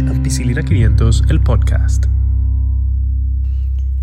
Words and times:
Ampicilina 0.00 0.62
500, 0.62 1.24
el 1.30 1.40
podcast. 1.40 2.06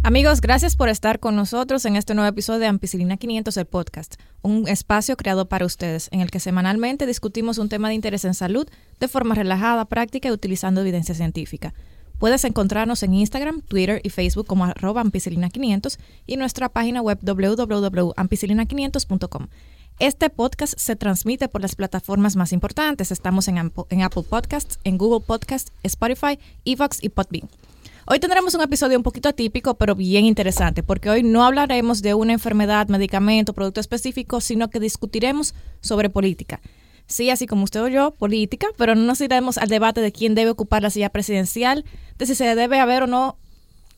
Amigos, 0.04 0.40
gracias 0.40 0.78
por 0.78 0.88
estar 0.88 1.20
con 1.20 1.36
nosotros 1.36 1.84
en 1.86 1.98
este 1.98 2.16
nuevo 2.16 2.30
episodio 2.30 2.60
de 2.60 2.68
Ampicilina 2.68 3.18
500, 3.18 3.58
el 3.58 3.66
podcast, 3.66 4.16
un 4.42 4.70
espacio 4.70 5.18
creado 5.18 5.50
para 5.50 5.66
ustedes 5.66 6.08
en 6.12 6.22
el 6.22 6.32
que 6.32 6.40
semanalmente 6.40 7.06
discutimos 7.06 7.58
un 7.58 7.68
tema 7.68 7.90
de 7.90 7.96
interés 7.96 8.24
en 8.24 8.34
salud 8.34 8.70
de 9.02 9.10
forma 9.10 9.36
relajada, 9.36 9.84
práctica 9.86 10.30
y 10.30 10.32
utilizando 10.32 10.80
evidencia 10.80 11.14
científica. 11.14 11.74
Puedes 12.20 12.46
encontrarnos 12.46 13.04
en 13.04 13.14
Instagram, 13.14 13.60
Twitter 13.62 14.00
y 14.04 14.12
Facebook 14.12 14.48
como 14.48 14.64
arroba 14.66 15.04
ampicilina500 15.04 15.98
y 16.26 16.38
nuestra 16.38 16.70
página 16.70 17.02
web 17.02 17.20
www.ampicilina500.com. 17.22 19.48
Este 20.02 20.32
podcast 20.32 20.74
se 20.80 20.96
transmite 20.96 21.48
por 21.48 21.62
las 21.62 21.76
plataformas 21.76 22.36
más 22.36 22.54
importantes. 22.54 23.12
Estamos 23.12 23.48
en, 23.48 23.60
Apple 23.60 24.24
Podcasts, 24.28 24.80
en 24.84 24.98
Google 24.98 25.24
Podcasts, 25.24 25.72
Spotify, 25.84 26.40
Evox 26.66 27.04
y 27.04 27.10
Podbean. 27.10 27.48
Hoy 28.08 28.20
tendremos 28.20 28.56
un 28.56 28.62
episodio 28.62 28.98
un 28.98 29.04
poquito 29.04 29.30
atípico, 29.30 29.76
pero 29.76 29.94
bien 29.94 30.26
interesante, 30.26 30.82
porque 30.82 31.12
hoy 31.12 31.22
no 31.22 31.44
hablaremos 31.44 32.02
de 32.02 32.16
una 32.16 32.34
enfermedad, 32.34 32.88
medicamento, 32.88 33.54
producto 33.54 33.80
específico, 33.80 34.42
sino 34.42 34.72
que 34.72 34.80
discutiremos 34.80 35.54
sobre 35.82 36.10
política. 36.10 36.62
Sí, 37.06 37.30
así 37.30 37.46
como 37.46 37.64
usted 37.64 37.84
o 37.84 37.88
yo, 37.88 38.10
política, 38.10 38.66
pero 38.78 38.96
no 38.96 39.04
nos 39.04 39.22
iremos 39.22 39.60
al 39.60 39.70
debate 39.70 40.02
de 40.02 40.12
quién 40.12 40.34
debe 40.34 40.50
ocupar 40.50 40.82
la 40.82 40.90
silla 40.90 41.10
presidencial, 41.10 41.86
de 42.18 42.26
si 42.26 42.34
se 42.34 42.56
debe 42.56 42.80
haber 42.80 43.04
o 43.04 43.08
no 43.08 43.38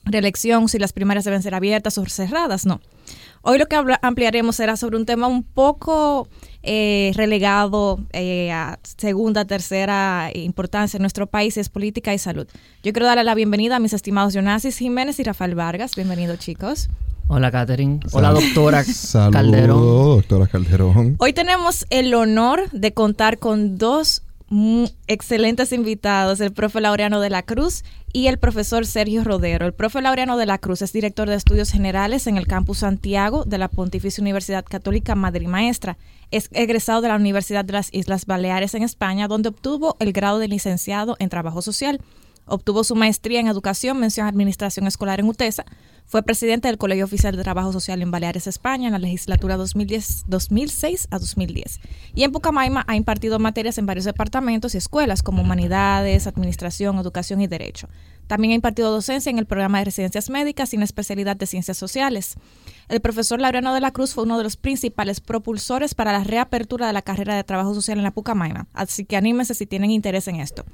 reelección, 0.04 0.68
si 0.68 0.80
las 0.80 0.92
primarias 0.92 1.24
deben 1.24 1.42
ser 1.42 1.56
abiertas 1.56 1.98
o 1.98 2.06
cerradas, 2.06 2.66
no. 2.66 2.82
Hoy 3.46 3.58
lo 3.58 3.66
que 3.66 3.76
ampliaremos 4.02 4.56
será 4.56 4.78
sobre 4.78 4.96
un 4.96 5.06
tema 5.06 5.28
un 5.28 5.44
poco 5.44 6.30
eh, 6.64 7.12
relegado 7.16 8.00
eh, 8.14 8.54
a 8.54 8.80
segunda, 8.98 9.44
tercera 9.44 10.32
importancia 10.34 10.96
en 10.96 11.02
nuestro 11.02 11.28
país, 11.28 11.58
es 11.58 11.68
política 11.68 12.14
y 12.14 12.18
salud. 12.20 12.48
Yo 12.84 12.94
quiero 12.94 13.06
darle 13.06 13.26
la 13.26 13.36
bienvenida 13.36 13.76
a 13.76 13.80
mis 13.80 13.92
estimados 13.92 14.34
Jonasis 14.34 14.78
Jiménez 14.78 15.20
y 15.20 15.24
Rafael 15.24 15.56
Vargas. 15.56 15.94
Bienvenidos, 15.94 16.40
chicos. 16.40 16.88
Hola, 17.28 17.52
Catherine. 17.52 18.00
Hola, 18.14 18.32
doctora 18.32 18.86
Calderón. 19.34 19.82
doctora 19.82 20.48
Calderón. 20.48 21.16
Hoy 21.20 21.34
tenemos 21.34 21.86
el 21.90 22.14
honor 22.14 22.70
de 22.72 22.94
contar 22.94 23.40
con 23.40 23.78
dos 23.78 24.24
excelentes 25.08 25.72
invitados, 25.72 26.40
el 26.40 26.54
profe 26.54 26.82
Laureano 26.82 27.20
de 27.20 27.30
la 27.30 27.44
Cruz 27.44 27.84
y 28.12 28.28
el 28.28 28.38
profesor 28.38 28.86
Sergio 28.86 29.24
Rodero. 29.24 29.66
El 29.66 29.74
profe 29.74 30.02
Laureano 30.02 30.38
de 30.38 30.46
la 30.46 30.60
Cruz 30.60 30.82
es 30.82 30.94
director 30.94 31.28
de 31.28 31.36
estudios 31.36 31.72
generales 31.72 32.28
en 32.28 32.38
el 32.38 32.46
campus 32.46 32.80
Santiago 32.80 33.46
de 33.46 33.58
la 33.58 33.68
Pontificia 33.68 34.22
Universidad 34.22 34.64
Católica 34.64 35.16
Madre 35.16 35.46
y 35.46 35.48
Maestra. 35.48 35.98
Es 36.30 36.50
egresado 36.52 37.02
de 37.02 37.08
la 37.08 37.16
Universidad 37.16 37.66
de 37.66 37.74
las 37.74 37.92
Islas 37.94 38.26
Baleares 38.26 38.76
en 38.76 38.84
España, 38.84 39.28
donde 39.28 39.50
obtuvo 39.50 39.96
el 40.00 40.14
grado 40.14 40.40
de 40.40 40.48
licenciado 40.48 41.16
en 41.20 41.30
trabajo 41.30 41.62
social. 41.62 42.00
Obtuvo 42.46 42.84
su 42.84 42.96
maestría 42.96 43.40
en 43.40 43.48
educación, 43.48 44.00
mención 44.00 44.28
administración 44.28 44.88
escolar 44.88 45.20
en 45.20 45.28
UTESA. 45.28 45.66
Fue 46.06 46.22
presidente 46.24 46.68
del 46.68 46.78
Colegio 46.78 47.06
Oficial 47.06 47.36
de 47.36 47.44
Trabajo 47.44 47.72
Social 47.72 48.02
en 48.02 48.12
Baleares, 48.12 48.48
España, 48.48 48.88
en 48.88 48.92
la 48.92 49.00
legislatura 49.00 49.56
2010, 49.56 50.26
2006 50.28 51.08
a 51.12 51.20
2010. 51.20 51.80
Y 52.14 52.24
en 52.24 52.32
Pucamaima 52.32 52.84
ha 52.88 52.96
impartido 52.96 53.40
materias 53.40 53.78
en 53.78 53.86
varios 53.86 54.06
departamentos 54.06 54.76
y 54.76 54.78
escuelas 54.78 55.24
como 55.24 55.42
Humanidades, 55.42 56.28
Administración, 56.28 56.98
Educación 56.98 57.42
y 57.42 57.48
Derecho. 57.48 57.88
También 58.28 58.52
ha 58.52 58.56
impartido 58.56 58.92
docencia 58.92 59.30
en 59.30 59.40
el 59.40 59.46
programa 59.46 59.80
de 59.80 59.86
residencias 59.86 60.30
médicas 60.30 60.70
sin 60.70 60.84
especialidad 60.84 61.38
de 61.38 61.46
ciencias 61.46 61.78
sociales. 61.78 62.36
El 62.90 63.00
profesor 63.00 63.40
Laureano 63.40 63.74
de 63.74 63.82
la 63.82 63.92
Cruz 63.92 64.14
fue 64.14 64.26
uno 64.26 64.38
de 64.38 64.44
los 64.44 64.58
principales 64.58 65.22
propulsores 65.22 65.96
para 65.96 66.12
la 66.12 66.24
reapertura 66.24 66.88
de 66.88 66.94
la 66.94 67.02
carrera 67.02 67.36
de 67.36 67.44
trabajo 67.44 67.74
social 67.74 67.98
en 67.98 68.04
la 68.04 68.12
Pucamaima, 68.12 68.68
así 68.74 69.06
que 69.06 69.16
anímense 69.16 69.54
si 69.54 69.66
tienen 69.66 69.92
interés 69.92 70.28
en 70.28 70.38
esto. 70.38 70.66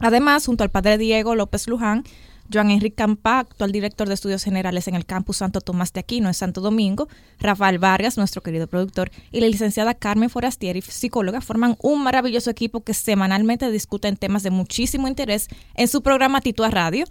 Además, 0.00 0.46
junto 0.46 0.64
al 0.64 0.70
padre 0.70 0.98
Diego 0.98 1.34
López 1.34 1.68
Luján, 1.68 2.04
Joan 2.52 2.70
Enrique 2.70 2.96
Campa, 2.96 3.40
actual 3.40 3.72
director 3.72 4.08
de 4.08 4.14
estudios 4.14 4.42
generales 4.42 4.88
en 4.88 4.94
el 4.94 5.06
campus 5.06 5.38
Santo 5.38 5.60
Tomás 5.60 5.92
de 5.92 6.00
Aquino 6.00 6.28
en 6.28 6.34
Santo 6.34 6.60
Domingo, 6.60 7.08
Rafael 7.38 7.78
Vargas, 7.78 8.16
nuestro 8.16 8.42
querido 8.42 8.66
productor, 8.66 9.10
y 9.30 9.40
la 9.40 9.48
licenciada 9.48 9.94
Carmen 9.94 10.30
Forastieri, 10.30 10.82
psicóloga, 10.82 11.40
forman 11.40 11.76
un 11.80 12.02
maravilloso 12.02 12.50
equipo 12.50 12.82
que 12.82 12.94
semanalmente 12.94 13.70
discuten 13.70 14.16
temas 14.16 14.42
de 14.42 14.50
muchísimo 14.50 15.08
interés 15.08 15.48
en 15.74 15.88
su 15.88 16.02
programa 16.02 16.40
Titua 16.40 16.70
Radio. 16.70 17.04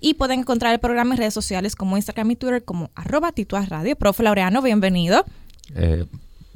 Y 0.00 0.14
pueden 0.14 0.40
encontrar 0.40 0.72
el 0.72 0.78
programa 0.78 1.14
en 1.14 1.18
redes 1.18 1.34
sociales 1.34 1.74
como 1.74 1.96
Instagram 1.96 2.30
y 2.30 2.36
Twitter 2.36 2.64
como 2.64 2.92
arroba 2.94 3.32
Titua 3.32 3.66
Radio. 3.66 3.96
Profe 3.96 4.22
Laureano, 4.22 4.62
bienvenido. 4.62 5.24
Eh, 5.74 6.06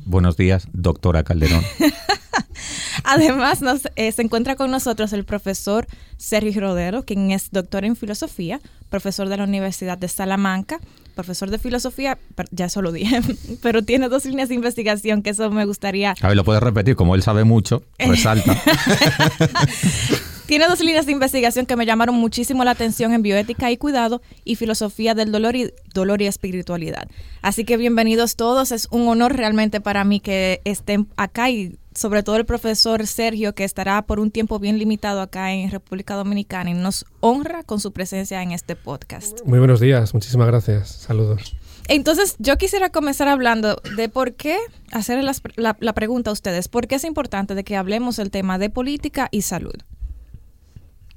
buenos 0.05 0.37
días, 0.37 0.69
doctora 0.73 1.23
Calderón. 1.25 1.63
Además, 3.05 3.63
nos, 3.63 3.83
eh, 3.97 4.13
se 4.13 4.23
encuentra 4.23 4.57
con 4.57 4.71
nosotros 4.71 5.13
el 5.13 5.25
profesor 5.25 5.87
Sergio 6.17 6.61
Rodero, 6.61 7.05
quien 7.05 7.31
es 7.31 7.51
doctor 7.51 7.85
en 7.85 7.97
filosofía, 7.97 8.61
profesor 8.91 9.29
de 9.29 9.37
la 9.37 9.45
Universidad 9.45 9.99
de 9.99 10.09
Salamanca, 10.09 10.79
profesor 11.15 11.51
de 11.51 11.59
filosofía, 11.59 12.19
ya 12.51 12.67
eso 12.67 12.83
lo 12.83 12.93
dije, 12.93 13.21
pero 13.63 13.83
tiene 13.83 14.09
dos 14.09 14.25
líneas 14.25 14.49
de 14.49 14.55
investigación 14.55 15.23
que 15.23 15.31
eso 15.31 15.51
me 15.51 15.65
gustaría... 15.65 16.15
A 16.21 16.29
ver, 16.29 16.37
lo 16.37 16.45
puedes 16.45 16.63
repetir, 16.63 16.97
como 16.97 17.15
él 17.15 17.23
sabe 17.23 17.45
mucho, 17.45 17.83
resalta. 17.99 18.61
Tiene 20.53 20.67
dos 20.67 20.81
líneas 20.81 21.07
de 21.07 21.13
investigación 21.13 21.65
que 21.65 21.77
me 21.77 21.87
llamaron 21.87 22.15
muchísimo 22.15 22.63
la 22.63 22.73
atención 22.73 23.15
en 23.15 23.23
bioética 23.23 23.71
y 23.71 23.79
cuidado 23.79 24.21
y 24.45 24.57
filosofía 24.57 25.15
del 25.15 25.33
dolor 25.33 25.57
y 25.57 25.73
dolor 25.95 26.21
y 26.21 26.27
espiritualidad. 26.27 27.09
Así 27.41 27.65
que 27.65 27.79
bienvenidos 27.79 28.37
todos, 28.37 28.71
es 28.71 28.87
un 28.91 29.09
honor 29.09 29.35
realmente 29.35 29.81
para 29.81 30.05
mí 30.05 30.21
que 30.21 30.61
estén 30.67 31.09
acá 31.17 31.49
y 31.49 31.79
sobre 31.95 32.23
todo 32.23 32.37
el 32.37 32.45
profesor 32.45 33.07
Sergio, 33.07 33.55
que 33.55 33.65
estará 33.65 34.03
por 34.03 34.21
un 34.21 34.31
tiempo 34.31 34.59
bien 34.59 34.79
limitado 34.79 35.23
acá 35.23 35.55
en 35.55 35.71
República 35.71 36.17
Dominicana 36.17 36.69
y 36.69 36.75
nos 36.75 37.07
honra 37.21 37.63
con 37.63 37.81
su 37.81 37.95
presencia 37.95 38.43
en 38.43 38.53
este 38.53 38.77
podcast. 38.77 39.41
Muy 39.47 39.59
buenos 39.59 39.81
días, 39.81 40.13
muchísimas 40.13 40.49
gracias. 40.49 40.91
Saludos. 40.91 41.57
Entonces, 41.89 42.37
yo 42.39 42.59
quisiera 42.59 42.91
comenzar 42.91 43.29
hablando 43.29 43.81
de 43.97 44.11
por 44.11 44.35
qué, 44.35 44.59
hacer 44.91 45.25
la, 45.25 45.35
la, 45.81 45.93
pregunta 45.95 46.29
a 46.29 46.35
ustedes, 46.35 46.69
¿por 46.69 46.89
qué 46.89 46.97
es 46.97 47.05
importante 47.05 47.55
de 47.55 47.65
que 47.65 47.75
hablemos 47.75 48.19
el 48.19 48.31
tema 48.31 48.59
de 48.59 48.69
política 48.69 49.29
y 49.31 49.41
salud? 49.41 49.77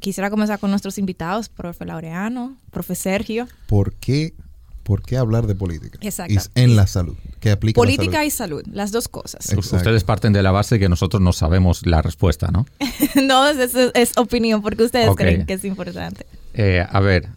Quisiera 0.06 0.30
comenzar 0.30 0.60
con 0.60 0.70
nuestros 0.70 1.00
invitados, 1.00 1.50
profe 1.50 1.84
Laureano, 1.84 2.56
profe 2.70 2.94
Sergio. 2.94 3.48
¿Por 3.66 3.96
qué 3.96 4.36
¿por 4.84 5.02
qué 5.02 5.18
hablar 5.18 5.48
de 5.48 5.56
política? 5.56 5.98
Exacto. 6.00 6.36
en 6.54 6.76
la 6.76 6.86
salud. 6.86 7.16
¿Qué 7.40 7.50
aplica 7.50 7.82
política 7.82 8.24
y 8.24 8.30
salud, 8.30 8.62
las 8.72 8.92
dos 8.92 9.08
cosas. 9.08 9.52
Ustedes 9.58 10.04
parten 10.04 10.32
de 10.32 10.44
la 10.44 10.52
base 10.52 10.78
que 10.78 10.90
nosotros 10.90 11.24
no 11.24 11.34
sabemos 11.34 11.88
la 11.88 12.04
respuesta, 12.04 12.50
¿no? 12.52 12.68
no, 13.24 13.48
es, 13.50 13.74
es, 13.96 14.16
opinión, 14.20 14.62
porque 14.62 14.84
ustedes 14.84 15.10
creen 15.16 15.48
que 15.48 15.54
es 15.54 15.66
importante. 15.66 16.28
Eh, 16.54 16.86
a 16.88 17.00
ver, 17.00 17.30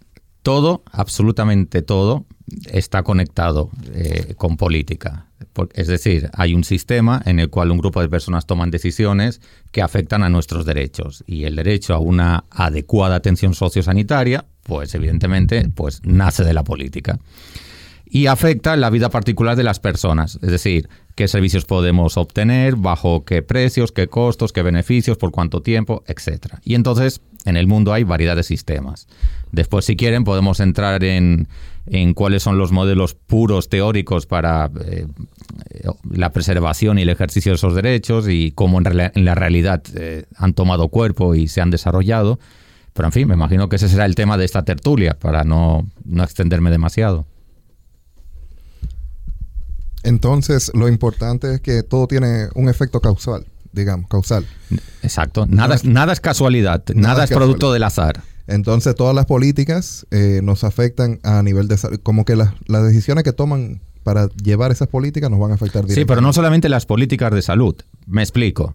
todo, 0.43 0.83
absolutamente 0.93 1.81
todo, 1.81 2.27
está 2.71 3.03
conectado 3.03 3.71
eh, 3.95 4.35
con 4.37 4.59
política. 4.59 5.28
Es 5.75 5.87
decir, 5.87 6.31
hay 6.35 6.55
un 6.55 6.65
sistema 6.65 7.23
en 7.25 7.39
el 7.39 7.51
cual 7.51 7.71
un 7.71 7.79
grupo 7.79 8.01
de 8.01 8.09
personas 8.09 8.47
toman 8.47 8.71
decisiones 8.71 9.41
que 9.73 9.83
afectan 9.83 10.23
a 10.23 10.29
nuestros 10.29 10.65
derechos 10.65 11.25
y 11.27 11.45
el 11.45 11.57
derecho 11.57 11.95
a 11.95 11.99
una 11.99 12.45
adecuada 12.51 13.17
atención 13.17 13.55
sociosanitaria 13.55 14.45
pues 14.69 14.95
evidentemente 14.95 15.69
pues 15.75 16.03
nace 16.05 16.45
de 16.45 16.53
la 16.53 16.63
política. 16.63 17.19
Y 18.11 18.27
afecta 18.27 18.77
la 18.77 18.89
vida 18.91 19.11
particular 19.11 19.57
de 19.57 19.65
las 19.65 19.81
personas, 19.81 20.39
es 20.41 20.51
decir, 20.51 20.89
qué 21.15 21.29
servicios 21.29 21.67
podemos 21.67 22.17
obtener, 22.17 22.77
bajo 22.77 23.25
qué 23.25 23.43
precios, 23.43 23.93
qué 23.93 24.07
costos, 24.09 24.53
qué 24.53 24.63
beneficios, 24.63 25.19
por 25.19 25.31
cuánto 25.31 25.61
tiempo, 25.61 26.05
etc. 26.07 26.55
Y 26.65 26.75
entonces 26.75 27.21
en 27.45 27.57
el 27.57 27.67
mundo 27.67 27.93
hay 27.93 28.05
variedad 28.05 28.37
de 28.37 28.43
sistemas. 28.43 29.07
Después, 29.53 29.85
si 29.85 29.97
quieren, 29.97 30.25
podemos 30.25 30.61
entrar 30.61 31.05
en, 31.05 31.49
cuáles 32.15 32.43
son 32.43 32.59
los 32.59 32.71
modelos 32.71 33.15
puros 33.15 33.69
teóricos 33.69 34.27
para 34.27 34.71
eh, 34.85 35.07
la 36.11 36.33
preservación 36.33 36.99
y 36.99 37.03
el 37.03 37.09
ejercicio 37.09 37.53
de 37.53 37.57
esos 37.57 37.75
derechos 37.75 38.29
y 38.29 38.53
cómo 38.53 38.79
en, 38.79 39.25
la 39.25 39.35
realidad 39.35 39.83
eh, 39.95 40.25
han 40.37 40.53
tomado 40.53 40.89
cuerpo 40.89 41.35
y 41.35 41.49
se 41.49 41.61
han 41.61 41.71
desarrollado. 41.71 42.39
Pero 42.99 43.07
en 43.07 43.13
fin, 43.13 43.29
me 43.29 43.35
imagino 43.35 43.69
que 43.69 43.77
ese 43.77 43.89
será 43.89 44.07
el 44.07 44.17
tema 44.17 44.37
de 44.37 44.45
esta 44.45 44.65
tertulia, 44.65 45.17
para 45.17 45.45
no, 45.45 45.87
extenderme 46.21 46.69
demasiado. 46.71 47.27
Entonces, 50.03 50.73
lo 50.75 50.89
importante 50.89 51.55
es 51.55 51.61
que 51.61 51.85
todo 51.85 52.09
tiene 52.09 52.49
un 52.57 52.69
efecto 52.69 53.01
causal, 53.01 53.47
digamos, 53.73 54.09
causal. 54.09 54.47
Exacto. 55.03 55.47
Nada, 55.47 55.77
es, 55.77 55.85
nada 55.85 56.13
es 56.13 56.21
casualidad, 56.21 56.85
nada, 56.95 57.25
es, 57.25 57.31
producto 57.31 57.73
del 57.73 57.83
azar. 57.83 58.23
Entonces, 58.47 58.95
todas 58.95 59.15
las 59.15 59.27
políticas 59.27 60.07
eh, 60.11 60.41
nos 60.43 60.65
afectan 60.65 61.21
a 61.23 61.43
nivel 61.43 61.69
de 61.69 61.77
como 62.03 62.25
que 62.25 62.35
las, 62.35 62.55
las 62.67 62.85
decisiones 62.85 63.25
que 63.25 63.33
toman 63.33 63.81
para 64.03 64.29
llevar 64.43 64.73
esas 64.73 64.89
políticas 64.89 65.31
nos 65.31 65.39
van 65.39 65.51
a 65.51 65.55
afectar 65.55 65.83
directamente. 65.83 66.01
Sí, 66.01 66.07
pero 66.07 66.23
no 66.23 66.33
solamente 66.33 66.69
las 66.71 66.87
políticas 66.87 67.31
de 67.31 67.43
salud. 67.43 67.77
Me 68.07 68.23
explico. 68.23 68.75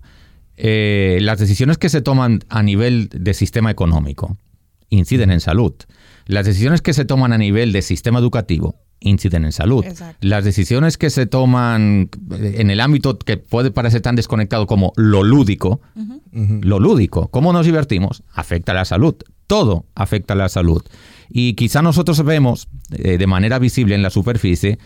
Eh, 0.57 1.17
las 1.21 1.39
decisiones 1.39 1.79
que 1.79 1.89
se 1.89 2.01
toman 2.01 2.41
a 2.49 2.61
nivel 2.61 3.09
de 3.09 3.33
sistema 3.33 3.71
económico 3.71 4.37
inciden 4.89 5.31
en 5.31 5.39
salud. 5.39 5.73
Las 6.25 6.45
decisiones 6.45 6.81
que 6.81 6.93
se 6.93 7.05
toman 7.05 7.33
a 7.33 7.39
nivel 7.39 7.71
de 7.71 7.81
sistema 7.81 8.19
educativo 8.19 8.75
inciden 9.03 9.45
en 9.45 9.51
salud. 9.51 9.85
Exacto. 9.85 10.17
Las 10.21 10.43
decisiones 10.43 10.97
que 10.97 11.09
se 11.09 11.25
toman 11.25 12.09
en 12.31 12.69
el 12.69 12.79
ámbito 12.79 13.17
que 13.19 13.37
puede 13.37 13.71
parecer 13.71 14.01
tan 14.01 14.15
desconectado 14.15 14.65
como 14.67 14.93
lo 14.95 15.23
lúdico, 15.23 15.81
Ujú. 15.95 16.21
lo 16.63 16.79
lúdico, 16.79 17.27
cómo 17.27 17.53
nos 17.53 17.65
divertimos, 17.65 18.23
afecta 18.33 18.71
a 18.71 18.75
la 18.75 18.85
salud. 18.85 19.15
Todo 19.45 19.85
afecta 19.93 20.33
a 20.33 20.37
la 20.37 20.49
salud. 20.49 20.81
Y 21.29 21.53
quizá 21.53 21.81
nosotros 21.81 22.23
vemos 22.23 22.69
eh, 22.91 23.17
de 23.17 23.27
manera 23.27 23.59
visible 23.59 23.93
en 23.93 24.01
la 24.01 24.09
superficie, 24.09 24.79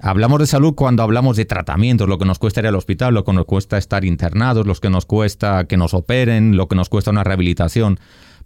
hablamos 0.00 0.38
de 0.38 0.46
salud 0.46 0.74
cuando 0.74 1.02
hablamos 1.02 1.36
de 1.36 1.44
tratamientos, 1.44 2.08
lo 2.08 2.18
que 2.18 2.24
nos 2.24 2.38
cuesta 2.38 2.60
ir 2.60 2.66
al 2.66 2.74
hospital, 2.74 3.14
lo 3.14 3.24
que 3.24 3.32
nos 3.32 3.46
cuesta 3.46 3.78
estar 3.78 4.04
internados, 4.04 4.66
lo 4.66 4.74
que 4.74 4.90
nos 4.90 5.06
cuesta 5.06 5.64
que 5.64 5.76
nos 5.76 5.94
operen, 5.94 6.56
lo 6.56 6.68
que 6.68 6.76
nos 6.76 6.88
cuesta 6.88 7.10
una 7.10 7.24
rehabilitación. 7.24 7.98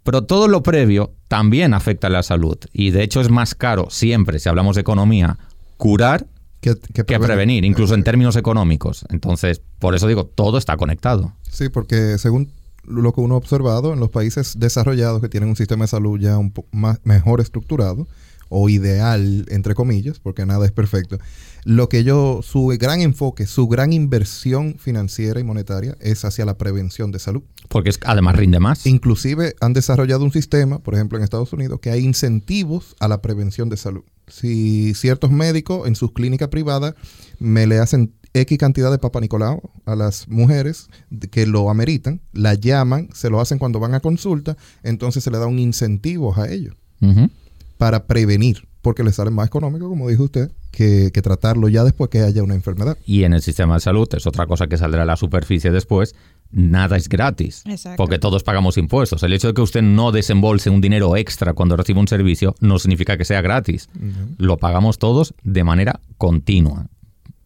Pero 0.07 0.23
todo 0.23 0.47
lo 0.47 0.63
previo 0.63 1.11
también 1.27 1.73
afecta 1.73 2.07
a 2.07 2.09
la 2.09 2.23
salud. 2.23 2.57
Y 2.71 2.91
de 2.91 3.03
hecho 3.03 3.19
es 3.19 3.29
más 3.29 3.55
caro 3.55 3.89
siempre, 3.89 4.39
si 4.39 4.47
hablamos 4.47 4.75
de 4.77 4.81
economía, 4.81 5.37
curar 5.75 6.25
Que, 6.61 6.75
que 6.77 7.19
prevenir, 7.19 7.65
incluso 7.65 7.93
en 7.93 8.05
términos 8.05 8.37
económicos. 8.37 9.05
Entonces, 9.09 9.61
por 9.79 9.95
eso 9.95 10.07
digo, 10.07 10.23
todo 10.25 10.57
está 10.57 10.77
conectado. 10.77 11.33
Sí, 11.51 11.67
porque 11.67 12.17
según 12.17 12.53
lo 12.85 13.11
que 13.11 13.19
uno 13.19 13.35
ha 13.35 13.37
observado 13.37 13.91
en 13.91 13.99
los 13.99 14.09
países 14.09 14.57
desarrollados 14.57 15.19
que 15.21 15.27
tienen 15.27 15.49
un 15.49 15.57
sistema 15.57 15.83
de 15.83 15.89
salud 15.89 16.17
ya 16.17 16.37
un 16.37 16.51
poco 16.51 16.69
más, 16.71 17.01
mejor 17.03 17.41
estructurado 17.41 18.07
o 18.49 18.69
ideal, 18.69 19.45
entre 19.49 19.75
comillas, 19.75 20.19
porque 20.19 20.45
nada 20.45 20.65
es 20.65 20.71
perfecto, 20.71 21.17
lo 21.63 21.89
que 21.89 21.99
ellos, 21.99 22.45
su 22.45 22.67
gran 22.79 23.01
enfoque, 23.01 23.45
su 23.45 23.67
gran 23.67 23.93
inversión 23.93 24.75
financiera 24.77 25.39
y 25.39 25.43
monetaria 25.43 25.97
es 25.99 26.23
hacia 26.23 26.45
la 26.45 26.57
prevención 26.57 27.11
de 27.11 27.19
salud. 27.19 27.43
Porque 27.67 27.89
es, 27.89 27.99
además 28.05 28.35
rinde 28.35 28.59
más. 28.59 28.85
Inclusive 28.85 29.55
han 29.59 29.73
desarrollado 29.73 30.23
un 30.23 30.31
sistema, 30.31 30.79
por 30.79 30.93
ejemplo 30.93 31.17
en 31.17 31.23
Estados 31.23 31.51
Unidos, 31.53 31.79
que 31.81 31.91
hay 31.91 32.03
incentivos 32.03 32.95
a 32.99 33.07
la 33.07 33.21
prevención 33.21 33.69
de 33.69 33.77
salud. 33.77 34.03
Si 34.27 34.93
ciertos 34.93 35.31
médicos 35.31 35.87
en 35.87 35.95
sus 35.95 36.11
clínicas 36.11 36.49
privadas 36.49 36.95
me 37.39 37.65
le 37.67 37.79
hacen 37.79 38.13
X 38.33 38.57
cantidad 38.57 38.91
de 38.91 38.99
Papa 38.99 39.19
Nicolau 39.19 39.61
a 39.85 39.95
las 39.95 40.27
mujeres 40.27 40.87
que 41.31 41.45
lo 41.45 41.69
ameritan, 41.69 42.21
la 42.33 42.53
llaman, 42.53 43.09
se 43.13 43.29
lo 43.29 43.41
hacen 43.41 43.57
cuando 43.57 43.79
van 43.79 43.93
a 43.93 43.99
consulta, 43.99 44.57
entonces 44.83 45.23
se 45.23 45.31
le 45.31 45.37
da 45.37 45.47
un 45.47 45.59
incentivo 45.59 46.37
a 46.37 46.49
ellos 46.49 46.75
Ujú. 47.01 47.29
Para 47.77 48.07
prevenir, 48.07 48.67
porque 48.81 49.03
les 49.03 49.15
sale 49.15 49.31
más 49.31 49.47
económico, 49.47 49.87
como 49.89 50.09
dijo 50.09 50.23
usted, 50.23 50.51
que, 50.71 51.11
que 51.13 51.21
tratarlo 51.21 51.69
ya 51.69 51.83
después 51.83 52.09
que 52.09 52.21
haya 52.21 52.43
una 52.43 52.55
enfermedad. 52.55 52.97
Y 53.05 53.23
en 53.23 53.33
el 53.33 53.41
sistema 53.41 53.75
de 53.75 53.79
salud, 53.79 54.07
es 54.13 54.27
otra 54.27 54.47
cosa 54.47 54.67
que 54.67 54.77
saldrá 54.77 55.03
a 55.03 55.05
la 55.05 55.15
superficie 55.15 55.71
después, 55.71 56.15
nada 56.51 56.97
es 56.97 57.09
gratis. 57.09 57.63
Exacto. 57.65 57.97
Porque 57.97 58.19
todos 58.19 58.43
pagamos 58.43 58.77
impuestos. 58.77 59.23
El 59.23 59.33
hecho 59.33 59.47
de 59.47 59.53
que 59.53 59.61
usted 59.61 59.81
no 59.81 60.11
desembolse 60.11 60.69
un 60.69 60.81
dinero 60.81 61.15
extra 61.15 61.53
cuando 61.53 61.77
recibe 61.77 61.99
un 61.99 62.07
servicio 62.07 62.55
no 62.59 62.79
significa 62.79 63.17
que 63.17 63.25
sea 63.25 63.41
gratis. 63.41 63.89
Lo 64.37 64.57
pagamos 64.57 64.97
todos 64.99 65.33
de 65.43 65.63
manera 65.63 65.99
continua. 66.17 66.87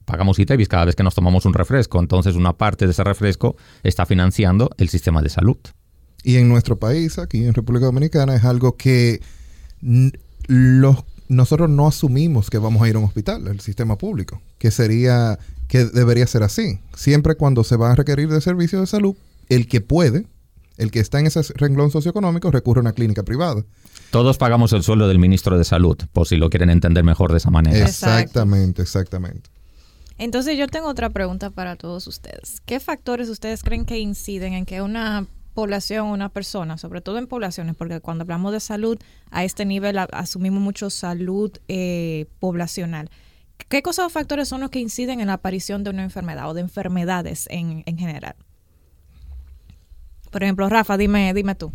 Pagamos 0.05 0.39
ITEVIS 0.39 0.67
cada 0.67 0.85
vez 0.85 0.95
que 0.95 1.03
nos 1.03 1.15
tomamos 1.15 1.45
un 1.45 1.53
refresco. 1.53 1.99
Entonces 1.99 2.35
una 2.35 2.53
parte 2.53 2.85
de 2.85 2.91
ese 2.91 3.03
refresco 3.03 3.55
está 3.83 4.05
financiando 4.05 4.69
el 4.77 4.89
sistema 4.89 5.21
de 5.21 5.29
salud. 5.29 5.57
Y 6.23 6.35
en 6.37 6.49
nuestro 6.49 6.77
país, 6.77 7.17
aquí 7.17 7.45
en 7.45 7.53
República 7.53 7.87
Dominicana, 7.87 8.35
es 8.35 8.43
algo 8.43 8.77
que 8.77 9.21
los, 9.81 10.97
nosotros 11.27 11.69
no 11.69 11.87
asumimos 11.87 12.49
que 12.49 12.57
vamos 12.57 12.81
a 12.81 12.89
ir 12.89 12.95
a 12.95 12.99
un 12.99 13.05
hospital, 13.05 13.47
el 13.47 13.59
sistema 13.59 13.97
público, 13.97 14.41
que 14.57 14.71
sería, 14.71 15.39
que 15.67 15.85
debería 15.85 16.27
ser 16.27 16.43
así. 16.43 16.79
Siempre 16.95 17.35
cuando 17.35 17.63
se 17.63 17.77
va 17.77 17.91
a 17.91 17.95
requerir 17.95 18.29
de 18.29 18.41
servicios 18.41 18.81
de 18.81 18.87
salud, 18.87 19.15
el 19.49 19.67
que 19.67 19.81
puede, 19.81 20.25
el 20.77 20.91
que 20.91 20.99
está 20.99 21.19
en 21.19 21.27
ese 21.27 21.41
renglón 21.55 21.91
socioeconómico, 21.91 22.51
recurre 22.51 22.79
a 22.79 22.81
una 22.81 22.93
clínica 22.93 23.23
privada. 23.23 23.63
Todos 24.11 24.37
pagamos 24.37 24.73
el 24.73 24.83
sueldo 24.83 25.07
del 25.07 25.19
ministro 25.19 25.57
de 25.57 25.63
Salud, 25.63 25.97
por 26.11 26.27
si 26.27 26.35
lo 26.35 26.49
quieren 26.49 26.69
entender 26.69 27.03
mejor 27.03 27.31
de 27.31 27.37
esa 27.37 27.49
manera. 27.49 27.85
Exactamente, 27.85 28.81
exactamente. 28.81 29.49
Entonces 30.17 30.57
yo 30.57 30.67
tengo 30.67 30.87
otra 30.87 31.09
pregunta 31.09 31.49
para 31.49 31.77
todos 31.77 32.07
ustedes. 32.07 32.61
¿Qué 32.65 32.79
factores 32.79 33.29
ustedes 33.29 33.63
creen 33.63 33.85
que 33.85 33.99
inciden 33.99 34.53
en 34.53 34.65
que 34.65 34.81
una 34.81 35.27
población, 35.53 36.07
una 36.07 36.29
persona, 36.29 36.77
sobre 36.77 37.01
todo 37.01 37.17
en 37.17 37.27
poblaciones, 37.27 37.75
porque 37.75 37.99
cuando 37.99 38.23
hablamos 38.23 38.51
de 38.53 38.59
salud 38.59 38.97
a 39.29 39.43
este 39.43 39.65
nivel 39.65 39.97
a- 39.97 40.07
asumimos 40.11 40.61
mucho 40.61 40.89
salud 40.89 41.51
eh, 41.67 42.25
poblacional. 42.39 43.09
¿Qué 43.69 43.81
cosas 43.83 44.05
o 44.07 44.09
factores 44.09 44.47
son 44.47 44.61
los 44.61 44.69
que 44.71 44.79
inciden 44.79 45.19
en 45.21 45.27
la 45.27 45.33
aparición 45.33 45.83
de 45.83 45.91
una 45.91 46.03
enfermedad 46.03 46.49
o 46.49 46.53
de 46.53 46.61
enfermedades 46.61 47.47
en, 47.51 47.83
en 47.85 47.97
general? 47.97 48.35
Por 50.31 50.43
ejemplo, 50.43 50.67
Rafa, 50.69 50.97
dime, 50.97 51.33
dime 51.33 51.55
tú. 51.55 51.71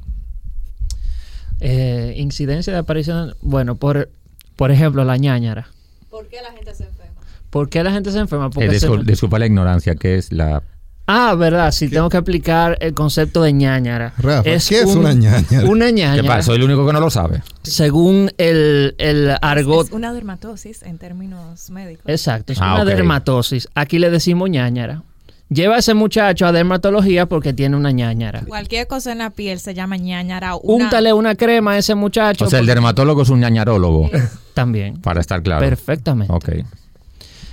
Eh, 1.61 2.15
incidencia 2.17 2.73
de 2.73 2.79
aparición, 2.79 3.35
bueno, 3.41 3.77
por, 3.77 4.11
por 4.57 4.71
ejemplo, 4.71 5.05
la 5.05 5.17
ñañara. 5.17 5.69
¿Por 6.11 6.27
qué 6.29 6.43
la 6.43 6.53
gente 6.53 6.75
se 6.75 6.85
enferma? 6.85 7.21
¿Por 7.51 7.69
qué 7.71 7.83
la 7.85 7.93
gente 7.93 8.11
se 8.13 8.19
enferma? 8.19 8.47
Eh, 8.47 8.51
Porque 8.53 8.79
se- 8.81 8.89
discul- 8.89 9.05
disculpa 9.05 9.39
la 9.39 9.47
ignorancia, 9.47 9.95
que 9.95 10.17
es 10.17 10.33
la... 10.33 10.63
Ah, 11.09 11.35
verdad, 11.37 11.71
sí, 11.71 11.89
tengo 11.89 12.09
que 12.09 12.17
aplicar 12.17 12.77
el 12.81 12.93
concepto 12.93 13.43
de 13.43 13.53
ñañara. 13.53 14.13
Rafa, 14.19 14.43
¿qué 14.43 14.55
es 14.57 14.85
una 14.87 15.13
ñañara? 15.13 15.65
Una 15.69 15.87
¿Qué 15.87 15.93
ñañara, 15.93 16.23
pasa? 16.27 16.43
Soy 16.43 16.57
el 16.57 16.65
único 16.65 16.85
que 16.87 16.93
no 16.93 16.99
lo 17.01 17.11
sabe. 17.11 17.43
según 17.63 18.33
el, 18.39 18.95
el 18.99 19.37
argot 19.41 19.87
Es 19.87 19.93
una 19.93 20.13
dermatosis 20.13 20.83
en 20.83 20.99
términos 20.99 21.71
médicos. 21.71 22.05
Exacto, 22.09 22.53
es 22.53 22.59
Ah, 22.61 22.75
una 22.75 22.85
dermatosis. 22.85 23.69
Aquí 23.75 23.99
le 24.01 24.11
decimos 24.11 24.51
ñañara. 24.51 25.03
Lleva 25.49 25.77
a 25.77 25.79
ese 25.79 25.95
muchacho 25.95 26.45
a 26.45 26.51
dermatología 26.51 27.27
porque 27.27 27.53
tiene 27.53 27.77
una 27.77 27.93
ñañara. 27.93 28.43
Cualquier 28.49 28.89
cosa 28.89 29.13
en 29.13 29.19
la 29.19 29.31
piel 29.31 29.61
se 29.61 29.75
llama 29.75 29.97
ñañara. 29.97 30.57
Una, 30.57 30.87
Úntale 30.87 31.13
una 31.13 31.37
crema 31.37 31.73
a 31.75 31.79
ese 31.79 31.95
muchacho. 31.95 32.47
O 32.47 32.51
sea, 32.51 32.59
el 32.59 32.67
dermatólogo 32.67 33.23
es 33.23 33.29
un 33.29 33.39
ñañarólogo, 33.39 34.11
También. 34.55 35.01
para 35.03 35.21
estar 35.21 35.41
claro. 35.45 35.61
Perfectamente. 35.65 36.33
Ok. 36.35 36.49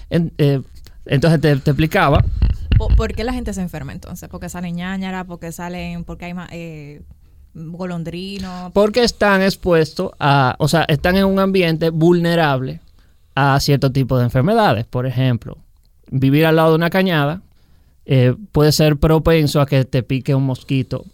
En- 0.09 0.33
eh, 0.39 0.59
entonces 1.05 1.39
te, 1.39 1.55
te 1.57 1.69
explicaba. 1.69 2.25
¿Por, 2.88 3.13
qué 3.13 3.24
la 3.24 3.33
gente 3.33 3.53
se 3.53 3.62
enferma 3.62 3.91
entonces? 3.91 4.30
Porque 4.30 4.50
salen 4.50 4.75
ñañara, 4.75 5.24
porque 5.24 5.51
salen, 5.51 6.03
porque 6.03 6.25
hay 6.25 6.33
ma- 6.33 6.50
eh, 6.51 7.01
golondrino. 7.53 8.71
Porque 8.74 9.03
están 9.03 9.41
expuestos 9.41 10.12
a, 10.19 10.56
o 10.59 10.68
sea, 10.68 10.85
están 10.88 11.18
en 11.18 11.25
un 11.25 11.39
ambiente 11.39 11.89
vulnerable 11.89 12.80
a 13.35 13.59
cierto 13.59 13.91
tipo 13.91 14.18
de 14.18 14.25
enfermedades. 14.25 14.85
Por 14.85 15.06
ejemplo, 15.06 15.57
vivir 16.09 16.45
al 16.45 16.56
lado 16.56 16.69
de 16.71 16.75
una 16.75 16.89
cañada 16.89 17.41
eh, 18.06 18.35
puede 18.51 18.71
ser 18.71 18.97
propenso 18.97 19.62
a 19.62 19.65
que 19.65 19.86
te 19.86 20.03
pique 20.03 20.36
un 20.36 20.45
mosquito 20.45 21.06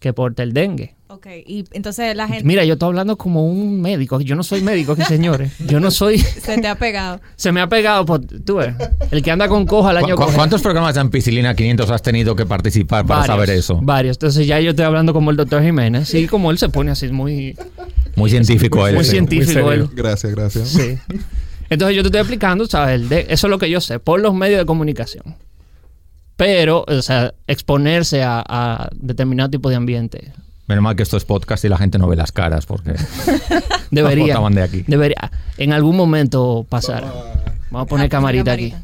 que 0.00 0.12
porte 0.12 0.42
el 0.42 0.52
dengue. 0.52 0.94
Ok, 1.14 1.26
y 1.46 1.64
entonces 1.70 2.16
la 2.16 2.26
gente 2.26 2.42
Mira, 2.44 2.64
yo 2.64 2.72
estoy 2.72 2.88
hablando 2.88 3.16
como 3.16 3.46
un 3.46 3.80
médico. 3.80 4.20
Yo 4.20 4.34
no 4.34 4.42
soy 4.42 4.62
médico 4.62 4.92
aquí, 4.92 5.02
señores. 5.04 5.52
Yo 5.68 5.78
no 5.78 5.90
soy... 5.92 6.18
se 6.18 6.58
te 6.58 6.66
ha 6.66 6.74
pegado. 6.74 7.20
Se 7.36 7.52
me 7.52 7.60
ha 7.60 7.68
pegado, 7.68 8.04
por, 8.04 8.20
tú 8.24 8.56
ves, 8.56 8.74
el 9.12 9.22
que 9.22 9.30
anda 9.30 9.46
con 9.48 9.64
coja 9.64 9.90
al 9.90 10.00
¿Cu- 10.00 10.06
año 10.06 10.16
cu-. 10.16 10.32
¿Cuántos 10.34 10.60
programas 10.60 10.94
de 10.94 11.00
ampicilina 11.02 11.54
500 11.54 11.90
has 11.90 12.02
tenido 12.02 12.34
que 12.34 12.46
participar 12.46 13.06
para 13.06 13.20
Varios, 13.20 13.36
saber 13.36 13.50
eso? 13.50 13.78
Varios. 13.80 14.16
Entonces 14.16 14.46
ya 14.46 14.58
yo 14.60 14.70
estoy 14.70 14.84
hablando 14.84 15.12
como 15.12 15.30
el 15.30 15.36
doctor 15.36 15.62
Jiménez. 15.62 16.08
Sí, 16.08 16.26
como 16.26 16.50
él 16.50 16.58
se 16.58 16.68
pone 16.68 16.90
así 16.90 17.08
muy, 17.08 17.56
Muy 18.16 18.28
científico 18.30 18.86
él. 18.88 18.96
muy 18.96 19.04
sí. 19.04 19.10
científico. 19.12 19.70
él. 19.70 19.88
Gracias, 19.94 20.34
gracias. 20.34 20.68
Sí. 20.70 20.98
Entonces 21.70 21.96
yo 21.96 22.02
te 22.02 22.08
estoy 22.08 22.20
explicando, 22.22 22.66
¿sabes? 22.66 23.08
De- 23.08 23.26
eso 23.28 23.46
es 23.46 23.50
lo 23.50 23.58
que 23.58 23.70
yo 23.70 23.80
sé, 23.80 23.98
por 24.00 24.20
los 24.20 24.34
medios 24.34 24.58
de 24.58 24.66
comunicación. 24.66 25.36
Pero, 26.36 26.84
o 26.88 27.02
sea, 27.02 27.32
exponerse 27.46 28.24
a, 28.24 28.42
a 28.46 28.88
determinado 28.96 29.50
tipo 29.50 29.70
de 29.70 29.76
ambiente 29.76 30.32
Menos 30.66 30.82
mal 30.82 30.96
que 30.96 31.02
esto 31.02 31.16
es 31.16 31.24
podcast 31.24 31.64
y 31.64 31.68
la 31.68 31.76
gente 31.76 31.98
no 31.98 32.08
ve 32.08 32.16
las 32.16 32.32
caras 32.32 32.64
porque 32.64 32.94
debería, 33.90 34.38
de 34.38 34.62
aquí. 34.62 34.84
debería 34.86 35.30
en 35.58 35.72
algún 35.72 35.96
momento 35.96 36.64
pasar. 36.68 37.04
Vamos 37.70 37.86
a 37.86 37.88
poner 37.88 38.08
camarita 38.08 38.52
aquí. 38.52 38.74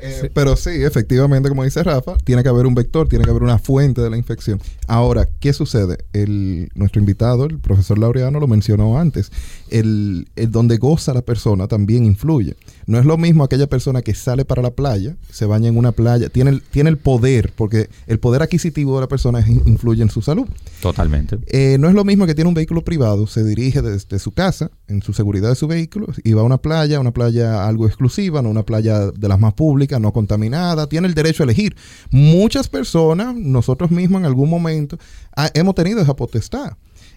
Eh, 0.00 0.30
Pero 0.32 0.56
sí, 0.56 0.70
efectivamente, 0.82 1.48
como 1.48 1.64
dice 1.64 1.82
Rafa, 1.82 2.16
tiene 2.24 2.42
que 2.42 2.48
haber 2.48 2.66
un 2.66 2.74
vector, 2.74 3.08
tiene 3.08 3.24
que 3.24 3.30
haber 3.30 3.42
una 3.42 3.58
fuente 3.58 4.00
de 4.00 4.10
la 4.10 4.16
infección. 4.16 4.60
Ahora, 4.86 5.28
¿qué 5.40 5.52
sucede? 5.52 5.98
El, 6.12 6.70
nuestro 6.74 7.00
invitado, 7.00 7.44
el 7.44 7.58
profesor 7.58 7.98
Laureano, 7.98 8.40
lo 8.40 8.46
mencionó 8.46 8.98
antes. 8.98 9.30
El, 9.68 10.28
el 10.36 10.50
donde 10.50 10.78
goza 10.78 11.14
la 11.14 11.22
persona 11.22 11.68
también 11.68 12.04
influye. 12.04 12.56
No 12.86 12.98
es 12.98 13.04
lo 13.04 13.16
mismo 13.18 13.44
aquella 13.44 13.66
persona 13.66 14.02
que 14.02 14.14
sale 14.14 14.44
para 14.44 14.62
la 14.62 14.70
playa, 14.70 15.16
se 15.30 15.46
baña 15.46 15.68
en 15.68 15.76
una 15.76 15.92
playa, 15.92 16.28
tiene 16.28 16.50
el, 16.50 16.62
tiene 16.62 16.90
el 16.90 16.96
poder, 16.98 17.52
porque 17.54 17.88
el 18.06 18.18
poder 18.18 18.42
adquisitivo 18.42 18.96
de 18.96 19.02
la 19.02 19.08
persona 19.08 19.44
influye 19.48 20.02
en 20.02 20.10
su 20.10 20.22
salud. 20.22 20.46
Totalmente. 20.82 21.38
Eh, 21.46 21.76
no 21.78 21.88
es 21.88 21.94
lo 21.94 22.04
mismo 22.04 22.26
que 22.26 22.34
tiene 22.34 22.48
un 22.48 22.54
vehículo 22.54 22.82
privado, 22.82 23.26
se 23.26 23.44
dirige 23.44 23.82
desde 23.82 24.18
su 24.18 24.32
casa, 24.32 24.70
en 24.88 25.02
su 25.02 25.12
seguridad 25.12 25.50
de 25.50 25.54
su 25.54 25.68
vehículo, 25.68 26.06
y 26.24 26.32
va 26.32 26.42
a 26.42 26.44
una 26.44 26.58
playa, 26.58 27.00
una 27.00 27.12
playa 27.12 27.66
algo 27.66 27.86
exclusiva, 27.86 28.42
no 28.42 28.50
una 28.50 28.64
playa 28.64 29.10
de 29.10 29.28
las 29.28 29.38
más 29.38 29.54
públicas, 29.54 29.89
no 29.98 30.12
contaminada, 30.12 30.86
tiene 30.88 31.08
el 31.08 31.14
derecho 31.14 31.42
a 31.42 31.44
elegir. 31.44 31.74
Muchas 32.10 32.68
personas, 32.68 33.34
nosotros 33.34 33.90
mismos 33.90 34.20
en 34.20 34.26
algún 34.26 34.48
momento, 34.50 34.98
ah, 35.36 35.50
hemos 35.54 35.74
tenido 35.74 36.00
esa 36.00 36.14
potestad. 36.14 36.74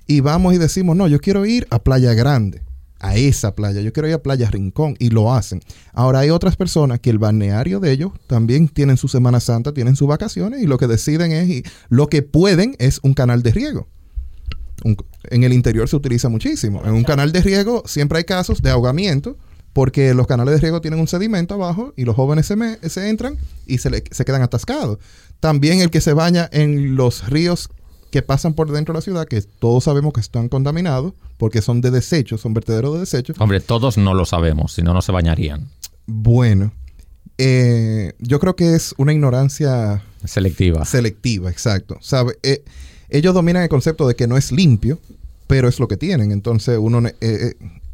Y 0.08 0.20
vamos 0.22 0.54
y 0.54 0.58
decimos, 0.58 0.96
no, 0.96 1.08
yo 1.08 1.20
quiero 1.20 1.46
ir 1.46 1.68
a 1.70 1.80
Playa 1.80 2.14
Grande, 2.14 2.62
a 3.00 3.16
esa 3.16 3.54
playa, 3.54 3.82
yo 3.82 3.92
quiero 3.94 4.08
ir 4.08 4.14
a 4.16 4.24
Playa 4.24 4.50
Rincón, 4.50 4.96
y 4.98 5.10
lo 5.10 5.34
hacen. 5.34 5.62
Ahora 5.94 6.20
hay 6.20 6.30
otras 6.30 6.56
personas 6.56 7.00
que 7.00 7.10
el 7.10 7.20
balneario 7.20 7.80
de 7.80 7.92
ellos 7.92 8.12
también 8.28 8.70
tienen 8.70 8.98
su 8.98 9.08
Semana 9.08 9.40
Santa, 9.40 9.74
tienen 9.74 9.96
sus 9.96 10.08
vacaciones, 10.08 10.62
y 10.62 10.68
lo 10.68 10.78
que 10.78 10.88
deciden 10.88 11.32
es, 11.34 11.50
y 11.50 11.64
lo 11.90 12.08
que 12.08 12.22
pueden 12.22 12.76
es 12.80 13.00
un 13.04 13.14
canal 13.14 13.44
de 13.44 13.52
riego. 13.52 13.88
Un- 14.84 14.98
en 15.30 15.44
el 15.44 15.54
interior 15.54 15.88
se 15.88 15.96
utiliza 15.96 16.28
muchísimo. 16.30 16.82
En 16.86 16.94
un 16.94 17.04
canal 17.04 17.32
de 17.32 17.42
riego 17.42 17.84
siempre 17.86 18.18
hay 18.18 18.24
casos 18.26 18.62
de 18.62 18.70
ahogamiento 18.72 19.38
porque 19.74 20.14
los 20.14 20.28
canales 20.28 20.54
de 20.56 20.62
riego 20.62 20.82
tienen 20.82 21.00
un 21.00 21.08
sedimento 21.08 21.56
abajo 21.56 21.94
y 21.98 22.06
los 22.06 22.16
jóvenes 22.16 22.46
se, 22.46 22.56
me- 22.56 22.78
se 22.90 23.10
entran 23.10 23.38
y 23.66 23.80
se, 23.80 23.90
le- 23.90 24.04
se 24.12 24.24
quedan 24.26 24.42
atascados. 24.44 25.00
También 25.40 25.82
el 25.82 25.90
que 25.90 26.00
se 26.02 26.14
baña 26.14 26.48
en 26.54 26.96
los 26.96 27.28
ríos 27.30 27.70
que 28.12 28.22
pasan 28.22 28.54
por 28.54 28.72
dentro 28.72 28.94
de 28.94 28.98
la 29.00 29.02
ciudad, 29.02 29.28
que 29.28 29.42
todos 29.42 29.86
sabemos 29.86 30.14
que 30.14 30.22
están 30.22 30.48
contaminados, 30.48 31.14
porque 31.38 31.62
son 31.64 31.82
de 31.82 31.90
desechos, 31.90 32.42
son 32.42 32.54
vertederos 32.54 32.94
de 32.94 33.00
desechos. 33.00 33.36
Hombre, 33.40 33.60
todos 33.60 33.98
no 33.98 34.14
lo 34.14 34.26
sabemos, 34.26 34.74
si 34.74 34.84
no, 34.84 34.94
no 34.94 35.02
se 35.02 35.12
bañarían. 35.12 35.68
Bueno, 36.06 36.72
eh, 37.40 38.14
yo 38.20 38.40
creo 38.40 38.56
que 38.56 38.76
es 38.76 38.94
una 38.98 39.14
ignorancia 39.14 40.04
Selectiva. 40.24 40.86
selectiva, 40.86 41.50
exacto. 41.50 41.98
¿Sabe? 42.02 42.38
Eh, 42.44 42.64
ellos 43.10 43.34
dominan 43.34 43.64
el 43.64 43.70
concepto 43.70 44.08
de 44.08 44.16
que 44.16 44.28
no 44.28 44.38
es 44.38 44.52
limpio, 44.52 45.00
pero 45.48 45.68
es 45.68 45.80
lo 45.80 45.88
que 45.88 45.98
tienen. 45.98 46.32
Entonces, 46.32 46.78
uno 46.80 47.08
eh, 47.08 47.16
eh, 47.22 47.54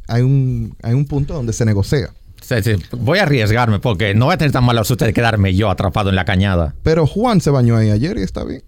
hay, 0.10 0.22
un, 0.22 0.76
hay 0.84 0.94
un 0.94 1.06
punto 1.06 1.34
donde 1.34 1.54
se 1.54 1.66
negocia. 1.66 2.12
Sí, 2.42 2.56
sí, 2.64 2.72
Voy 2.92 3.20
a 3.20 3.24
arriesgarme 3.24 3.80
porque 3.80 4.14
no 4.14 4.28
va 4.28 4.34
a 4.34 4.38
tener 4.38 4.52
tan 4.52 4.64
mala 4.64 4.84
suerte 4.84 5.06
de 5.06 5.14
quedarme 5.14 5.54
yo 5.54 5.70
atrapado 5.70 6.10
en 6.10 6.16
la 6.16 6.26
cañada. 6.26 6.76
Pero 6.84 7.06
Juan 7.06 7.42
se 7.42 7.50
bañó 7.52 7.76
ahí 7.76 7.90
ayer 7.90 8.18
y 8.18 8.22
está 8.22 8.44
bien. 8.44 8.64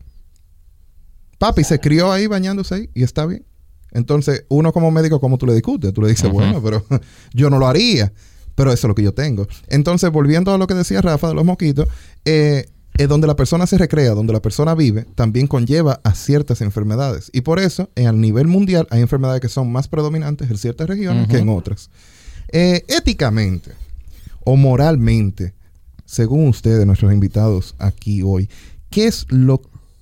Papi 1.38 1.64
se 1.64 1.80
crió 1.80 2.12
ahí 2.12 2.28
bañándose 2.28 2.76
ahí 2.76 2.90
y 2.94 3.04
está 3.04 3.26
bien. 3.26 3.46
Entonces, 3.92 4.46
uno 4.50 4.72
como 4.72 4.92
médico, 4.92 5.20
¿cómo 5.20 5.38
tú 5.38 5.46
le 5.46 5.54
discutes? 5.54 5.94
Tú 5.94 6.02
le 6.02 6.10
dices, 6.10 6.30
bueno, 6.32 6.62
pero 6.64 6.86
yo 7.34 7.50
no 7.50 7.60
lo 7.60 7.68
haría. 7.68 8.14
Pero 8.56 8.72
eso 8.72 8.88
es 8.88 8.90
lo 8.90 8.96
que 8.96 9.04
yo 9.04 9.14
tengo. 9.14 9.48
Entonces, 9.68 10.12
volviendo 10.12 10.54
a 10.54 10.58
lo 10.58 10.68
que 10.68 10.74
decía 10.74 11.02
Rafa 11.02 11.30
de 11.30 11.34
los 11.34 11.46
mosquitos, 11.46 11.88
eh, 12.26 12.68
eh, 12.98 13.08
donde 13.08 13.28
la 13.28 13.36
persona 13.36 13.66
se 13.68 13.78
recrea, 13.78 14.12
donde 14.12 14.34
la 14.34 14.42
persona 14.42 14.76
vive, 14.76 15.06
también 15.16 15.48
conlleva 15.48 16.02
a 16.04 16.14
ciertas 16.14 16.62
enfermedades. 16.62 17.30
Y 17.34 17.42
por 17.42 17.60
eso, 17.60 17.90
en 17.96 18.08
el 18.08 18.20
nivel 18.20 18.48
mundial, 18.48 18.88
hay 18.90 19.02
enfermedades 19.02 19.42
que 19.42 19.50
son 19.50 19.72
más 19.72 19.88
predominantes 19.88 20.50
en 20.50 20.58
ciertas 20.58 20.88
regiones 20.88 21.28
que 21.28 21.38
en 21.38 21.50
otras. 21.50 21.90
Eh, 22.50 22.84
éticamente 22.88 23.72
o 24.44 24.58
moralmente, 24.58 25.54
según 26.06 26.48
ustedes, 26.50 26.86
nuestros 26.86 27.14
invitados 27.14 27.76
aquí 27.80 28.22
hoy, 28.24 28.50
¿qué 28.90 29.08
es 29.08 29.26
lo, 29.30 29.62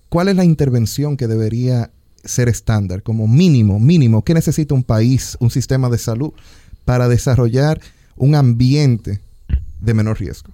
cuál 0.10 0.30
es 0.30 0.36
la 0.36 0.46
intervención 0.46 1.16
que 1.16 1.28
debería 1.28 1.92
ser 2.24 2.50
estándar, 2.50 3.04
como 3.04 3.28
mínimo, 3.28 3.80
mínimo? 3.80 4.24
¿Qué 4.24 4.34
necesita 4.34 4.74
un 4.74 4.84
país, 4.84 5.38
un 5.40 5.52
sistema 5.52 5.90
de 5.90 6.00
salud 6.00 6.32
para 6.86 7.08
desarrollar 7.08 7.80
un 8.16 8.34
ambiente 8.34 9.22
de 9.80 9.94
menor 9.94 10.20
riesgo? 10.20 10.52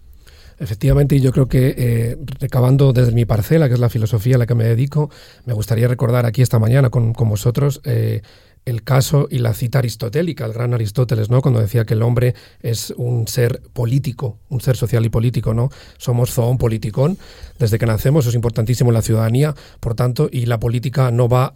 Efectivamente, 0.59 1.15
y 1.15 1.21
yo 1.21 1.31
creo 1.31 1.47
que 1.47 1.75
eh, 1.77 2.17
recabando 2.39 2.93
desde 2.93 3.11
mi 3.11 3.25
parcela, 3.25 3.67
que 3.67 3.73
es 3.73 3.79
la 3.79 3.89
filosofía 3.89 4.35
a 4.35 4.39
la 4.39 4.45
que 4.45 4.55
me 4.55 4.63
dedico, 4.63 5.09
me 5.45 5.53
gustaría 5.53 5.87
recordar 5.87 6.25
aquí 6.25 6.41
esta 6.41 6.59
mañana 6.59 6.89
con, 6.89 7.13
con 7.13 7.29
vosotros 7.29 7.81
eh, 7.83 8.21
el 8.65 8.83
caso 8.83 9.27
y 9.29 9.39
la 9.39 9.53
cita 9.53 9.79
aristotélica, 9.79 10.45
el 10.45 10.53
gran 10.53 10.73
Aristóteles, 10.73 11.29
¿no? 11.29 11.41
Cuando 11.41 11.59
decía 11.59 11.85
que 11.85 11.93
el 11.93 12.01
hombre 12.01 12.33
es 12.61 12.91
un 12.97 13.27
ser 13.27 13.61
político, 13.73 14.39
un 14.49 14.59
ser 14.59 14.75
social 14.75 15.05
y 15.05 15.09
político, 15.09 15.53
¿no? 15.53 15.69
Somos 15.97 16.31
zoon 16.31 16.57
politikon. 16.57 17.17
Desde 17.59 17.77
que 17.77 17.85
nacemos 17.85 18.25
es 18.25 18.33
importantísimo 18.33 18.91
la 18.91 19.03
ciudadanía, 19.03 19.53
por 19.79 19.93
tanto, 19.93 20.29
y 20.31 20.47
la 20.47 20.59
política 20.59 21.11
no 21.11 21.29
va 21.29 21.55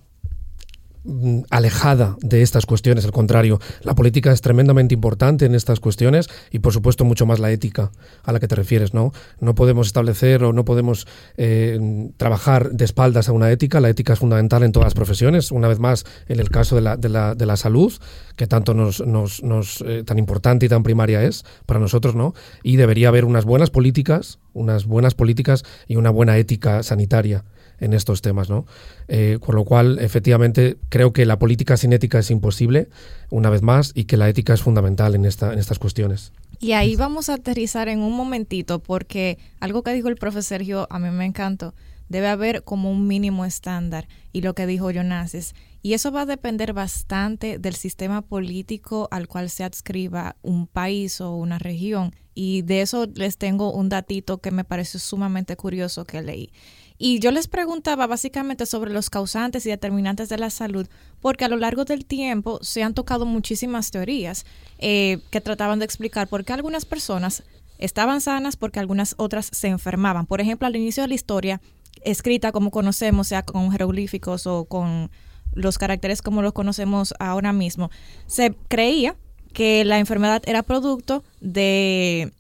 alejada 1.50 2.18
de 2.22 2.42
estas 2.42 2.66
cuestiones, 2.66 3.06
al 3.06 3.12
contrario, 3.12 3.60
la 3.84 3.96
política 3.96 4.32
es 4.32 4.42
tremendamente 4.42 4.94
importante 4.94 5.46
en 5.46 5.56
estas 5.56 5.80
cuestiones 5.80 6.28
y 6.52 6.60
por 6.60 6.74
supuesto 6.74 7.06
mucho 7.06 7.26
más 7.26 7.40
la 7.40 7.52
ética 7.52 7.92
a 8.24 8.32
la 8.32 8.40
que 8.40 8.48
te 8.48 8.56
refieres, 8.56 8.94
¿no? 8.94 9.14
No 9.40 9.56
podemos 9.56 9.88
establecer 9.88 10.44
o 10.44 10.52
no 10.52 10.66
podemos 10.66 11.08
eh, 11.38 12.10
trabajar 12.18 12.72
de 12.72 12.86
espaldas 12.86 13.30
a 13.30 13.32
una 13.32 13.50
ética, 13.52 13.80
la 13.80 13.90
ética 13.90 14.14
es 14.14 14.20
fundamental 14.20 14.64
en 14.64 14.72
todas 14.72 14.88
las 14.88 14.94
profesiones, 14.94 15.52
una 15.52 15.68
vez 15.68 15.80
más 15.80 16.06
en 16.28 16.40
el 16.40 16.50
caso 16.50 16.76
de 16.76 16.82
la, 16.82 16.98
de 16.98 17.10
la, 17.10 17.34
de 17.34 17.46
la 17.46 17.56
salud, 17.56 17.94
que 18.36 18.48
tanto 18.48 18.74
nos, 18.74 19.06
nos, 19.06 19.42
nos, 19.44 19.84
eh, 19.88 20.04
tan 20.06 20.20
importante 20.20 20.66
y 20.66 20.70
tan 20.70 20.84
primaria 20.84 21.24
es 21.24 21.46
para 21.66 21.80
nosotros, 21.80 22.16
¿no? 22.16 22.34
Y 22.64 22.76
debería 22.76 23.08
haber 23.08 23.26
unas 23.26 23.46
buenas 23.46 23.70
políticas, 23.70 24.40
unas 24.54 24.86
buenas 24.86 25.16
políticas 25.16 25.64
y 25.88 25.96
una 25.96 26.10
buena 26.10 26.38
ética 26.38 26.84
sanitaria 26.84 27.46
en 27.80 27.94
estos 27.94 28.22
temas, 28.22 28.50
¿no? 28.50 28.66
Eh, 29.08 29.38
con 29.40 29.56
lo 29.56 29.66
cual, 29.66 30.00
efectivamente, 30.00 30.78
creo 30.90 31.14
que 31.14 31.26
la 31.26 31.40
política 31.40 31.78
sin 31.78 31.94
ética 31.94 32.20
es 32.20 32.32
imposible, 32.32 32.90
una 33.30 33.50
vez 33.50 33.62
más, 33.62 33.92
y 33.96 34.06
que 34.06 34.18
la 34.18 34.30
ética 34.30 34.54
es 34.54 34.62
fundamental 34.62 35.16
en, 35.16 35.26
esta, 35.26 35.54
en 35.54 35.60
estas 35.60 35.80
cuestiones. 35.80 36.32
Y 36.60 36.74
ahí 36.74 36.96
vamos 36.96 37.30
a 37.30 37.36
aterrizar 37.36 37.88
en 37.88 38.02
un 38.02 38.16
momentito 38.16 38.80
porque 38.80 39.38
algo 39.62 39.82
que 39.82 39.94
dijo 39.94 40.10
el 40.10 40.16
profesor 40.16 40.44
Sergio 40.44 40.88
a 40.90 41.00
mí 41.00 41.10
me 41.10 41.26
encantó. 41.26 41.74
Debe 42.10 42.28
haber 42.28 42.64
como 42.64 42.92
un 42.92 43.08
mínimo 43.08 43.46
estándar 43.46 44.08
y 44.34 44.42
lo 44.42 44.56
que 44.56 44.66
dijo 44.66 44.92
Jonases. 44.92 45.54
Y 45.82 45.94
eso 45.94 46.12
va 46.12 46.22
a 46.22 46.26
depender 46.26 46.74
bastante 46.74 47.60
del 47.60 47.76
sistema 47.76 48.22
político 48.22 49.08
al 49.12 49.28
cual 49.28 49.50
se 49.50 49.64
adscriba 49.64 50.36
un 50.42 50.68
país 50.68 51.22
o 51.22 51.36
una 51.36 51.60
región. 51.60 52.14
Y 52.34 52.64
de 52.64 52.82
eso 52.82 53.06
les 53.16 53.38
tengo 53.38 53.72
un 53.72 53.88
datito 53.88 54.40
que 54.40 54.52
me 54.52 54.66
pareció 54.66 55.00
sumamente 55.00 55.56
curioso 55.56 56.04
que 56.04 56.22
leí. 56.22 56.52
Y 57.02 57.20
yo 57.20 57.32
les 57.32 57.48
preguntaba 57.48 58.08
básicamente 58.08 58.66
sobre 58.66 58.92
los 58.92 59.10
causantes 59.10 59.66
y 59.66 59.70
determinantes 59.70 60.28
de 60.28 60.38
la 60.38 60.50
salud, 60.50 60.86
porque 61.22 61.46
a 61.46 61.48
lo 61.48 61.56
largo 61.56 61.86
del 61.86 62.06
tiempo 62.06 62.60
se 62.62 62.84
han 62.84 62.94
tocado 62.94 63.26
muchísimas 63.26 63.90
teorías 63.90 64.46
eh, 64.80 65.20
que 65.32 65.40
trataban 65.40 65.80
de 65.80 65.86
explicar 65.86 66.28
por 66.28 66.44
qué 66.44 66.52
algunas 66.52 66.84
personas 66.84 67.44
estaban 67.78 68.20
sanas 68.20 68.58
porque 68.58 68.82
algunas 68.82 69.16
otras 69.18 69.50
se 69.54 69.70
enfermaban. 69.70 70.26
Por 70.26 70.42
ejemplo, 70.42 70.68
al 70.68 70.76
inicio 70.76 71.02
de 71.04 71.08
la 71.08 71.16
historia, 71.16 71.62
escrita 72.04 72.52
como 72.52 72.70
conocemos, 72.70 73.28
sea 73.30 73.44
con 73.44 73.72
jeroglíficos 73.72 74.46
o 74.46 74.66
con 74.66 75.10
los 75.54 75.78
caracteres 75.78 76.22
como 76.22 76.42
los 76.42 76.52
conocemos 76.52 77.14
ahora 77.18 77.54
mismo, 77.54 77.90
se 78.28 78.56
creía 78.68 79.16
que 79.54 79.86
la 79.86 80.00
enfermedad 80.00 80.44
era 80.46 80.64
producto 80.64 81.24
de 81.40 82.34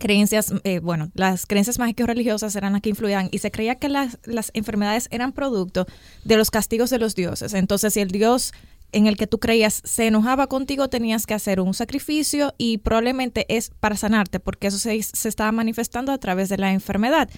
creencias, 0.00 0.52
eh, 0.64 0.80
bueno, 0.80 1.12
las 1.14 1.46
creencias 1.46 1.78
mágico-religiosas 1.78 2.56
eran 2.56 2.72
las 2.72 2.82
que 2.82 2.90
influían 2.90 3.28
y 3.30 3.38
se 3.38 3.52
creía 3.52 3.76
que 3.76 3.88
las, 3.88 4.18
las 4.24 4.50
enfermedades 4.54 5.06
eran 5.12 5.30
producto 5.30 5.86
de 6.24 6.36
los 6.36 6.50
castigos 6.50 6.90
de 6.90 6.98
los 6.98 7.14
dioses. 7.14 7.54
Entonces, 7.54 7.94
si 7.94 8.00
el 8.00 8.10
dios 8.10 8.52
en 8.90 9.06
el 9.06 9.16
que 9.16 9.28
tú 9.28 9.38
creías 9.38 9.80
se 9.84 10.08
enojaba 10.08 10.48
contigo, 10.48 10.88
tenías 10.88 11.26
que 11.26 11.34
hacer 11.34 11.60
un 11.60 11.74
sacrificio 11.74 12.54
y 12.58 12.78
probablemente 12.78 13.46
es 13.48 13.70
para 13.78 13.96
sanarte, 13.96 14.40
porque 14.40 14.66
eso 14.66 14.78
se, 14.78 15.00
se 15.00 15.28
estaba 15.28 15.52
manifestando 15.52 16.10
a 16.10 16.18
través 16.18 16.48
de 16.48 16.58
la 16.58 16.72
enfermedad. 16.72 17.30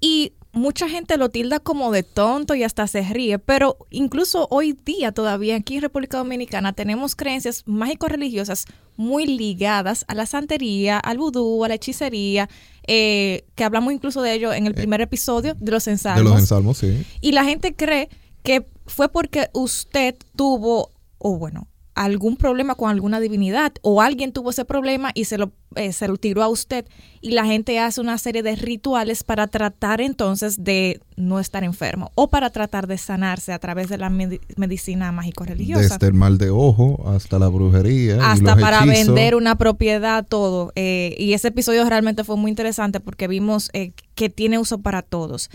Y 0.00 0.34
mucha 0.52 0.88
gente 0.88 1.16
lo 1.16 1.28
tilda 1.28 1.60
como 1.60 1.92
de 1.92 2.02
tonto 2.02 2.54
y 2.54 2.62
hasta 2.62 2.86
se 2.86 3.02
ríe, 3.02 3.38
pero 3.38 3.76
incluso 3.90 4.48
hoy 4.50 4.72
día 4.72 5.12
todavía 5.12 5.56
aquí 5.56 5.76
en 5.76 5.82
República 5.82 6.18
Dominicana 6.18 6.72
tenemos 6.72 7.14
creencias 7.14 7.62
mágico-religiosas 7.66 8.66
muy 8.96 9.26
ligadas 9.26 10.04
a 10.08 10.14
la 10.14 10.26
santería, 10.26 10.98
al 10.98 11.18
vudú, 11.18 11.64
a 11.64 11.68
la 11.68 11.74
hechicería, 11.74 12.48
eh, 12.86 13.44
que 13.54 13.64
hablamos 13.64 13.92
incluso 13.92 14.22
de 14.22 14.34
ello 14.34 14.52
en 14.52 14.66
el 14.66 14.74
primer 14.74 15.00
episodio 15.00 15.54
de 15.54 15.70
los 15.70 15.86
ensalmos. 15.86 16.24
De 16.24 16.30
los 16.30 16.40
ensalmos, 16.40 16.78
sí. 16.78 17.04
Y 17.20 17.32
la 17.32 17.44
gente 17.44 17.74
cree 17.74 18.08
que 18.42 18.66
fue 18.86 19.08
porque 19.08 19.48
usted 19.52 20.16
tuvo, 20.34 20.90
o 21.18 21.38
bueno, 21.38 21.68
algún 21.94 22.36
problema 22.36 22.74
con 22.76 22.90
alguna 22.90 23.20
divinidad 23.20 23.72
o 23.82 24.00
alguien 24.00 24.32
tuvo 24.32 24.50
ese 24.50 24.64
problema 24.64 25.10
y 25.14 25.24
se 25.24 25.36
lo, 25.38 25.52
eh, 25.74 25.92
se 25.92 26.06
lo 26.08 26.16
tiró 26.16 26.42
a 26.42 26.48
usted 26.48 26.86
y 27.20 27.32
la 27.32 27.44
gente 27.44 27.78
hace 27.78 28.00
una 28.00 28.16
serie 28.16 28.42
de 28.42 28.54
rituales 28.56 29.24
para 29.24 29.48
tratar 29.48 30.00
entonces 30.00 30.62
de 30.62 31.00
no 31.16 31.40
estar 31.40 31.64
enfermo 31.64 32.12
o 32.14 32.28
para 32.30 32.50
tratar 32.50 32.86
de 32.86 32.96
sanarse 32.96 33.52
a 33.52 33.58
través 33.58 33.88
de 33.88 33.98
la 33.98 34.08
medi- 34.08 34.40
medicina 34.56 35.10
mágico-religiosa. 35.12 35.82
Desde 35.98 36.06
el 36.06 36.14
mal 36.14 36.38
de 36.38 36.50
ojo 36.50 37.08
hasta 37.08 37.38
la 37.38 37.48
brujería. 37.48 38.16
y 38.16 38.18
Hasta 38.20 38.54
los 38.54 38.60
para 38.62 38.78
hechizos. 38.84 39.06
vender 39.06 39.34
una 39.34 39.56
propiedad, 39.58 40.24
todo. 40.26 40.72
Eh, 40.76 41.14
y 41.18 41.32
ese 41.34 41.48
episodio 41.48 41.84
realmente 41.88 42.24
fue 42.24 42.36
muy 42.36 42.50
interesante 42.50 43.00
porque 43.00 43.26
vimos 43.28 43.68
eh, 43.72 43.92
que 44.14 44.30
tiene 44.30 44.58
uso 44.58 44.78
para 44.78 45.02
todos. 45.02 45.50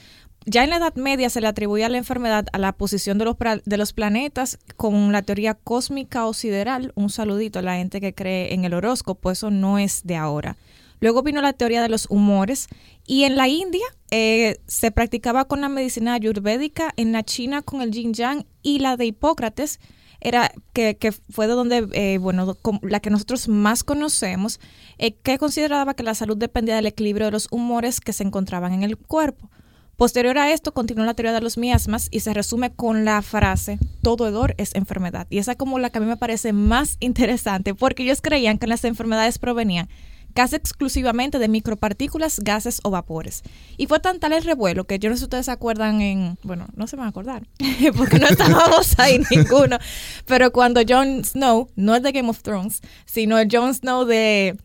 Ya 0.48 0.64
en 0.64 0.70
la 0.70 0.78
Edad 0.78 0.94
Media 0.96 1.32
se 1.32 1.42
le 1.42 1.48
atribuía 1.48 1.90
la 1.90 1.98
enfermedad 1.98 2.46
a 2.54 2.60
la 2.60 2.72
posición 2.72 3.18
de 3.18 3.25
los, 3.25 3.36
de 3.66 3.78
los 3.78 3.94
planetas 3.94 4.60
con 4.78 5.12
la 5.12 5.24
teoría 5.24 5.56
cósmica 5.56 6.28
o 6.28 6.34
sideral. 6.34 6.92
Un 6.96 7.10
saludito 7.10 7.58
a 7.58 7.64
la 7.64 7.78
gente 7.78 8.00
que 8.00 8.14
cree 8.14 8.54
en 8.54 8.64
el 8.64 8.75
horóscopo, 8.75 9.32
eso 9.32 9.50
no 9.50 9.80
es 9.80 10.04
de 10.04 10.16
ahora. 10.16 10.56
Luego 11.00 11.24
vino 11.24 11.42
la 11.42 11.54
teoría 11.54 11.82
de 11.82 11.90
los 11.90 12.06
humores 12.10 12.68
y 13.08 13.24
en 13.24 13.36
la 13.36 13.48
India 13.48 13.86
eh, 14.12 14.58
se 14.68 14.92
practicaba 14.92 15.46
con 15.46 15.62
la 15.62 15.70
medicina 15.70 16.14
ayurvédica, 16.14 16.94
en 16.96 17.12
la 17.12 17.24
China 17.24 17.64
con 17.64 17.82
el 17.82 17.92
yin 17.92 18.14
yang 18.14 18.46
y 18.62 18.80
la 18.80 18.98
de 18.98 19.08
Hipócrates 19.08 19.80
era 20.22 20.52
que, 20.74 21.14
fue 21.30 21.48
de 21.48 21.54
donde, 21.54 21.88
eh, 21.94 22.18
bueno, 22.20 22.56
la 22.82 23.00
que 23.00 23.10
nosotros 23.10 23.48
más 23.48 23.84
conocemos, 23.84 24.60
eh, 24.98 25.14
que 25.14 25.38
consideraba 25.38 25.94
que 25.94 26.04
la 26.04 26.16
salud 26.16 26.38
dependía 26.38 26.75
del 26.75 26.88
equilibrio 26.88 27.28
de 27.28 27.32
los 27.32 27.48
humores 27.52 28.00
que 28.00 28.14
se 28.14 28.24
encontraban 28.24 28.74
en 28.74 28.84
el 28.84 28.98
cuerpo. 28.98 29.50
Posterior 29.98 30.38
a 30.38 30.52
esto, 30.52 30.74
continuó 30.74 31.06
la 31.06 31.14
teoría 31.14 31.32
de 31.32 31.42
los 31.42 31.58
miasmas 31.58 32.10
y 32.12 32.20
se 32.20 32.34
resume 32.34 32.72
con 32.74 33.06
la 33.06 33.22
frase, 33.22 33.80
todo 34.02 34.28
hedor 34.28 34.54
es 34.58 34.75
enfermedad. 34.75 35.25
Y 35.30 35.38
esa 35.38 35.54
es 35.54 35.58
como 35.58 35.80
la 35.80 35.90
que 35.90 36.00
a 36.00 36.02
mí 36.02 36.08
me 36.08 36.18
parece 36.18 36.52
más 36.52 36.98
interesante, 37.00 37.74
porque 37.74 38.04
ellos 38.04 38.22
creían 38.22 38.58
que 38.58 38.68
las 38.68 38.84
enfermedades 38.84 39.40
provenían 39.40 39.88
casi 40.36 40.58
exclusivamente 40.58 41.40
de 41.40 41.48
micropartículas, 41.48 42.42
gases 42.42 42.82
o 42.84 42.92
vapores. 42.92 43.42
Y 43.78 43.88
fue 43.88 44.02
tan 44.02 44.20
tal 44.20 44.34
el 44.34 44.44
revuelo 44.44 44.84
que 44.84 45.00
yo 45.00 45.10
no 45.10 45.16
sé 45.16 45.20
si 45.20 45.24
ustedes 45.24 45.46
se 45.46 45.52
acuerdan 45.52 46.02
en, 46.02 46.38
bueno, 46.44 46.68
no 46.75 46.88
se 46.88 46.98
van 46.98 47.06
a 47.06 47.10
acordar, 47.10 47.48
porque 47.98 48.20
no 48.20 48.28
estábamos 48.28 49.00
ahí 49.00 49.22
ninguno, 49.32 49.80
pero 50.25 50.52
cuando 50.52 50.82
Jon 50.88 51.24
Snow, 51.24 51.70
no 51.78 51.96
es 51.96 52.04
de 52.04 52.12
Game 52.12 52.30
of 52.30 52.42
Thrones, 52.42 52.82
sino 53.06 53.40
el 53.40 53.48
Jon 53.50 53.74
Snow 53.74 54.04
de 54.04 54.58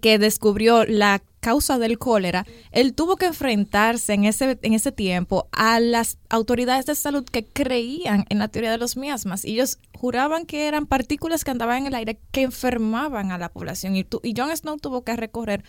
que 0.00 0.18
descubrió 0.18 0.84
la 0.84 1.20
causa 1.40 1.78
del 1.78 1.98
cólera, 1.98 2.46
él 2.70 2.94
tuvo 2.94 3.16
que 3.16 3.26
enfrentarse 3.26 4.12
en 4.12 4.24
ese, 4.24 4.58
en 4.62 4.74
ese 4.74 4.92
tiempo 4.92 5.48
a 5.52 5.80
las 5.80 6.18
autoridades 6.28 6.86
de 6.86 6.94
salud 6.94 7.24
que 7.24 7.44
creían 7.44 8.26
en 8.28 8.38
la 8.38 8.48
teoría 8.48 8.70
de 8.70 8.78
los 8.78 8.96
miasmas. 8.96 9.44
Y 9.44 9.54
ellos 9.54 9.78
juraban 9.94 10.46
que 10.46 10.68
eran 10.68 10.86
partículas 10.86 11.44
que 11.44 11.50
andaban 11.50 11.78
en 11.78 11.86
el 11.86 11.94
aire 11.94 12.20
que 12.30 12.42
enfermaban 12.42 13.32
a 13.32 13.38
la 13.38 13.48
población. 13.48 13.96
Y, 13.96 14.06
y 14.22 14.34
Jon 14.36 14.56
Snow 14.56 14.76
tuvo 14.78 15.02
que 15.02 15.16
recorrer 15.16 15.64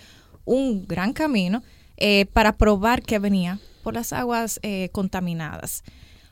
un 0.45 0.85
gran 0.87 1.13
camino 1.13 1.63
eh, 1.97 2.25
para 2.33 2.57
probar 2.57 3.03
que 3.03 3.19
venía 3.19 3.59
por 3.83 3.93
las 3.93 4.13
aguas 4.13 4.59
eh, 4.63 4.89
contaminadas. 4.91 5.83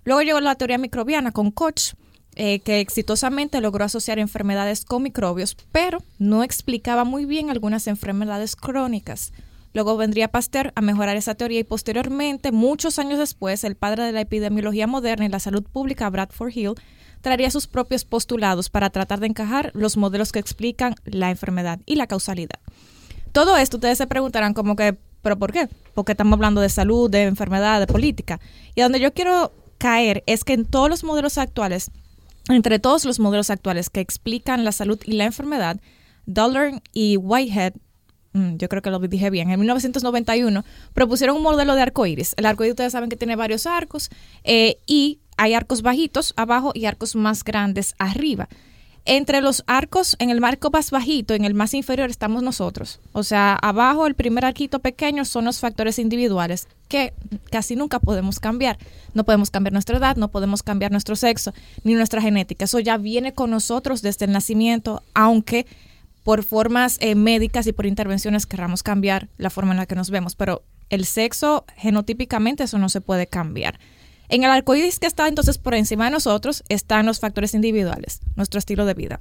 Luego 0.03 0.21
llegó 0.21 0.39
la 0.39 0.55
teoría 0.55 0.77
microbiana 0.77 1.31
con 1.31 1.51
Koch, 1.51 1.93
eh, 2.35 2.59
que 2.59 2.79
exitosamente 2.79 3.61
logró 3.61 3.85
asociar 3.85 4.19
enfermedades 4.19 4.85
con 4.85 5.03
microbios, 5.03 5.57
pero 5.71 5.99
no 6.19 6.43
explicaba 6.43 7.03
muy 7.03 7.25
bien 7.25 7.49
algunas 7.49 7.87
enfermedades 7.87 8.55
crónicas. 8.55 9.33
Luego 9.73 9.97
vendría 9.97 10.29
Pasteur 10.29 10.71
a 10.75 10.81
mejorar 10.81 11.15
esa 11.15 11.35
teoría 11.35 11.59
y 11.59 11.63
posteriormente, 11.63 12.51
muchos 12.51 12.97
años 12.97 13.19
después, 13.19 13.63
el 13.63 13.75
padre 13.75 14.03
de 14.03 14.11
la 14.11 14.21
epidemiología 14.21 14.87
moderna 14.87 15.25
y 15.25 15.29
la 15.29 15.39
salud 15.39 15.63
pública, 15.63 16.09
Bradford 16.09 16.51
Hill, 16.55 16.73
traería 17.21 17.51
sus 17.51 17.67
propios 17.67 18.05
postulados 18.05 18.69
para 18.69 18.89
tratar 18.89 19.19
de 19.19 19.27
encajar 19.27 19.71
los 19.73 19.97
modelos 19.97 20.31
que 20.31 20.39
explican 20.39 20.95
la 21.05 21.29
enfermedad 21.29 21.79
y 21.85 21.95
la 21.95 22.07
causalidad. 22.07 22.59
Todo 23.31 23.57
esto 23.57 23.77
ustedes 23.77 23.97
se 23.97 24.07
preguntarán 24.07 24.53
como 24.53 24.75
que, 24.75 24.97
¿pero 25.21 25.37
por 25.37 25.51
qué? 25.51 25.67
Porque 25.93 26.13
estamos 26.13 26.33
hablando 26.33 26.61
de 26.61 26.69
salud, 26.69 27.09
de 27.09 27.23
enfermedad, 27.23 27.79
de 27.79 27.87
política. 27.87 28.39
Y 28.73 28.81
donde 28.81 28.99
yo 28.99 29.13
quiero 29.13 29.51
caer 29.77 30.23
es 30.25 30.43
que 30.43 30.53
en 30.53 30.65
todos 30.65 30.89
los 30.89 31.03
modelos 31.03 31.37
actuales 31.37 31.91
entre 32.49 32.79
todos 32.79 33.05
los 33.05 33.19
modelos 33.19 33.49
actuales 33.49 33.89
que 33.89 33.99
explican 33.99 34.63
la 34.63 34.71
salud 34.71 34.99
y 35.05 35.13
la 35.13 35.25
enfermedad, 35.25 35.79
Dollar 36.25 36.81
y 36.91 37.17
Whitehead, 37.17 37.73
mm, 38.33 38.57
yo 38.57 38.69
creo 38.69 38.81
que 38.81 38.89
lo 38.89 38.99
dije 38.99 39.29
bien, 39.29 39.49
en 39.49 39.59
1991 39.59 40.63
propusieron 40.93 41.37
un 41.37 41.43
modelo 41.43 41.75
de 41.75 41.81
arco 41.81 42.05
iris. 42.05 42.33
El 42.37 42.45
arco 42.45 42.63
iris 42.63 42.73
ustedes 42.73 42.91
saben 42.91 43.09
que 43.09 43.15
tiene 43.15 43.35
varios 43.35 43.65
arcos 43.65 44.09
eh, 44.43 44.77
y 44.85 45.19
hay 45.37 45.53
arcos 45.53 45.81
bajitos 45.81 46.33
abajo 46.35 46.71
y 46.73 46.85
arcos 46.85 47.15
más 47.15 47.43
grandes 47.43 47.95
arriba. 47.97 48.49
Entre 49.11 49.41
los 49.41 49.63
arcos, 49.65 50.15
en 50.19 50.29
el 50.29 50.39
marco 50.39 50.69
más 50.69 50.91
bajito, 50.91 51.33
en 51.33 51.43
el 51.43 51.55
más 51.55 51.73
inferior 51.73 52.11
estamos 52.11 52.43
nosotros. 52.43 52.99
O 53.11 53.23
sea, 53.23 53.55
abajo 53.55 54.05
el 54.05 54.13
primer 54.13 54.45
arquito 54.45 54.77
pequeño 54.77 55.25
son 55.25 55.45
los 55.45 55.57
factores 55.59 55.97
individuales 55.97 56.67
que 56.87 57.11
casi 57.49 57.75
nunca 57.75 57.97
podemos 57.97 58.39
cambiar. 58.39 58.77
No 59.15 59.23
podemos 59.23 59.49
cambiar 59.49 59.73
nuestra 59.73 59.97
edad, 59.97 60.15
no 60.15 60.27
podemos 60.27 60.61
cambiar 60.61 60.91
nuestro 60.91 61.15
sexo, 61.15 61.55
ni 61.83 61.95
nuestra 61.95 62.21
genética. 62.21 62.65
Eso 62.65 62.79
ya 62.79 62.97
viene 62.97 63.33
con 63.33 63.49
nosotros 63.49 64.03
desde 64.03 64.25
el 64.25 64.31
nacimiento, 64.31 65.01
aunque 65.15 65.65
por 66.23 66.43
formas 66.43 66.97
eh, 66.99 67.15
médicas 67.15 67.65
y 67.65 67.73
por 67.73 67.87
intervenciones 67.87 68.45
querramos 68.45 68.83
cambiar 68.83 69.27
la 69.39 69.49
forma 69.49 69.71
en 69.71 69.77
la 69.77 69.87
que 69.87 69.95
nos 69.95 70.11
vemos. 70.11 70.35
Pero 70.35 70.61
el 70.91 71.05
sexo, 71.05 71.65
genotípicamente, 71.77 72.65
eso 72.65 72.77
no 72.77 72.89
se 72.89 73.01
puede 73.01 73.25
cambiar. 73.25 73.79
En 74.29 74.43
el 74.43 74.51
arcoíris 74.51 74.99
que 74.99 75.07
está 75.07 75.27
entonces 75.27 75.57
por 75.57 75.73
encima 75.73 76.05
de 76.05 76.11
nosotros 76.11 76.63
están 76.69 77.07
los 77.07 77.19
factores 77.19 77.53
individuales, 77.53 78.21
nuestro 78.35 78.59
estilo 78.59 78.85
de 78.85 78.93
vida. 78.93 79.19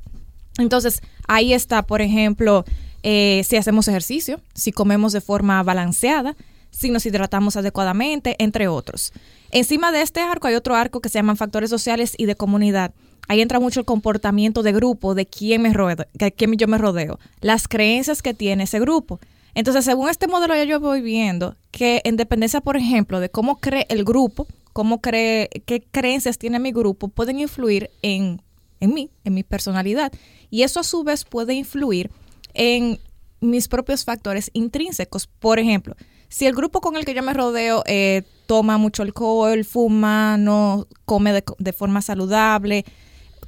Entonces, 0.58 1.00
ahí 1.26 1.54
está, 1.54 1.82
por 1.82 2.02
ejemplo, 2.02 2.64
eh, 3.02 3.42
si 3.48 3.56
hacemos 3.56 3.88
ejercicio, 3.88 4.40
si 4.54 4.72
comemos 4.72 5.12
de 5.12 5.20
forma 5.20 5.62
balanceada, 5.62 6.36
si 6.70 6.90
nos 6.90 7.06
hidratamos 7.06 7.56
adecuadamente, 7.56 8.36
entre 8.38 8.68
otros. 8.68 9.12
Encima 9.50 9.92
de 9.92 10.02
este 10.02 10.20
arco 10.20 10.46
hay 10.46 10.54
otro 10.54 10.74
arco 10.76 11.00
que 11.00 11.08
se 11.08 11.18
llaman 11.18 11.36
factores 11.36 11.70
sociales 11.70 12.14
y 12.18 12.26
de 12.26 12.34
comunidad. 12.34 12.92
Ahí 13.28 13.40
entra 13.40 13.60
mucho 13.60 13.80
el 13.80 13.86
comportamiento 13.86 14.62
de 14.62 14.72
grupo, 14.72 15.14
de 15.14 15.26
quién, 15.26 15.62
me 15.62 15.72
rodeo, 15.72 16.06
de 16.12 16.32
quién 16.32 16.52
yo 16.56 16.66
me 16.66 16.78
rodeo, 16.78 17.18
las 17.40 17.68
creencias 17.68 18.20
que 18.20 18.34
tiene 18.34 18.64
ese 18.64 18.80
grupo. 18.80 19.20
Entonces, 19.54 19.84
según 19.84 20.08
este 20.08 20.28
modelo, 20.28 20.62
yo 20.64 20.80
voy 20.80 21.00
viendo 21.00 21.56
que 21.70 22.00
en 22.04 22.16
dependencia, 22.16 22.60
por 22.60 22.76
ejemplo, 22.76 23.20
de 23.20 23.30
cómo 23.30 23.58
cree 23.58 23.86
el 23.88 24.04
grupo, 24.04 24.46
cómo 24.78 25.00
cree, 25.00 25.50
qué 25.66 25.84
creencias 25.90 26.38
tiene 26.38 26.60
mi 26.60 26.70
grupo, 26.70 27.08
pueden 27.08 27.40
influir 27.40 27.90
en, 28.00 28.40
en 28.78 28.94
mí, 28.94 29.10
en 29.24 29.34
mi 29.34 29.42
personalidad. 29.42 30.12
Y 30.50 30.62
eso 30.62 30.78
a 30.78 30.84
su 30.84 31.02
vez 31.02 31.24
puede 31.24 31.52
influir 31.54 32.12
en 32.54 33.00
mis 33.40 33.66
propios 33.66 34.04
factores 34.04 34.52
intrínsecos. 34.52 35.26
Por 35.26 35.58
ejemplo, 35.58 35.96
si 36.28 36.46
el 36.46 36.54
grupo 36.54 36.80
con 36.80 36.94
el 36.94 37.04
que 37.04 37.12
yo 37.12 37.24
me 37.24 37.34
rodeo 37.34 37.82
eh, 37.86 38.22
toma 38.46 38.78
mucho 38.78 39.02
alcohol, 39.02 39.64
fuma, 39.64 40.36
no 40.38 40.86
come 41.04 41.32
de, 41.32 41.72
forma 41.72 42.00
saludable, 42.00 42.84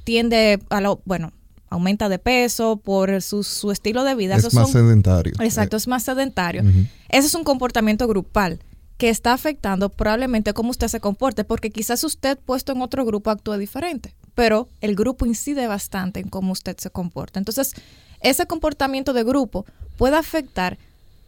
tiende 0.03 0.59
a 0.69 0.81
lo, 0.81 1.01
bueno, 1.05 1.31
aumenta 1.69 2.09
de 2.09 2.19
peso 2.19 2.75
por 2.75 3.21
su, 3.21 3.71
estilo 3.71 4.03
de 4.03 4.15
vida. 4.15 4.35
Es 4.35 4.53
más 4.53 4.69
sedentario. 4.69 5.31
Exacto, 5.39 5.77
es 5.77 5.87
más 5.87 6.03
sedentario. 6.03 6.63
Ese 7.07 7.27
es 7.27 7.35
un 7.35 7.45
comportamiento 7.45 8.05
grupal 8.05 8.59
que 9.01 9.09
está 9.09 9.33
afectando 9.33 9.89
probablemente 9.89 10.53
cómo 10.53 10.69
usted 10.69 10.87
se 10.87 10.99
comporte, 10.99 11.43
porque 11.43 11.71
quizás 11.71 12.03
usted 12.03 12.37
puesto 12.37 12.71
en 12.71 12.83
otro 12.83 13.03
grupo 13.03 13.31
actúe 13.31 13.57
diferente, 13.57 14.13
pero 14.35 14.67
el 14.79 14.95
grupo 14.95 15.25
incide 15.25 15.65
bastante 15.65 16.19
en 16.19 16.29
cómo 16.29 16.51
usted 16.51 16.77
se 16.77 16.91
comporta. 16.91 17.39
Entonces, 17.39 17.73
ese 18.19 18.45
comportamiento 18.45 19.13
de 19.13 19.23
grupo 19.23 19.65
puede 19.97 20.17
afectar 20.17 20.77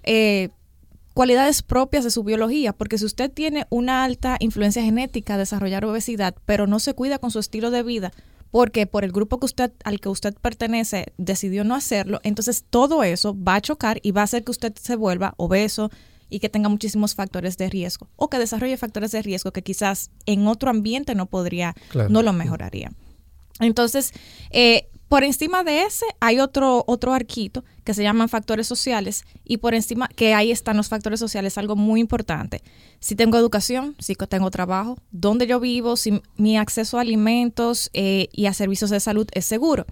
eh, 0.04 0.50
cualidades 1.16 1.64
propias 1.64 2.04
de 2.04 2.12
su 2.12 2.24
biología, 2.24 2.74
porque 2.74 3.00
si 3.00 3.06
usted 3.06 3.32
tiene 3.32 3.66
una 3.72 4.04
alta 4.04 4.38
influencia 4.40 4.84
genética 4.84 5.40
desarrollar 5.40 5.84
obesidad, 5.84 6.36
pero 6.46 6.68
no 6.68 6.78
se 6.78 6.94
cuida 6.94 7.18
con 7.18 7.32
su 7.32 7.40
estilo 7.40 7.72
de 7.72 7.82
vida, 7.82 8.14
porque 8.52 8.86
por 8.86 9.04
el 9.04 9.12
grupo 9.12 9.40
que 9.40 9.48
usted 9.48 9.72
al 9.84 10.00
que 10.00 10.10
usted 10.10 10.36
pertenece 10.40 11.08
decidió 11.18 11.64
no 11.64 11.74
hacerlo, 11.74 12.20
entonces 12.22 12.66
todo 12.70 13.04
eso 13.04 13.36
va 13.36 13.56
a 13.56 13.62
chocar 13.62 14.00
y 14.04 14.12
va 14.12 14.22
a 14.22 14.26
hacer 14.26 14.44
que 14.44 14.52
usted 14.52 14.76
se 14.80 14.96
vuelva 14.96 15.34
obeso, 15.38 15.90
y 16.34 16.40
que 16.40 16.50
tenga 16.50 16.68
muchísimos 16.68 17.14
factores 17.14 17.58
de 17.58 17.70
riesgo 17.70 18.10
o 18.16 18.28
que 18.28 18.40
desarrolle 18.40 18.76
factores 18.76 19.12
de 19.12 19.22
riesgo 19.22 19.52
que 19.52 19.62
quizás 19.62 20.10
en 20.26 20.48
otro 20.48 20.72
ambiente 20.72 21.14
no 21.14 21.28
podría, 21.28 21.76
no 22.10 22.24
lo 22.24 22.34
mejoraría. 22.34 22.92
Entonces, 23.60 24.14
eh, 24.50 24.90
por 25.10 25.24
encima 25.24 25.64
de 25.64 25.84
ese 25.84 26.08
hay 26.20 26.40
otro, 26.40 26.86
otro 26.88 27.14
arquito 27.14 27.64
que 27.84 27.94
se 27.94 28.02
llaman 28.02 28.30
factores 28.30 28.66
sociales 28.66 29.26
y 29.46 29.58
por 29.58 29.76
encima 29.76 30.08
que 30.08 30.34
ahí 30.34 30.50
están 30.50 30.76
los 30.76 30.90
factores 30.90 31.20
sociales, 31.20 31.60
algo 31.60 31.76
muy 31.76 32.00
importante. 32.00 32.64
Si 33.00 33.16
tengo 33.16 33.38
educación, 33.38 33.96
si 34.00 34.16
tengo 34.16 34.50
trabajo, 34.50 34.98
dónde 35.12 35.46
yo 35.46 35.60
vivo, 35.60 35.98
si 35.98 36.20
mi 36.36 36.58
acceso 36.58 36.98
a 36.98 37.02
alimentos 37.02 37.92
eh, 37.94 38.28
y 38.32 38.48
a 38.48 38.54
servicios 38.54 38.90
de 38.90 39.00
salud 39.00 39.28
es 39.34 39.46
seguro. 39.46 39.86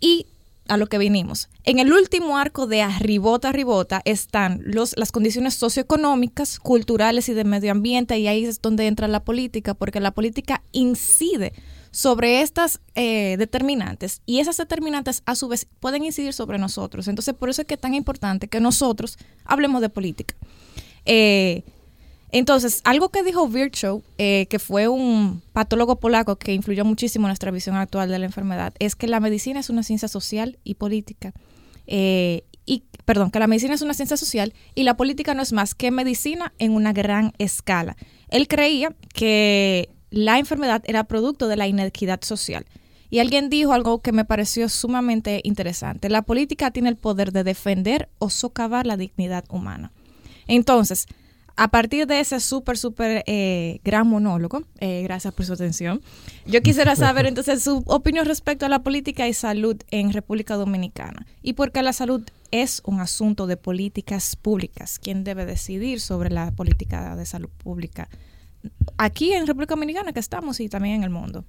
Y 0.00 0.26
a 0.68 0.76
lo 0.76 0.86
que 0.86 0.98
vinimos. 0.98 1.48
En 1.64 1.78
el 1.78 1.92
último 1.92 2.38
arco 2.38 2.66
de 2.66 2.82
arribota 2.82 3.48
arribota 3.48 4.02
están 4.04 4.60
los, 4.64 4.94
las 4.96 5.12
condiciones 5.12 5.54
socioeconómicas, 5.54 6.58
culturales 6.58 7.28
y 7.28 7.34
de 7.34 7.44
medio 7.44 7.72
ambiente, 7.72 8.18
y 8.18 8.28
ahí 8.28 8.44
es 8.44 8.60
donde 8.60 8.86
entra 8.86 9.08
la 9.08 9.24
política, 9.24 9.74
porque 9.74 10.00
la 10.00 10.12
política 10.12 10.62
incide 10.72 11.52
sobre 11.90 12.42
estas 12.42 12.80
eh, 12.94 13.36
determinantes 13.38 14.20
y 14.26 14.40
esas 14.40 14.58
determinantes 14.58 15.22
a 15.24 15.34
su 15.34 15.48
vez 15.48 15.66
pueden 15.80 16.04
incidir 16.04 16.34
sobre 16.34 16.58
nosotros. 16.58 17.08
Entonces, 17.08 17.34
por 17.34 17.48
eso 17.48 17.62
es 17.62 17.68
que 17.68 17.74
es 17.74 17.80
tan 17.80 17.94
importante 17.94 18.48
que 18.48 18.60
nosotros 18.60 19.16
hablemos 19.44 19.80
de 19.80 19.88
política. 19.88 20.34
Eh, 21.06 21.62
entonces, 22.36 22.82
algo 22.84 23.08
que 23.08 23.22
dijo 23.22 23.48
Virchow, 23.48 24.02
eh, 24.18 24.46
que 24.50 24.58
fue 24.58 24.88
un 24.88 25.40
patólogo 25.54 25.98
polaco 25.98 26.36
que 26.36 26.52
influyó 26.52 26.84
muchísimo 26.84 27.26
en 27.26 27.30
nuestra 27.30 27.50
visión 27.50 27.76
actual 27.76 28.10
de 28.10 28.18
la 28.18 28.26
enfermedad, 28.26 28.74
es 28.78 28.94
que 28.94 29.06
la 29.06 29.20
medicina 29.20 29.58
es 29.58 29.70
una 29.70 29.82
ciencia 29.82 30.06
social 30.06 30.58
y 30.62 30.74
política. 30.74 31.32
Eh, 31.86 32.44
y, 32.66 32.82
perdón, 33.06 33.30
que 33.30 33.38
la 33.38 33.46
medicina 33.46 33.72
es 33.72 33.80
una 33.80 33.94
ciencia 33.94 34.18
social 34.18 34.52
y 34.74 34.82
la 34.82 34.98
política 34.98 35.32
no 35.32 35.40
es 35.40 35.54
más 35.54 35.74
que 35.74 35.90
medicina 35.90 36.52
en 36.58 36.72
una 36.72 36.92
gran 36.92 37.32
escala. 37.38 37.96
Él 38.28 38.48
creía 38.48 38.94
que 39.14 39.88
la 40.10 40.38
enfermedad 40.38 40.82
era 40.86 41.04
producto 41.04 41.48
de 41.48 41.56
la 41.56 41.68
inequidad 41.68 42.20
social. 42.22 42.66
Y 43.08 43.20
alguien 43.20 43.48
dijo 43.48 43.72
algo 43.72 44.02
que 44.02 44.12
me 44.12 44.26
pareció 44.26 44.68
sumamente 44.68 45.40
interesante. 45.42 46.10
La 46.10 46.20
política 46.20 46.70
tiene 46.70 46.90
el 46.90 46.96
poder 46.96 47.32
de 47.32 47.44
defender 47.44 48.10
o 48.18 48.28
socavar 48.28 48.86
la 48.86 48.98
dignidad 48.98 49.46
humana. 49.48 49.90
Entonces, 50.48 51.06
a 51.56 51.68
partir 51.68 52.06
de 52.06 52.20
ese 52.20 52.38
súper, 52.40 52.76
súper 52.76 53.24
eh, 53.26 53.80
gran 53.82 54.06
monólogo, 54.06 54.62
eh, 54.78 55.02
gracias 55.02 55.32
por 55.34 55.46
su 55.46 55.54
atención, 55.54 56.02
yo 56.46 56.62
quisiera 56.62 56.94
saber 56.96 57.26
entonces 57.26 57.62
su 57.62 57.82
opinión 57.86 58.26
respecto 58.26 58.66
a 58.66 58.68
la 58.68 58.82
política 58.82 59.26
y 59.26 59.32
salud 59.32 59.76
en 59.90 60.12
República 60.12 60.56
Dominicana 60.56 61.26
y 61.42 61.54
por 61.54 61.72
qué 61.72 61.82
la 61.82 61.92
salud 61.92 62.22
es 62.50 62.82
un 62.84 63.00
asunto 63.00 63.46
de 63.46 63.56
políticas 63.56 64.36
públicas. 64.36 64.98
¿Quién 64.98 65.24
debe 65.24 65.46
decidir 65.46 66.00
sobre 66.00 66.30
la 66.30 66.52
política 66.52 67.16
de 67.16 67.26
salud 67.26 67.50
pública 67.58 68.08
aquí 68.98 69.32
en 69.32 69.46
República 69.46 69.74
Dominicana 69.74 70.12
que 70.12 70.20
estamos 70.20 70.60
y 70.60 70.68
también 70.68 70.96
en 70.96 71.04
el 71.04 71.10
mundo? 71.10 71.44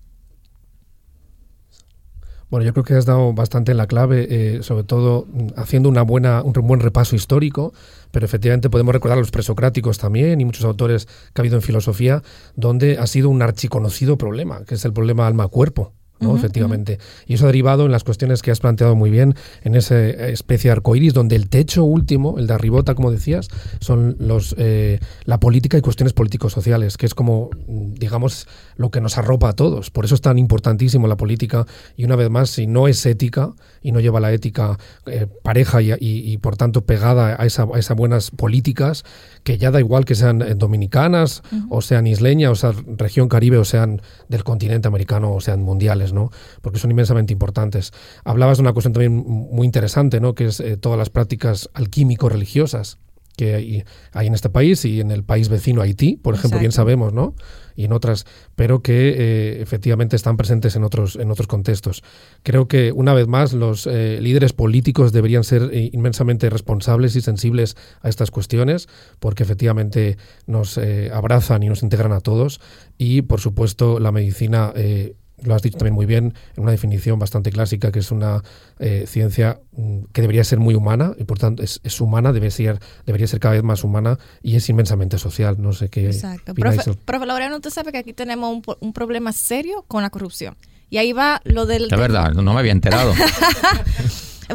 Bueno, 2.49 2.65
yo 2.65 2.71
creo 2.73 2.85
que 2.85 2.93
has 2.93 3.05
dado 3.05 3.33
bastante 3.33 3.71
en 3.71 3.77
la 3.77 3.87
clave, 3.87 4.27
eh, 4.29 4.63
sobre 4.63 4.83
todo 4.83 5.27
mm, 5.27 5.47
haciendo 5.57 5.89
una 5.89 6.01
buena, 6.03 6.41
un 6.43 6.53
buen 6.53 6.79
repaso 6.79 7.15
histórico, 7.15 7.73
pero 8.11 8.25
efectivamente 8.25 8.69
podemos 8.69 8.93
recordar 8.93 9.17
a 9.17 9.21
los 9.21 9.31
presocráticos 9.31 9.97
también 9.97 10.39
y 10.39 10.45
muchos 10.45 10.63
autores 10.63 11.05
que 11.05 11.11
ha 11.35 11.41
habido 11.41 11.57
en 11.57 11.61
filosofía, 11.61 12.23
donde 12.55 12.97
ha 12.99 13.07
sido 13.07 13.29
un 13.29 13.41
archiconocido 13.41 14.17
problema, 14.17 14.63
que 14.65 14.75
es 14.75 14.85
el 14.85 14.93
problema 14.93 15.27
alma-cuerpo. 15.27 15.93
¿no? 16.19 16.35
efectivamente. 16.35 16.99
Y 17.27 17.35
eso 17.35 17.45
ha 17.45 17.47
derivado 17.47 17.85
en 17.85 17.91
las 17.91 18.03
cuestiones 18.03 18.41
que 18.41 18.51
has 18.51 18.59
planteado 18.59 18.95
muy 18.95 19.09
bien, 19.09 19.35
en 19.63 19.75
esa 19.75 20.03
especie 20.07 20.69
de 20.69 20.73
arcoíris, 20.73 21.13
donde 21.13 21.35
el 21.35 21.49
techo 21.49 21.83
último, 21.83 22.39
el 22.39 22.47
de 22.47 22.53
arribota, 22.53 22.95
como 22.95 23.11
decías, 23.11 23.49
son 23.79 24.15
los 24.19 24.55
eh, 24.57 24.99
la 25.25 25.39
política 25.39 25.77
y 25.77 25.81
cuestiones 25.81 26.13
políticos-sociales, 26.13 26.97
que 26.97 27.05
es 27.05 27.13
como, 27.13 27.49
digamos, 27.67 28.47
lo 28.77 28.91
que 28.91 29.01
nos 29.01 29.17
arropa 29.17 29.49
a 29.49 29.53
todos. 29.53 29.89
Por 29.91 30.05
eso 30.05 30.15
es 30.15 30.21
tan 30.21 30.37
importantísimo 30.37 31.07
la 31.07 31.17
política. 31.17 31.65
Y 31.95 32.05
una 32.05 32.15
vez 32.15 32.29
más, 32.29 32.49
si 32.49 32.67
no 32.67 32.87
es 32.87 33.05
ética 33.05 33.53
y 33.81 33.91
no 33.91 33.99
lleva 33.99 34.19
la 34.19 34.31
ética 34.31 34.77
eh, 35.05 35.27
pareja 35.43 35.79
y, 35.81 36.37
por 36.37 36.55
tanto 36.57 36.85
pegada 36.85 37.35
a, 37.39 37.45
esa, 37.45 37.67
a, 37.73 37.79
esas 37.79 37.97
buenas 37.97 38.31
políticas, 38.31 39.03
que 39.43 39.57
ya 39.57 39.71
da 39.71 39.79
igual 39.79 40.05
que 40.05 40.15
sean 40.15 40.41
eh, 40.41 40.55
dominicanas, 40.55 41.43
o 41.69 41.81
sean 41.81 42.07
isleñas, 42.07 42.51
o 42.51 42.55
sean 42.55 42.97
región 42.97 43.27
caribe, 43.27 43.57
o 43.57 43.65
sean 43.65 44.01
del 44.29 44.43
continente 44.43 44.87
americano, 44.87 45.33
o 45.33 45.41
sean 45.41 45.61
mundiales. 45.61 46.13
¿no? 46.13 46.31
Porque 46.61 46.79
son 46.79 46.91
inmensamente 46.91 47.33
importantes. 47.33 47.91
Hablabas 48.23 48.57
de 48.57 48.61
una 48.61 48.73
cuestión 48.73 48.93
también 48.93 49.15
muy 49.15 49.65
interesante, 49.65 50.19
¿no? 50.19 50.35
Que 50.35 50.45
es 50.45 50.59
eh, 50.59 50.77
todas 50.77 50.97
las 50.97 51.09
prácticas 51.09 51.69
alquímico-religiosas 51.73 52.99
que 53.37 53.55
hay, 53.55 54.27
en 54.27 54.33
este 54.33 54.49
país 54.49 54.83
y 54.83 54.99
en 54.99 55.11
el 55.11 55.23
país 55.23 55.47
vecino 55.47 55.81
Haití, 55.81 56.17
por 56.17 56.33
ejemplo, 56.35 56.59
bien 56.59 56.73
sabemos, 56.73 57.13
¿no? 57.13 57.35
Y 57.75 57.85
en 57.85 57.93
otras, 57.93 58.25
pero 58.55 58.81
que 58.81 59.09
eh, 59.09 59.61
efectivamente 59.61 60.15
están 60.15 60.35
presentes 60.35 60.75
en 60.75 60.83
otros, 60.83 61.15
en 61.15 61.29
otros 61.29 61.47
contextos. 61.47 62.03
Creo 62.41 62.67
que, 62.67 62.91
una 62.91 63.13
vez 63.13 63.27
más, 63.27 63.53
los 63.53 63.87
eh, 63.87 64.17
líderes 64.19 64.51
políticos 64.51 65.13
deberían 65.13 65.43
ser 65.43 65.69
inmensamente 65.73 66.49
responsables 66.49 67.15
y 67.15 67.21
sensibles 67.21 67.77
a 68.01 68.09
estas 68.09 68.31
cuestiones, 68.31 68.89
porque 69.19 69.43
efectivamente 69.43 70.17
nos 70.47 70.79
abrazan 71.13 71.61
y 71.61 71.69
nos 71.69 71.83
integran 71.83 72.11
a 72.11 72.19
todos. 72.19 72.59
Y, 72.97 73.21
por 73.21 73.39
supuesto, 73.39 73.99
la 73.99 74.11
medicina 74.11 74.73
lo 75.43 75.53
has 75.53 75.61
dicho 75.61 75.77
también 75.77 75.93
muy 75.93 76.05
bien, 76.05 76.33
en 76.55 76.63
una 76.63 76.71
definición 76.71 77.19
bastante 77.19 77.51
clásica, 77.51 77.91
que 77.91 77.99
es 77.99 78.11
una 78.11 78.43
eh, 78.79 79.05
ciencia 79.07 79.59
mm, 79.73 80.05
que 80.11 80.21
debería 80.21 80.43
ser 80.43 80.59
muy 80.59 80.75
humana, 80.75 81.13
y 81.17 81.23
por 81.25 81.37
tanto 81.37 81.63
es, 81.63 82.01
humana, 82.01 82.33
debe 82.33 82.51
ser, 82.51 82.79
debería 83.05 83.27
ser 83.27 83.39
cada 83.39 83.53
vez 83.53 83.63
más 83.63 83.83
humana 83.83 84.17
y 84.41 84.55
es 84.55 84.67
inmensamente 84.69 85.17
social. 85.17 85.57
No 85.59 85.73
sé 85.73 85.89
qué. 85.89 86.07
Exacto. 86.07 86.53
Profe, 86.53 86.93
profe 87.05 87.25
Laureano, 87.25 87.55
usted 87.55 87.69
sabe 87.69 87.91
que 87.91 87.99
aquí 87.99 88.13
tenemos 88.13 88.51
un, 88.53 88.75
un, 88.79 88.93
problema 88.93 89.31
serio 89.31 89.85
con 89.87 90.01
la 90.01 90.09
corrupción. 90.09 90.55
Y 90.89 90.97
ahí 90.97 91.13
va 91.13 91.41
lo 91.43 91.65
del. 91.65 91.89
De 91.89 91.97
verdad, 91.97 92.33
no 92.33 92.53
me 92.53 92.59
había 92.59 92.71
enterado. 92.71 93.13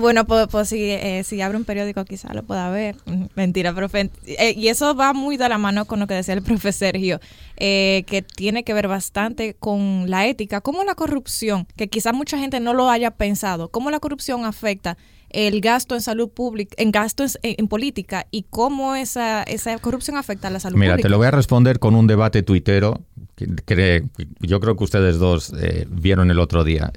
Bueno, 0.01 0.25
pues, 0.25 0.49
pues 0.51 0.69
si, 0.69 0.91
eh, 0.91 1.23
si 1.25 1.41
abre 1.43 1.59
un 1.59 1.65
periódico 1.65 2.05
quizá 2.05 2.33
lo 2.33 2.43
pueda 2.43 2.71
ver. 2.71 2.97
Mentira, 3.35 3.75
profe. 3.75 4.11
Eh, 4.27 4.55
y 4.57 4.69
eso 4.69 4.95
va 4.95 5.13
muy 5.13 5.37
de 5.37 5.49
la 5.49 5.59
mano 5.59 5.85
con 5.85 6.01
lo 6.01 6.07
que 6.07 6.15
decía 6.15 6.35
el 6.35 6.43
profe 6.43 6.73
Sergio, 6.73 7.21
eh, 7.57 8.05
que 8.07 8.23
tiene 8.23 8.65
que 8.65 8.75
ver 8.75 8.89
bastante 8.89 9.55
con 9.55 10.11
la 10.11 10.27
ética, 10.27 10.61
cómo 10.61 10.85
la 10.85 10.95
corrupción, 10.95 11.67
que 11.77 11.89
quizá 11.89 12.13
mucha 12.13 12.39
gente 12.39 12.61
no 12.61 12.75
lo 12.75 12.91
haya 12.91 13.11
pensado, 13.13 13.69
cómo 13.69 13.91
la 13.91 14.01
corrupción 14.01 14.45
afecta 14.45 14.97
el 15.31 15.61
gasto 15.63 15.95
en 15.95 16.03
salud 16.03 16.29
pública, 16.29 16.75
en 16.77 16.93
gastos 16.93 17.39
en, 17.43 17.67
política 17.67 18.27
y 18.31 18.45
cómo 18.51 18.95
esa, 18.97 19.43
esa 19.45 19.79
corrupción 19.79 20.19
afecta 20.19 20.49
a 20.49 20.51
la 20.51 20.61
salud 20.61 20.75
pública. 20.75 20.97
Mira, 20.97 21.03
te 21.03 21.09
lo 21.09 21.17
voy 21.17 21.27
a 21.27 21.31
responder 21.31 21.79
con 21.79 21.95
un 21.95 22.07
debate 22.07 22.43
tuitero 22.43 23.01
que, 23.35 24.05
yo 24.41 24.61
creo 24.61 24.77
que 24.77 24.85
ustedes 24.85 25.19
dos 25.19 25.55
vieron 25.89 26.31
el 26.31 26.39
otro 26.39 26.65
día 26.65 26.93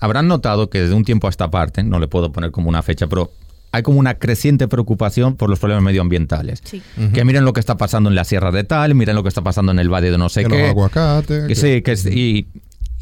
habrán 0.00 0.28
notado 0.28 0.70
que 0.70 0.80
desde 0.80 0.94
un 0.94 1.04
tiempo 1.04 1.26
a 1.26 1.30
esta 1.30 1.50
parte, 1.50 1.82
no 1.82 1.98
le 1.98 2.08
puedo 2.08 2.32
poner 2.32 2.50
como 2.50 2.68
una 2.68 2.82
fecha, 2.82 3.06
pero 3.06 3.30
hay 3.74 3.82
como 3.82 3.98
una 3.98 4.14
creciente 4.14 4.68
preocupación 4.68 5.34
por 5.34 5.50
los 5.50 5.58
problemas 5.58 5.82
medioambientales. 5.82 6.62
Que 7.12 7.24
miren 7.24 7.44
lo 7.44 7.52
que 7.52 7.58
está 7.58 7.76
pasando 7.76 8.08
en 8.08 8.14
la 8.14 8.22
Sierra 8.22 8.52
de 8.52 8.62
Tal, 8.62 8.94
miren 8.94 9.16
lo 9.16 9.24
que 9.24 9.28
está 9.28 9.42
pasando 9.42 9.72
en 9.72 9.80
el 9.80 9.92
Valle 9.92 10.12
de 10.12 10.18
no 10.18 10.28
sé 10.28 10.44
qué. 10.44 10.60
Los 10.60 10.70
aguacates. 10.70 11.48
Que, 11.48 11.56
sí, 11.56 11.82
que, 11.82 11.94
y, 12.08 12.46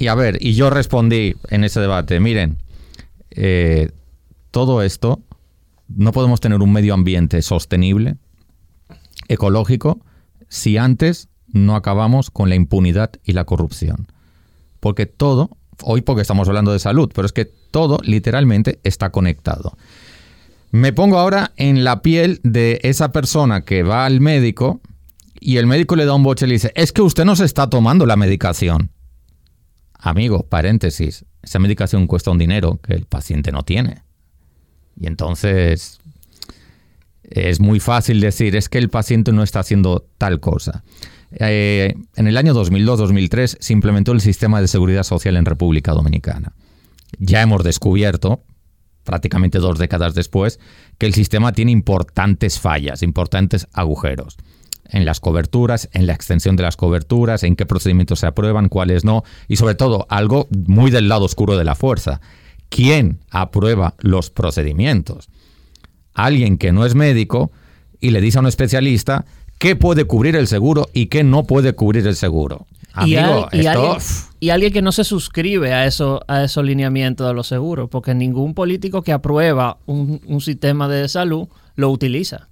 y, 0.02 0.06
a 0.06 0.14
ver, 0.14 0.38
y 0.40 0.54
yo 0.54 0.70
respondí 0.70 1.36
en 1.50 1.64
ese 1.64 1.78
debate, 1.78 2.20
miren, 2.20 2.56
eh, 3.32 3.90
todo 4.50 4.82
esto, 4.82 5.20
no 5.88 6.10
podemos 6.12 6.40
tener 6.40 6.62
un 6.62 6.72
medio 6.72 6.94
ambiente 6.94 7.42
sostenible, 7.42 8.16
ecológico, 9.28 10.00
si 10.48 10.78
antes 10.78 11.28
no 11.48 11.76
acabamos 11.76 12.30
con 12.30 12.48
la 12.48 12.54
impunidad 12.54 13.10
y 13.24 13.32
la 13.32 13.44
corrupción. 13.44 14.06
Porque 14.80 15.04
todo 15.04 15.50
hoy 15.82 16.00
porque 16.00 16.22
estamos 16.22 16.48
hablando 16.48 16.72
de 16.72 16.78
salud, 16.78 17.10
pero 17.14 17.26
es 17.26 17.32
que 17.32 17.44
todo 17.44 17.98
literalmente 18.02 18.80
está 18.84 19.10
conectado. 19.10 19.76
Me 20.72 20.94
pongo 20.94 21.18
ahora 21.18 21.52
en 21.56 21.84
la 21.84 22.00
piel 22.00 22.40
de 22.42 22.80
esa 22.82 23.12
persona 23.12 23.62
que 23.62 23.82
va 23.82 24.06
al 24.06 24.20
médico 24.20 24.80
y 25.38 25.58
el 25.58 25.66
médico 25.66 25.96
le 25.96 26.06
da 26.06 26.14
un 26.14 26.22
boche 26.22 26.46
y 26.46 26.48
le 26.48 26.54
dice, 26.54 26.72
es 26.74 26.92
que 26.92 27.02
usted 27.02 27.26
no 27.26 27.36
se 27.36 27.44
está 27.44 27.68
tomando 27.68 28.06
la 28.06 28.16
medicación. 28.16 28.90
Amigo, 29.92 30.44
paréntesis, 30.48 31.26
esa 31.42 31.58
medicación 31.58 32.06
cuesta 32.06 32.30
un 32.30 32.38
dinero 32.38 32.80
que 32.82 32.94
el 32.94 33.04
paciente 33.04 33.52
no 33.52 33.64
tiene. 33.64 34.02
Y 34.98 35.08
entonces 35.08 36.00
es 37.22 37.60
muy 37.60 37.78
fácil 37.78 38.20
decir, 38.20 38.56
es 38.56 38.70
que 38.70 38.78
el 38.78 38.88
paciente 38.88 39.30
no 39.32 39.42
está 39.42 39.60
haciendo 39.60 40.06
tal 40.16 40.40
cosa. 40.40 40.84
Eh, 41.32 41.94
en 42.16 42.28
el 42.28 42.38
año 42.38 42.54
2002-2003 42.54 43.58
se 43.60 43.72
implementó 43.74 44.12
el 44.12 44.22
sistema 44.22 44.62
de 44.62 44.68
seguridad 44.68 45.02
social 45.02 45.36
en 45.36 45.44
República 45.44 45.92
Dominicana. 45.92 46.54
Ya 47.18 47.42
hemos 47.42 47.62
descubierto, 47.62 48.42
prácticamente 49.04 49.58
dos 49.58 49.78
décadas 49.78 50.14
después, 50.14 50.60
que 50.98 51.06
el 51.06 51.14
sistema 51.14 51.52
tiene 51.52 51.72
importantes 51.72 52.58
fallas, 52.58 53.02
importantes 53.02 53.68
agujeros 53.72 54.36
en 54.92 55.04
las 55.04 55.20
coberturas, 55.20 55.88
en 55.92 56.06
la 56.06 56.12
extensión 56.12 56.54
de 56.54 56.62
las 56.62 56.76
coberturas, 56.76 57.42
en 57.42 57.56
qué 57.56 57.66
procedimientos 57.66 58.20
se 58.20 58.26
aprueban, 58.26 58.68
cuáles 58.68 59.04
no, 59.04 59.24
y 59.48 59.56
sobre 59.56 59.74
todo 59.74 60.06
algo 60.10 60.48
muy 60.50 60.90
del 60.90 61.08
lado 61.08 61.24
oscuro 61.24 61.56
de 61.56 61.64
la 61.64 61.74
fuerza. 61.74 62.20
¿Quién 62.68 63.20
aprueba 63.30 63.94
los 63.98 64.30
procedimientos? 64.30 65.28
Alguien 66.14 66.58
que 66.58 66.72
no 66.72 66.84
es 66.84 66.94
médico 66.94 67.52
y 68.00 68.10
le 68.10 68.20
dice 68.20 68.38
a 68.38 68.40
un 68.42 68.46
especialista 68.46 69.24
qué 69.58 69.76
puede 69.76 70.04
cubrir 70.04 70.36
el 70.36 70.46
seguro 70.46 70.88
y 70.92 71.06
qué 71.06 71.24
no 71.24 71.44
puede 71.44 71.74
cubrir 71.74 72.06
el 72.06 72.16
seguro. 72.16 72.66
Amigo, 72.94 73.48
y, 73.52 74.50
alguien, 74.50 74.72
que 74.72 74.82
no 74.82 74.92
se 74.92 75.04
suscribe 75.04 75.72
a, 75.72 75.86
eso, 75.86 76.20
a 76.28 76.44
esos 76.44 76.64
lineamientos 76.64 77.26
de 77.26 77.34
los 77.34 77.46
seguros, 77.46 77.88
porque 77.90 78.14
ningún 78.14 78.54
político 78.54 79.02
que 79.02 79.12
aprueba 79.12 79.78
un, 79.86 80.40
sistema 80.40 80.88
de 80.88 81.08
salud 81.08 81.48
lo 81.76 81.90
utiliza. 81.90 82.48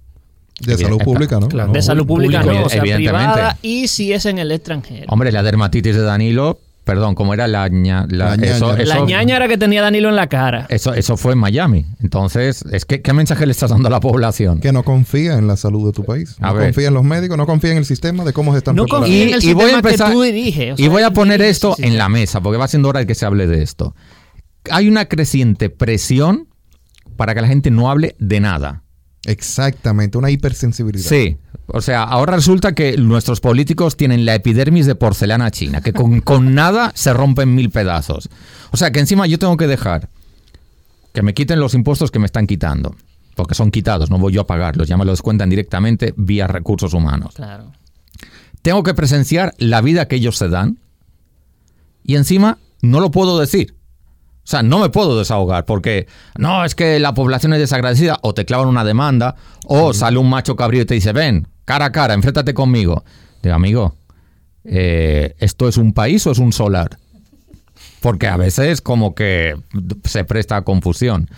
De 0.59 0.77
salud 0.77 0.99
pública, 0.99 1.39
¿no? 1.39 1.47
De 1.47 1.81
salud 1.81 2.05
pública, 2.05 2.43
no, 2.43 2.65
o 2.65 2.69
sea, 2.69 2.81
privada 2.81 3.57
y 3.61 3.87
si 3.87 4.13
es 4.13 4.25
en 4.25 4.37
el 4.37 4.51
extranjero. 4.51 5.05
Hombre, 5.09 5.31
la 5.31 5.43
dermatitis 5.43 5.95
de 5.95 6.01
Danilo 6.01 6.59
Perdón, 6.83 7.13
¿cómo 7.13 7.35
era 7.35 7.47
la, 7.47 7.69
ña, 7.69 8.07
la, 8.09 8.35
ñaña 8.35 9.35
era 9.35 9.47
que 9.47 9.57
tenía 9.57 9.83
Danilo 9.83 10.09
en 10.09 10.15
la 10.15 10.27
cara. 10.27 10.65
Eso, 10.69 10.95
eso 10.95 11.15
fue 11.15 11.33
en 11.33 11.37
Miami. 11.37 11.85
Entonces, 12.01 12.65
es 12.71 12.85
que, 12.85 13.03
¿qué 13.03 13.13
mensaje 13.13 13.45
le 13.45 13.51
estás 13.51 13.69
dando 13.69 13.87
a 13.87 13.91
la 13.91 13.99
población? 13.99 14.59
Que 14.59 14.71
no 14.71 14.81
confía 14.81 15.37
en 15.37 15.47
la 15.47 15.57
salud 15.57 15.85
de 15.85 15.93
tu 15.93 16.03
país. 16.03 16.37
No 16.39 16.55
confía 16.55 16.87
en 16.87 16.95
los 16.95 17.03
médicos, 17.03 17.37
no 17.37 17.45
confía 17.45 17.71
en 17.71 17.77
el 17.77 17.85
sistema 17.85 18.23
de 18.23 18.33
cómo 18.33 18.51
se 18.53 18.57
están 18.57 18.75
no 18.75 18.87
confía 18.87 19.23
en 19.23 19.33
el 19.35 19.43
y, 19.43 19.53
voy 19.53 19.69
a 19.69 19.75
empezar, 19.75 20.07
que 20.07 20.13
tú 20.13 20.21
diriges. 20.23 20.79
y 20.79 20.87
voy 20.87 21.03
a 21.03 21.11
poner 21.11 21.41
esto 21.43 21.75
en 21.77 21.99
la 21.99 22.09
mesa, 22.09 22.41
porque 22.41 22.57
va 22.57 22.67
siendo 22.67 22.89
hora 22.89 22.99
de 22.99 23.05
que 23.05 23.13
se 23.13 23.27
hable 23.27 23.45
de 23.45 23.61
esto. 23.61 23.95
Hay 24.71 24.87
una 24.87 25.05
creciente 25.05 25.69
presión 25.69 26.47
para 27.15 27.35
que 27.35 27.41
la 27.41 27.47
gente 27.47 27.69
no 27.69 27.91
hable 27.91 28.15
de 28.17 28.39
nada. 28.39 28.83
Exactamente, 29.25 30.17
una 30.17 30.31
hipersensibilidad. 30.31 31.07
Sí, 31.07 31.37
o 31.67 31.81
sea, 31.81 32.03
ahora 32.03 32.35
resulta 32.35 32.73
que 32.73 32.97
nuestros 32.97 33.39
políticos 33.39 33.95
tienen 33.95 34.25
la 34.25 34.35
epidermis 34.35 34.85
de 34.85 34.95
porcelana 34.95 35.51
china, 35.51 35.81
que 35.81 35.93
con, 36.23 36.55
nada 36.55 36.91
se 36.95 37.13
rompen 37.13 37.53
mil 37.53 37.69
pedazos. 37.69 38.29
O 38.71 38.77
sea, 38.77 38.91
que 38.91 38.99
encima 38.99 39.27
yo 39.27 39.39
tengo 39.39 39.57
que 39.57 39.67
dejar 39.67 40.09
que 41.13 41.21
me 41.21 41.33
quiten 41.33 41.59
los 41.59 41.73
impuestos 41.73 42.09
que 42.09 42.19
me 42.19 42.25
están 42.25 42.47
quitando, 42.47 42.95
porque 43.35 43.53
son 43.53 43.69
quitados, 43.69 44.09
no 44.09 44.17
voy 44.17 44.33
yo 44.33 44.41
a 44.41 44.47
pagarlos, 44.47 44.87
ya 44.87 44.97
me 44.97 45.05
los 45.05 45.13
descuentan 45.19 45.49
directamente 45.49 46.13
vía 46.17 46.47
recursos 46.47 46.93
humanos. 46.93 47.35
Claro. 47.35 47.71
Tengo 48.61 48.83
que 48.83 48.93
presenciar 48.93 49.53
la 49.57 49.81
vida 49.81 50.07
que 50.07 50.15
ellos 50.15 50.37
se 50.37 50.47
dan 50.47 50.79
y 52.03 52.15
encima 52.15 52.57
no 52.81 52.99
lo 52.99 53.11
puedo 53.11 53.39
decir. 53.39 53.75
O 54.51 54.57
sea, 54.59 54.63
no 54.63 54.79
me 54.79 54.89
puedo 54.89 55.17
desahogar 55.17 55.63
porque 55.63 56.07
no, 56.37 56.65
es 56.65 56.75
que 56.75 56.99
la 56.99 57.13
población 57.13 57.53
es 57.53 57.59
desagradecida 57.59 58.19
o 58.21 58.33
te 58.33 58.43
clavan 58.43 58.67
una 58.67 58.83
demanda 58.83 59.37
o 59.63 59.93
sale 59.93 60.17
un 60.17 60.29
macho 60.29 60.57
cabrío 60.57 60.81
y 60.81 60.85
te 60.85 60.93
dice, 60.93 61.13
ven, 61.13 61.47
cara 61.63 61.85
a 61.85 61.91
cara, 61.93 62.13
enfréntate 62.13 62.53
conmigo. 62.53 63.05
Digo, 63.41 63.55
amigo, 63.55 63.95
eh, 64.65 65.35
¿esto 65.39 65.69
es 65.69 65.77
un 65.77 65.93
país 65.93 66.27
o 66.27 66.31
es 66.31 66.37
un 66.37 66.51
solar? 66.51 66.97
Porque 68.01 68.27
a 68.27 68.35
veces 68.35 68.81
como 68.81 69.15
que 69.15 69.55
se 70.03 70.25
presta 70.25 70.57
a 70.57 70.61
confusión. 70.63 71.29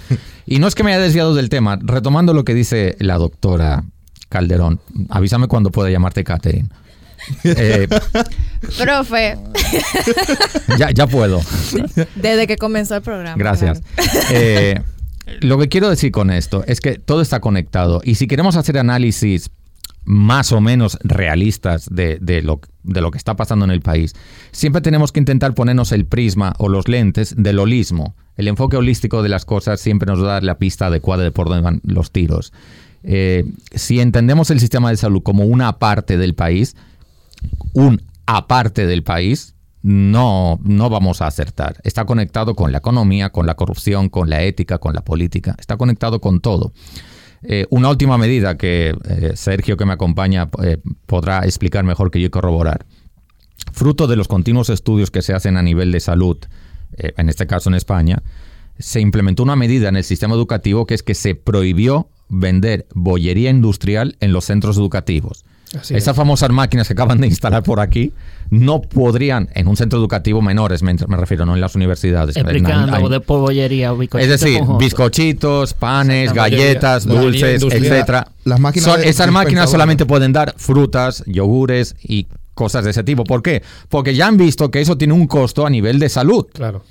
Y 0.47 0.57
no 0.57 0.65
es 0.65 0.73
que 0.73 0.83
me 0.83 0.91
haya 0.91 1.03
desviado 1.03 1.35
del 1.35 1.49
tema, 1.49 1.77
retomando 1.83 2.33
lo 2.33 2.43
que 2.43 2.55
dice 2.55 2.95
la 2.97 3.19
doctora 3.19 3.83
Calderón, 4.29 4.79
avísame 5.09 5.47
cuando 5.47 5.69
pueda 5.69 5.91
llamarte 5.91 6.23
Catherine. 6.23 6.69
Eh, 7.43 7.87
Profe, 8.77 9.37
ya, 10.77 10.91
ya 10.91 11.07
puedo. 11.07 11.41
desde 12.15 12.47
que 12.47 12.57
comenzó 12.57 12.95
el 12.95 13.01
programa. 13.01 13.35
Gracias. 13.37 13.81
claro. 13.81 14.11
Eh, 14.31 14.81
lo 15.41 15.57
que 15.57 15.69
quiero 15.69 15.89
decir 15.89 16.11
con 16.11 16.31
esto 16.31 16.63
es 16.67 16.81
que 16.81 16.99
todo 16.99 17.21
está 17.21 17.39
conectado 17.39 18.01
y 18.03 18.15
si 18.15 18.27
queremos 18.27 18.55
hacer 18.55 18.77
análisis 18.77 19.49
más 20.05 20.51
o 20.51 20.59
menos 20.59 20.97
realistas 21.03 21.87
de, 21.89 22.17
de 22.19 22.41
lo, 22.41 22.59
de 22.83 23.01
lo 23.01 23.11
que 23.11 23.17
está 23.17 23.35
pasando 23.35 23.63
en 23.65 23.71
el 23.71 23.81
país, 23.81 24.13
siempre 24.51 24.81
tenemos 24.81 25.11
que 25.11 25.19
intentar 25.19 25.53
ponernos 25.53 25.91
el 25.91 26.05
prisma 26.05 26.53
o 26.57 26.67
los 26.67 26.87
lentes 26.87 27.35
del 27.37 27.59
holismo. 27.59 28.15
El 28.35 28.47
enfoque 28.47 28.77
holístico 28.77 29.23
de 29.23 29.29
las 29.29 29.45
cosas 29.45 29.79
siempre 29.79 30.07
nos 30.07 30.21
da 30.21 30.41
la 30.41 30.57
pista 30.57 30.87
adecuada 30.87 31.23
de 31.23 31.31
por 31.31 31.47
dónde 31.47 31.63
van 31.63 31.81
los 31.85 32.11
tiros. 32.11 32.51
Eh, 33.03 33.45
si 33.73 33.99
entendemos 33.99 34.49
el 34.49 34.59
sistema 34.59 34.89
de 34.89 34.97
salud 34.97 35.21
como 35.23 35.45
una 35.45 35.77
parte 35.77 36.17
del 36.17 36.35
país, 36.35 36.75
un 37.73 38.01
aparte 38.25 38.85
del 38.85 39.03
país, 39.03 39.55
no, 39.81 40.59
no 40.63 40.89
vamos 40.89 41.21
a 41.21 41.27
acertar. 41.27 41.81
Está 41.83 42.05
conectado 42.05 42.55
con 42.55 42.71
la 42.71 42.77
economía, 42.77 43.29
con 43.31 43.45
la 43.45 43.55
corrupción, 43.55 44.09
con 44.09 44.29
la 44.29 44.41
ética, 44.43 44.77
con 44.77 44.95
la 44.95 45.03
política. 45.03 45.55
Está 45.59 45.77
conectado 45.77 46.21
con 46.21 46.39
todo. 46.39 46.71
Eh, 47.43 47.67
una 47.69 47.89
última 47.89 48.17
medida 48.17 48.57
que 48.57 48.95
eh, 49.05 49.33
Sergio, 49.35 49.75
que 49.75 49.85
me 49.85 49.93
acompaña, 49.93 50.49
eh, 50.63 50.77
podrá 51.05 51.39
explicar 51.39 51.83
mejor 51.83 52.09
que 52.09 52.21
yo 52.21 52.27
y 52.27 52.29
corroborar. 52.29 52.85
Fruto 53.73 54.07
de 54.07 54.15
los 54.15 54.29
continuos 54.29 54.69
estudios 54.69 55.11
que 55.11 55.21
se 55.21 55.33
hacen 55.33 55.57
a 55.57 55.61
nivel 55.61 55.91
de 55.91 55.99
salud, 55.99 56.37
en 56.95 57.27
este 57.27 57.47
caso 57.47 57.69
en 57.69 57.75
España, 57.75 58.21
se 58.77 58.99
implementó 58.99 59.41
una 59.41 59.55
medida 59.55 59.89
en 59.89 59.95
el 59.95 60.03
sistema 60.03 60.35
educativo 60.35 60.85
que 60.85 60.93
es 60.93 61.01
que 61.01 61.15
se 61.15 61.33
prohibió 61.33 62.07
vender 62.29 62.87
bollería 62.93 63.49
industrial 63.49 64.15
en 64.19 64.31
los 64.31 64.45
centros 64.45 64.77
educativos. 64.77 65.43
Así 65.79 65.95
Esas 65.95 66.09
es. 66.13 66.15
famosas 66.15 66.49
máquinas 66.51 66.87
que 66.87 66.93
acaban 66.93 67.19
de 67.19 67.27
instalar 67.27 67.63
por 67.63 67.79
aquí 67.79 68.13
no 68.51 68.81
podrían, 68.81 69.49
en 69.55 69.67
un 69.67 69.75
centro 69.75 69.97
educativo 69.97 70.41
menores, 70.41 70.83
me, 70.83 70.93
me 70.93 71.17
refiero, 71.17 71.45
no 71.45 71.55
en 71.55 71.61
las 71.61 71.73
universidades. 71.75 72.35
Explicando 72.37 72.95
Hay- 72.95 73.09
de 73.09 73.19
pollería 73.19 73.91
o 73.93 74.01
es 74.03 74.27
decir, 74.29 74.61
bizcochitos, 74.79 75.73
panes, 75.73 76.31
galletas, 76.33 77.05
dulces, 77.05 77.63
etcétera. 77.63 78.27
Las 78.45 78.59
máquinas 78.59 78.89
Son- 78.91 79.01
de- 79.01 79.09
esas 79.09 79.31
máquinas 79.31 79.69
solamente 79.71 80.05
pueden 80.05 80.31
dar 80.33 80.53
frutas, 80.57 81.23
yogures 81.25 81.95
y 82.03 82.27
cosas 82.53 82.83
de 82.85 82.91
ese 82.91 83.03
tipo. 83.03 83.23
¿Por 83.23 83.41
qué? 83.41 83.63
Porque 83.89 84.13
ya 84.13 84.27
han 84.27 84.37
visto 84.37 84.69
que 84.69 84.81
eso 84.81 84.97
tiene 84.97 85.13
un 85.13 85.25
costo 85.27 85.65
a 85.65 85.69
nivel 85.69 85.97
de 85.99 86.09
salud. 86.09 86.45
Claro. 86.53 86.83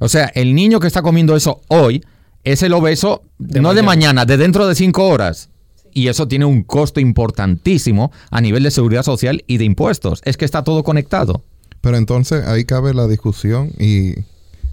O 0.00 0.08
sea, 0.08 0.26
el 0.34 0.54
niño 0.54 0.80
que 0.80 0.86
está 0.86 1.02
comiendo 1.02 1.36
eso 1.36 1.60
hoy 1.68 2.02
es 2.44 2.62
el 2.62 2.72
obeso 2.72 3.22
De 3.38 3.60
no 3.60 3.74
de 3.74 3.82
mañana, 3.82 4.24
de 4.24 4.36
dentro 4.36 4.66
de 4.66 4.74
cinco 4.74 5.06
horas. 5.08 5.50
Y 5.92 6.08
eso 6.08 6.28
tiene 6.28 6.44
un 6.44 6.62
costo 6.62 7.00
importantísimo 7.00 8.12
a 8.30 8.40
nivel 8.40 8.62
de 8.62 8.70
seguridad 8.70 9.02
social 9.02 9.44
y 9.46 9.58
de 9.58 9.64
impuestos. 9.64 10.22
Es 10.24 10.36
que 10.36 10.44
está 10.44 10.64
todo 10.64 10.82
conectado. 10.84 11.44
Pero 11.80 11.96
entonces 11.96 12.46
ahí 12.46 12.64
cabe 12.64 12.94
la 12.94 13.08
discusión 13.08 13.72
y 13.78 14.14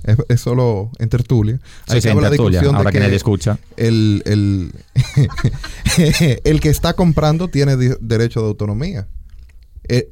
es, 0.04 0.18
es 0.30 0.42
solo 0.42 0.92
en 1.00 1.10
tertulia. 1.10 1.60
Ahí 1.88 2.02
sí, 2.02 2.08
cabe 2.08 2.20
en 2.20 2.24
la 2.24 2.30
tertulia, 2.30 2.60
discusión 2.60 2.74
de 2.74 2.78
ahora 2.78 2.92
que 2.92 2.98
que 2.98 3.04
nadie 3.04 3.16
escucha. 3.16 3.60
El, 3.78 4.24
el, 4.26 4.72
el 6.44 6.62
que 6.62 6.70
está 6.70 6.94
comprando 6.94 7.48
tiene 7.48 7.76
derecho 7.76 8.42
de 8.42 8.48
autonomía. 8.48 9.08
Eh, 9.88 10.08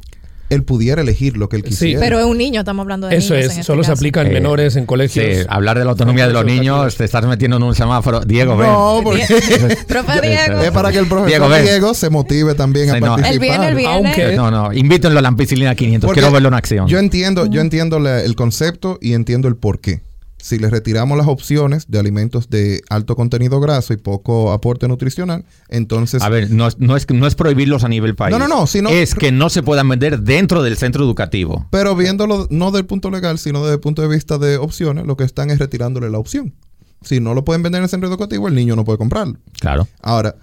él 0.49 0.63
pudiera 0.63 1.01
elegir 1.01 1.35
lo 1.37 1.49
que 1.49 1.57
él 1.57 1.63
Sí, 1.63 1.69
quisiera. 1.69 1.99
Pero 1.99 2.19
es 2.19 2.25
un 2.25 2.37
niño, 2.37 2.61
estamos 2.61 2.83
hablando 2.83 3.07
de 3.07 3.15
Eso 3.17 3.33
niños 3.33 3.45
es, 3.47 3.51
en 3.53 3.59
este 3.59 3.63
solo 3.67 3.83
se 3.83 3.89
caso. 3.89 3.99
aplica 3.99 4.21
en 4.21 4.27
Eh, 4.27 4.31
menores, 4.31 4.75
en 4.75 4.85
colegios. 4.85 5.25
Sí, 5.25 5.45
hablar 5.49 5.77
de 5.77 5.85
la 5.85 5.91
autonomía 5.91 6.27
de 6.27 6.33
los 6.33 6.45
niños, 6.45 6.95
te 6.95 7.03
estás 7.03 7.25
metiendo 7.25 7.57
en 7.57 7.63
un 7.63 7.75
semáforo. 7.75 8.21
Diego, 8.21 8.55
ven. 8.57 8.67
no, 8.69 9.01
porque 9.03 9.23
Profe 9.87 10.21
Diego. 10.21 10.61
es 10.61 10.71
para 10.71 10.91
que 10.91 10.99
el 10.99 11.07
profesor 11.07 11.49
Diego, 11.49 11.63
Diego, 11.63 11.93
se 11.93 12.09
motive 12.09 12.53
también 12.55 12.89
a 12.91 12.93
Sí, 12.95 12.99
no. 13.01 13.07
participar. 13.15 13.63
El 13.69 13.75
viernes. 13.75 13.85
Aunque- 13.87 14.35
No, 14.35 14.51
no, 14.51 14.73
invítenlo 14.73 15.19
a 15.19 15.21
la 15.21 15.27
ampicilina 15.27 15.75
500. 15.75 16.07
Porque 16.07 16.21
Quiero 16.21 16.31
verlo 16.33 16.47
en 16.49 16.53
acción. 16.53 16.87
Yo 16.87 16.99
entiendo, 16.99 17.45
yo 17.45 17.61
entiendo 17.61 17.99
la- 17.99 18.21
el 18.23 18.35
concepto 18.35 18.97
y 19.01 19.13
entiendo 19.13 19.47
el 19.47 19.55
por 19.55 19.79
qué. 19.79 20.01
Si 20.47 20.57
le 20.59 20.69
retiramos 20.69 21.17
las 21.17 21.27
opciones 21.27 21.87
de 21.89 21.99
alimentos 21.99 22.49
de 22.49 22.81
alto 22.89 23.17
contenido 23.17 23.59
graso 23.59 23.91
y 23.91 23.97
poco 23.97 24.53
aporte 24.53 24.87
nutricional, 24.87 25.43
entonces 25.67 26.21
A 26.23 26.29
ver, 26.29 26.49
no 26.51 26.67
es, 26.67 26.79
no, 26.79 26.95
es, 26.95 27.05
no 27.09 27.27
es 27.27 27.35
prohibirlos 27.35 27.83
a 27.83 27.89
nivel 27.89 28.15
país. 28.15 28.31
No, 28.31 28.39
no, 28.39 28.47
no, 28.47 28.65
sino- 28.65 28.89
Es 28.89 29.13
que 29.13 29.33
no 29.33 29.49
se 29.49 29.61
puedan 29.61 29.89
vender 29.89 30.21
dentro 30.21 30.63
del 30.63 30.77
centro 30.77 31.03
educativo. 31.03 31.67
Pero 31.69 31.97
viéndolo 31.97 32.47
no 32.49 32.71
del 32.71 32.85
punto 32.85 33.11
legal, 33.11 33.39
sino 33.39 33.59
desde 33.61 33.73
el 33.73 33.79
punto 33.81 34.01
de 34.01 34.07
vista 34.07 34.37
de 34.37 34.55
opciones, 34.55 35.05
lo 35.05 35.17
que 35.17 35.25
están 35.25 35.49
es 35.49 35.59
retirándole 35.59 36.09
la 36.09 36.17
opción. 36.17 36.53
Si 37.01 37.19
no 37.19 37.33
lo 37.33 37.43
pueden 37.43 37.61
vender 37.61 37.79
en 37.79 37.83
el 37.83 37.89
centro 37.89 38.07
educativo, 38.07 38.47
el 38.47 38.55
niño 38.55 38.77
no 38.77 38.85
puede 38.85 38.97
comprarlo. 38.97 39.37
Claro. 39.59 39.87
Ahora, 40.01 40.35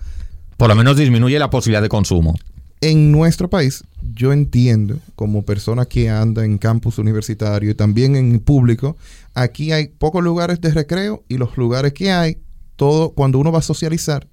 Por 0.59 0.69
lo 0.69 0.75
menos 0.75 0.97
disminuye 0.99 1.39
la 1.39 1.49
posibilidad 1.49 1.81
de 1.83 1.89
consumo. 1.89 2.39
en 2.81 3.11
nuestro 3.11 3.49
país, 3.49 3.83
yo 4.15 4.33
entiendo, 4.35 4.99
como 5.17 5.43
persona 5.43 5.87
que 5.87 6.11
anda 6.11 6.45
en 6.45 6.59
campus 6.59 6.99
universitario 6.99 7.71
y 7.71 7.75
también 7.75 8.15
en 8.15 8.39
público, 8.41 8.99
aquí 9.35 9.73
hay 9.73 9.89
pocos 9.89 10.23
lugares 10.23 10.61
de 10.61 10.71
recreo 10.73 11.25
y 11.29 11.39
los 11.39 11.57
lugares 11.57 11.93
que 11.93 12.11
hay, 12.13 12.39
todo, 12.77 13.11
cuando 13.11 13.39
uno 13.39 13.53
va 13.53 13.59
a 13.61 13.63
socializar, 13.63 14.29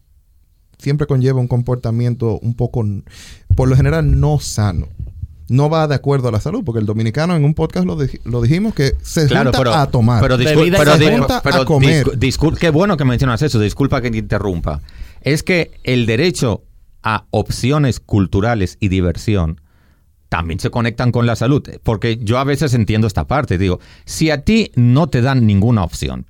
siempre 0.77 1.05
conlleva 1.07 1.39
un 1.39 1.47
comportamiento 1.47 2.39
un 2.39 2.55
poco, 2.55 2.83
por 3.55 3.67
lo 3.69 3.75
general, 3.75 4.19
no 4.19 4.39
sano. 4.39 4.87
No 5.47 5.69
va 5.69 5.85
de 5.87 5.95
acuerdo 5.95 6.29
a 6.29 6.31
la 6.31 6.39
salud, 6.39 6.63
porque 6.63 6.79
el 6.79 6.85
dominicano 6.85 7.35
en 7.35 7.43
un 7.43 7.53
podcast 7.53 7.85
lo, 7.85 7.97
dij- 7.97 8.21
lo 8.23 8.41
dijimos 8.41 8.73
que 8.73 8.93
se 9.01 9.27
Claro, 9.27 9.51
junta 9.51 9.57
pero, 9.57 9.73
a 9.75 9.91
tomar. 9.91 10.21
pero, 10.21 10.37
discul- 10.37 10.73
pero, 10.77 10.93
se 10.97 10.99
di- 10.99 11.11
junta 11.17 11.41
pero 11.43 11.55
a 11.57 11.65
comer. 11.65 12.07
discul- 12.17 12.57
qué 12.57 12.69
bueno 12.69 12.95
que 12.97 13.03
mencionas 13.05 13.41
eso, 13.41 13.59
disculpa 13.59 14.01
que 14.01 14.09
te 14.11 14.17
interrumpa. 14.17 14.81
Es 15.21 15.43
que 15.43 15.71
el 15.83 16.05
derecho 16.05 16.63
a 17.03 17.25
opciones 17.31 17.99
culturales 17.99 18.77
y 18.79 18.87
diversión 18.87 19.60
también 20.31 20.61
se 20.61 20.69
conectan 20.69 21.11
con 21.11 21.25
la 21.25 21.35
salud, 21.35 21.61
porque 21.83 22.17
yo 22.21 22.37
a 22.39 22.45
veces 22.45 22.73
entiendo 22.73 23.05
esta 23.05 23.27
parte, 23.27 23.57
digo, 23.57 23.81
si 24.05 24.29
a 24.29 24.45
ti 24.45 24.71
no 24.75 25.07
te 25.07 25.21
dan 25.21 25.45
ninguna 25.45 25.83
opción, 25.83 26.25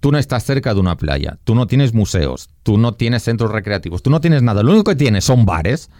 tú 0.00 0.10
no 0.10 0.16
estás 0.16 0.42
cerca 0.44 0.72
de 0.72 0.80
una 0.80 0.96
playa, 0.96 1.36
tú 1.44 1.54
no 1.54 1.66
tienes 1.66 1.92
museos, 1.92 2.48
tú 2.62 2.78
no 2.78 2.94
tienes 2.94 3.24
centros 3.24 3.52
recreativos, 3.52 4.02
tú 4.02 4.08
no 4.08 4.22
tienes 4.22 4.42
nada, 4.42 4.62
lo 4.62 4.72
único 4.72 4.92
que 4.92 4.96
tienes 4.96 5.24
son 5.24 5.44
bares, 5.44 5.90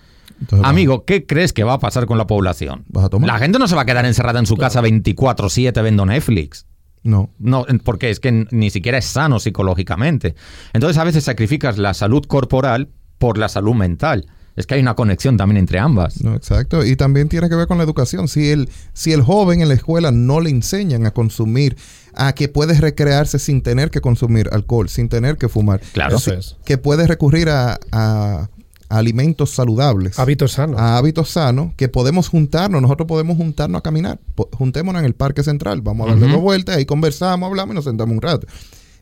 Entonces, 0.40 0.66
Amigo, 0.66 1.04
¿qué 1.04 1.26
crees 1.26 1.52
que 1.52 1.62
va 1.62 1.74
a 1.74 1.78
pasar 1.78 2.06
con 2.06 2.16
la 2.16 2.26
población? 2.26 2.86
¿Vas 2.88 3.04
a 3.04 3.08
tomar? 3.10 3.28
La 3.28 3.38
gente 3.38 3.58
no 3.58 3.68
se 3.68 3.76
va 3.76 3.82
a 3.82 3.84
quedar 3.84 4.06
encerrada 4.06 4.38
en 4.38 4.46
su 4.46 4.56
casa 4.56 4.80
24/7 4.80 5.82
viendo 5.82 6.06
Netflix. 6.06 6.64
No. 7.02 7.28
No, 7.38 7.66
porque 7.84 8.08
es 8.08 8.18
que 8.18 8.46
ni 8.50 8.70
siquiera 8.70 8.96
es 8.96 9.04
sano 9.04 9.40
psicológicamente. 9.40 10.36
Entonces 10.72 10.96
a 10.96 11.04
veces 11.04 11.24
sacrificas 11.24 11.76
la 11.76 11.92
salud 11.92 12.24
corporal 12.24 12.88
por 13.18 13.36
la 13.36 13.50
salud 13.50 13.74
mental. 13.74 14.26
Es 14.54 14.66
que 14.66 14.74
hay 14.74 14.80
una 14.80 14.94
conexión 14.94 15.36
también 15.36 15.56
entre 15.58 15.78
ambas. 15.78 16.22
No, 16.22 16.34
exacto. 16.34 16.84
Y 16.84 16.94
también 16.96 17.28
tiene 17.28 17.48
que 17.48 17.54
ver 17.54 17.66
con 17.66 17.78
la 17.78 17.84
educación. 17.84 18.28
Si 18.28 18.50
el, 18.50 18.68
si 18.92 19.12
el 19.12 19.22
joven 19.22 19.62
en 19.62 19.68
la 19.68 19.74
escuela 19.74 20.10
no 20.10 20.40
le 20.40 20.50
enseñan 20.50 21.06
a 21.06 21.12
consumir, 21.12 21.76
a 22.14 22.34
que 22.34 22.48
puede 22.48 22.74
recrearse 22.74 23.38
sin 23.38 23.62
tener 23.62 23.90
que 23.90 24.00
consumir 24.00 24.50
alcohol, 24.52 24.88
sin 24.88 25.08
tener 25.08 25.38
que 25.38 25.48
fumar. 25.48 25.80
Claro. 25.92 26.18
Es. 26.18 26.56
Que 26.64 26.76
puede 26.76 27.06
recurrir 27.06 27.48
a, 27.48 28.48
alimentos 28.90 29.50
saludables. 29.54 30.18
Hábitos 30.18 30.52
sanos. 30.52 30.78
A 30.78 30.98
hábitos 30.98 31.30
sanos, 31.30 31.72
que 31.78 31.88
podemos 31.88 32.28
juntarnos, 32.28 32.82
nosotros 32.82 33.08
podemos 33.08 33.38
juntarnos 33.38 33.78
a 33.78 33.82
caminar. 33.82 34.20
Juntémonos 34.52 35.00
en 35.00 35.06
el 35.06 35.14
Parque 35.14 35.42
Central, 35.42 35.80
vamos 35.80 36.06
a 36.06 36.10
darle 36.10 36.26
Ujú. 36.26 36.34
dos 36.34 36.42
vueltas, 36.42 36.76
ahí 36.76 36.84
conversamos, 36.84 37.46
hablamos 37.48 37.72
y 37.72 37.76
nos 37.76 37.84
sentamos 37.84 38.14
un 38.14 38.20
rato. 38.20 38.46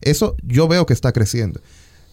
Eso 0.01 0.37
yo 0.45 0.69
veo 0.69 0.87
que 0.87 0.93
está 0.93 1.11
creciendo. 1.11 1.61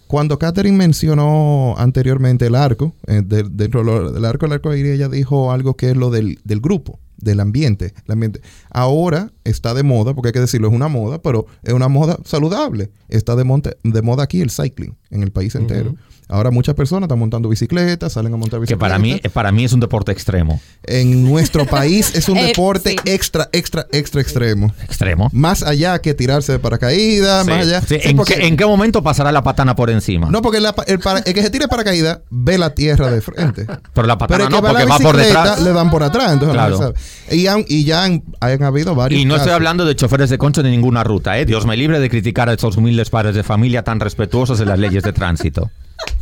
Cuando 0.08 0.40
Catherine 0.40 0.78
mencionó 0.78 1.76
anteriormente 1.78 2.48
el 2.48 2.56
arco, 2.56 2.94
eh, 3.08 3.22
de- 3.26 3.44
dentro 3.50 3.84
del 4.12 4.26
arco 4.26 4.46
del 4.46 4.54
arco 4.54 4.74
iris, 4.74 4.94
ella 4.94 5.10
dijo 5.10 5.52
algo 5.52 5.76
que 5.76 5.92
es 5.92 5.98
lo 5.98 6.10
del, 6.10 6.40
del 6.44 6.62
grupo, 6.62 7.00
del 7.18 7.40
ambiente, 7.42 7.94
ambiente. 8.08 8.42
Ahora 8.70 9.32
está 9.50 9.74
de 9.74 9.84
moda, 9.84 10.14
porque 10.14 10.30
hay 10.30 10.34
que 10.34 10.40
decirlo, 10.40 10.68
es 10.68 10.74
una 10.74 10.88
moda, 10.88 11.22
pero 11.22 11.46
es 11.64 11.74
una 11.74 11.88
moda 11.88 12.18
saludable. 12.26 12.90
Está 13.10 13.36
de, 13.36 13.44
monte- 13.44 13.78
de 13.84 14.02
moda 14.02 14.24
aquí 14.24 14.42
el 14.42 14.50
cycling 14.52 14.96
en 15.10 15.24
el 15.24 15.32
país 15.32 15.56
entero. 15.56 15.96
Ahora 16.30 16.52
muchas 16.52 16.76
personas 16.76 17.04
están 17.04 17.20
montando 17.20 17.48
bicicletas, 17.48 18.12
salen 18.12 18.34
a 18.34 18.36
montar 18.36 18.58
Que 18.60 18.64
bicicletas. 18.64 18.82
para 18.90 19.00
mí, 19.00 19.22
para 19.32 19.52
mí 19.54 19.64
es 19.64 19.72
un 19.72 19.80
deporte 19.80 20.12
extremo. 20.12 20.60
En 20.84 21.24
nuestro 21.24 21.66
país 21.66 22.14
es 22.16 22.28
un 22.28 22.36
Eh, 22.38 22.48
deporte 22.48 22.90
sí. 22.90 22.96
extra, 23.06 23.48
extra, 23.54 23.88
extra 23.94 24.20
extremo. 24.20 24.74
Extremo. 24.84 25.30
Más 25.32 25.64
allá 25.64 26.00
que 26.00 26.14
tirarse 26.14 26.52
de 26.52 26.60
paracaídas, 26.60 27.46
Sí. 27.46 27.50
más 27.50 27.62
allá. 27.66 27.80
Sí, 27.80 27.96
Sí, 28.02 28.10
¿En, 28.10 28.18
porque- 28.18 28.36
qué, 28.36 28.46
en 28.48 28.58
qué 28.58 28.66
momento 28.66 29.02
pasará 29.02 29.32
la 29.32 29.42
patana 29.42 29.78
por 29.78 29.90
encima? 29.90 30.30
No, 30.30 30.42
porque 30.42 30.60
la 30.60 30.76
el, 30.88 31.00
para- 31.00 31.20
el 31.20 31.34
que 31.34 31.42
se 31.42 31.50
tire 31.50 31.64
de 31.64 31.70
paracaídas 31.70 32.20
ve 32.30 32.58
la 32.58 32.76
tierra 32.76 33.10
de 33.10 33.22
frente. 33.22 33.66
Pero 33.94 34.06
la 34.08 34.18
Pero 34.18 34.28
patana 34.28 34.44
el 34.44 34.50
que 34.50 34.56
no, 34.56 34.62
va, 34.62 34.70
a 34.72 34.74
la 34.74 34.80
porque 34.82 35.04
va 35.06 35.10
por 35.12 35.16
detrás. 35.18 35.62
le 35.62 35.72
dan 35.72 35.90
por 35.90 36.04
atrás. 36.04 36.34
Entonces 36.34 36.54
Claro. 36.54 36.94
Y, 37.32 37.48
han, 37.48 37.64
y 37.70 37.86
ya 37.86 38.04
han, 38.04 38.22
han 38.42 38.64
habido 38.64 38.96
varios 38.96 39.22
Y 39.22 39.24
no 39.24 39.37
estoy 39.38 39.50
casos. 39.50 39.56
hablando 39.56 39.86
de 39.86 39.96
choferes 39.96 40.30
de 40.30 40.38
concho 40.38 40.64
de 40.64 40.70
ninguna 40.70 41.04
ruta, 41.04 41.38
¿eh? 41.38 41.46
Dios 41.46 41.66
me 41.66 41.78
libre 41.78 42.00
de 42.00 42.10
criticar 42.10 42.50
a 42.50 42.54
estos 42.54 42.78
humildes 42.78 43.10
padres 43.10 43.36
de 43.36 43.44
familia 43.44 43.84
tan 43.84 44.00
respetuosos 44.00 44.60
de 44.60 44.66
las 44.66 44.80
leyes 44.80 45.04
de 45.04 45.14
tránsito. 45.14 45.72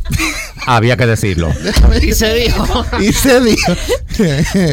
había 0.67 0.97
que 0.97 1.05
decirlo. 1.05 1.49
Y 2.01 2.13
se 2.13 2.33
dijo. 2.35 2.85
y 2.99 3.11
se 3.13 3.39
dijo. 3.41 3.73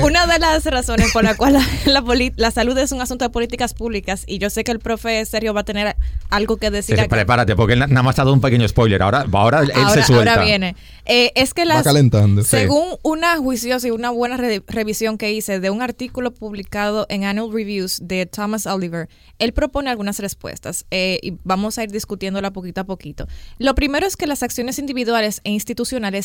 Una 0.05 0.27
de 0.27 0.39
las 0.39 0.65
razones 0.65 1.11
por 1.13 1.25
la 1.25 1.35
cual 1.37 1.55
la, 1.55 1.67
la 1.87 2.03
la 2.37 2.51
salud 2.51 2.77
es 2.79 2.93
un 2.93 3.01
asunto 3.01 3.25
de 3.25 3.31
políticas 3.31 3.75
públicas, 3.75 4.25
y 4.27 4.39
yo 4.39 4.51
sé 4.51 4.65
que 4.65 4.73
el 4.73 4.79
profe 4.79 5.25
Sergio 5.25 5.55
va 5.55 5.61
a 5.63 5.65
tener 5.65 5.97
algo 6.31 6.57
que 6.57 6.71
decir. 6.71 6.99
Sí, 6.99 7.09
prepárate, 7.09 7.57
porque 7.57 7.73
él 7.75 7.79
na- 7.81 7.87
nada 7.87 8.03
más 8.03 8.19
ha 8.19 8.23
dado 8.23 8.35
un 8.35 8.41
pequeño 8.41 8.67
spoiler. 8.69 9.03
Ahora, 9.03 9.27
ahora 9.33 9.61
él 9.61 9.73
ahora, 9.75 9.91
se 9.91 10.03
suelta. 10.13 10.33
ahora 10.35 10.45
viene. 10.45 10.77
Eh, 11.05 11.33
es 11.35 11.53
que 11.55 11.63
Va 11.63 11.75
las, 11.75 11.83
calentando. 11.85 12.45
según 12.45 12.85
una 13.03 13.37
juiciosa 13.39 13.89
y 13.89 13.91
una 13.91 14.11
buena 14.11 14.37
re- 14.37 14.63
revisión 14.69 15.19
que 15.19 15.33
hice 15.33 15.59
de 15.59 15.71
un 15.71 15.83
artículo 15.83 16.33
publicado 16.33 17.07
en 17.09 17.25
Annual 17.25 17.53
Reviews 17.53 17.99
de 18.03 18.27
Thomas 18.27 18.67
Oliver, 18.67 19.09
él 19.41 19.53
propone 19.53 19.91
algunas 19.91 20.21
respuestas 20.21 20.85
eh, 20.93 21.19
y 21.23 21.35
vamos 21.43 21.79
a 21.79 21.83
ir 21.85 21.91
discutiéndola 21.91 22.53
poquito 22.53 22.83
a 22.83 22.85
poquito. 22.85 23.27
Lo 23.59 23.75
primero 23.75 24.07
es 24.07 24.17
que 24.17 24.27
las 24.29 24.43
acciones 24.45 24.79
individuales 24.79 25.41
e 25.43 25.51
institucionales 25.51 25.72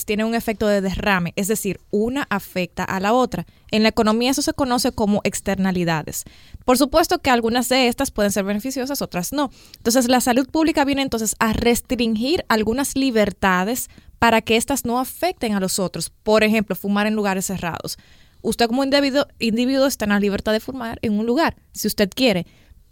tienen 0.05 0.25
un 0.25 0.35
efecto 0.35 0.67
de 0.67 0.81
derrame, 0.81 1.33
es 1.35 1.47
decir, 1.47 1.79
una 1.91 2.27
afecta 2.29 2.83
a 2.83 2.99
la 2.99 3.13
otra. 3.13 3.45
En 3.71 3.83
la 3.83 3.89
economía 3.89 4.31
eso 4.31 4.41
se 4.41 4.53
conoce 4.53 4.91
como 4.91 5.21
externalidades. 5.23 6.23
Por 6.65 6.77
supuesto 6.77 7.19
que 7.19 7.29
algunas 7.29 7.69
de 7.69 7.87
estas 7.87 8.11
pueden 8.11 8.31
ser 8.31 8.43
beneficiosas, 8.43 9.01
otras 9.01 9.33
no. 9.33 9.51
Entonces 9.77 10.07
la 10.07 10.21
salud 10.21 10.47
pública 10.49 10.85
viene 10.85 11.01
entonces 11.01 11.35
a 11.39 11.53
restringir 11.53 12.45
algunas 12.49 12.95
libertades 12.95 13.89
para 14.19 14.41
que 14.41 14.55
éstas 14.57 14.85
no 14.85 14.99
afecten 14.99 15.53
a 15.53 15.59
los 15.59 15.79
otros. 15.79 16.09
Por 16.23 16.43
ejemplo, 16.43 16.75
fumar 16.75 17.07
en 17.07 17.15
lugares 17.15 17.45
cerrados. 17.45 17.97
Usted 18.41 18.67
como 18.67 18.83
individuo, 18.83 19.25
individuo 19.39 19.87
está 19.87 20.05
en 20.05 20.11
la 20.11 20.19
libertad 20.19 20.51
de 20.53 20.59
fumar 20.59 20.99
en 21.01 21.17
un 21.19 21.25
lugar, 21.25 21.55
si 21.73 21.87
usted 21.87 22.09
quiere, 22.13 22.45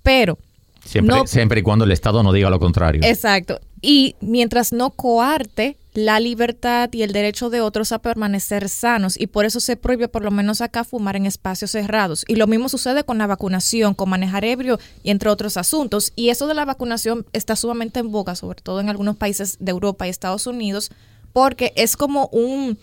pero 0.04 0.38
Siempre, 0.84 1.16
no- 1.16 1.26
siempre 1.28 1.60
y 1.62 1.64
cuando 1.64 1.86
el 1.86 1.92
Estado 1.92 2.22
no 2.22 2.32
diga 2.32 2.50
lo 2.50 2.60
contrario. 2.60 3.02
Exacto. 3.04 3.60
Y 3.82 4.16
mientras 4.22 4.72
no 4.72 4.92
coarte 4.92 5.78
la 5.96 6.20
libertad 6.20 6.90
y 6.92 7.04
el 7.04 7.14
derecho 7.14 7.50
de 7.50 7.62
otros 7.62 7.94
a 7.94 8.00
permanecer 8.00 8.68
sanos, 8.68 9.20
y 9.20 9.28
por 9.28 9.46
eso 9.46 9.60
se 9.60 9.78
prohíbe 9.78 10.10
por 10.10 10.24
lo 10.24 10.30
menos 10.30 10.60
acá 10.60 10.84
fumar 10.84 11.16
en 11.16 11.26
espacios 11.26 11.72
cerrados. 11.72 12.26
Y 12.28 12.36
lo 12.36 12.48
mismo 12.48 12.70
sucede 12.70 13.04
con 13.06 13.18
la 13.18 13.28
vacunación, 13.28 13.94
con 13.94 14.10
manejar 14.10 14.44
ebrio 14.44 14.78
y 15.04 15.10
entre 15.10 15.30
otros 15.30 15.56
asuntos. 15.56 16.12
Y 16.16 16.30
eso 16.30 16.48
de 16.48 16.54
la 16.54 16.66
vacunación 16.66 17.26
está 17.32 17.56
sumamente 17.56 18.02
en 18.02 18.12
boga, 18.12 18.36
sobre 18.36 18.62
todo 18.62 18.82
en 18.82 18.90
algunos 18.90 19.16
países 19.16 19.58
de 19.60 19.72
Europa 19.72 20.06
y 20.06 20.10
Estados 20.10 20.48
Unidos, 20.48 20.92
porque 21.32 21.72
es 21.78 21.96
como 21.96 22.28
un, 22.28 22.78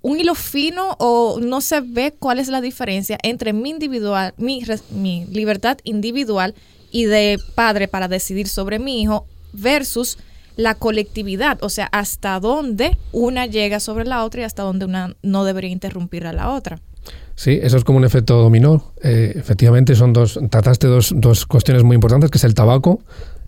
un 0.00 0.18
hilo 0.18 0.34
fino 0.34 0.96
o 0.98 1.40
no 1.40 1.60
se 1.60 1.82
ve 1.82 2.14
cuál 2.18 2.38
es 2.38 2.48
la 2.48 2.62
diferencia 2.62 3.18
entre 3.22 3.52
mi 3.52 3.68
individual, 3.68 4.32
mi, 4.38 4.62
mi 4.90 5.26
libertad 5.26 5.76
individual 5.84 6.54
y 6.90 7.04
de 7.04 7.38
padre 7.54 7.86
para 7.86 8.08
decidir 8.08 8.48
sobre 8.48 8.78
mi 8.78 9.02
hijo 9.02 9.26
versus 9.52 10.16
la 10.60 10.74
colectividad, 10.74 11.58
o 11.62 11.68
sea, 11.68 11.86
hasta 11.86 12.38
dónde 12.40 12.96
una 13.12 13.46
llega 13.46 13.80
sobre 13.80 14.04
la 14.04 14.24
otra 14.24 14.42
y 14.42 14.44
hasta 14.44 14.62
dónde 14.62 14.84
una 14.84 15.16
no 15.22 15.44
debería 15.44 15.70
interrumpir 15.70 16.26
a 16.26 16.32
la 16.32 16.50
otra. 16.50 16.80
Sí, 17.34 17.58
eso 17.62 17.78
es 17.78 17.84
como 17.84 17.98
un 17.98 18.04
efecto 18.04 18.36
dominó. 18.36 18.92
Eh, 19.02 19.32
efectivamente, 19.34 19.94
son 19.94 20.12
dos, 20.12 20.38
trataste 20.50 20.86
dos, 20.86 21.14
dos 21.16 21.46
cuestiones 21.46 21.82
muy 21.82 21.94
importantes, 21.94 22.30
que 22.30 22.36
es 22.36 22.44
el 22.44 22.54
tabaco. 22.54 23.00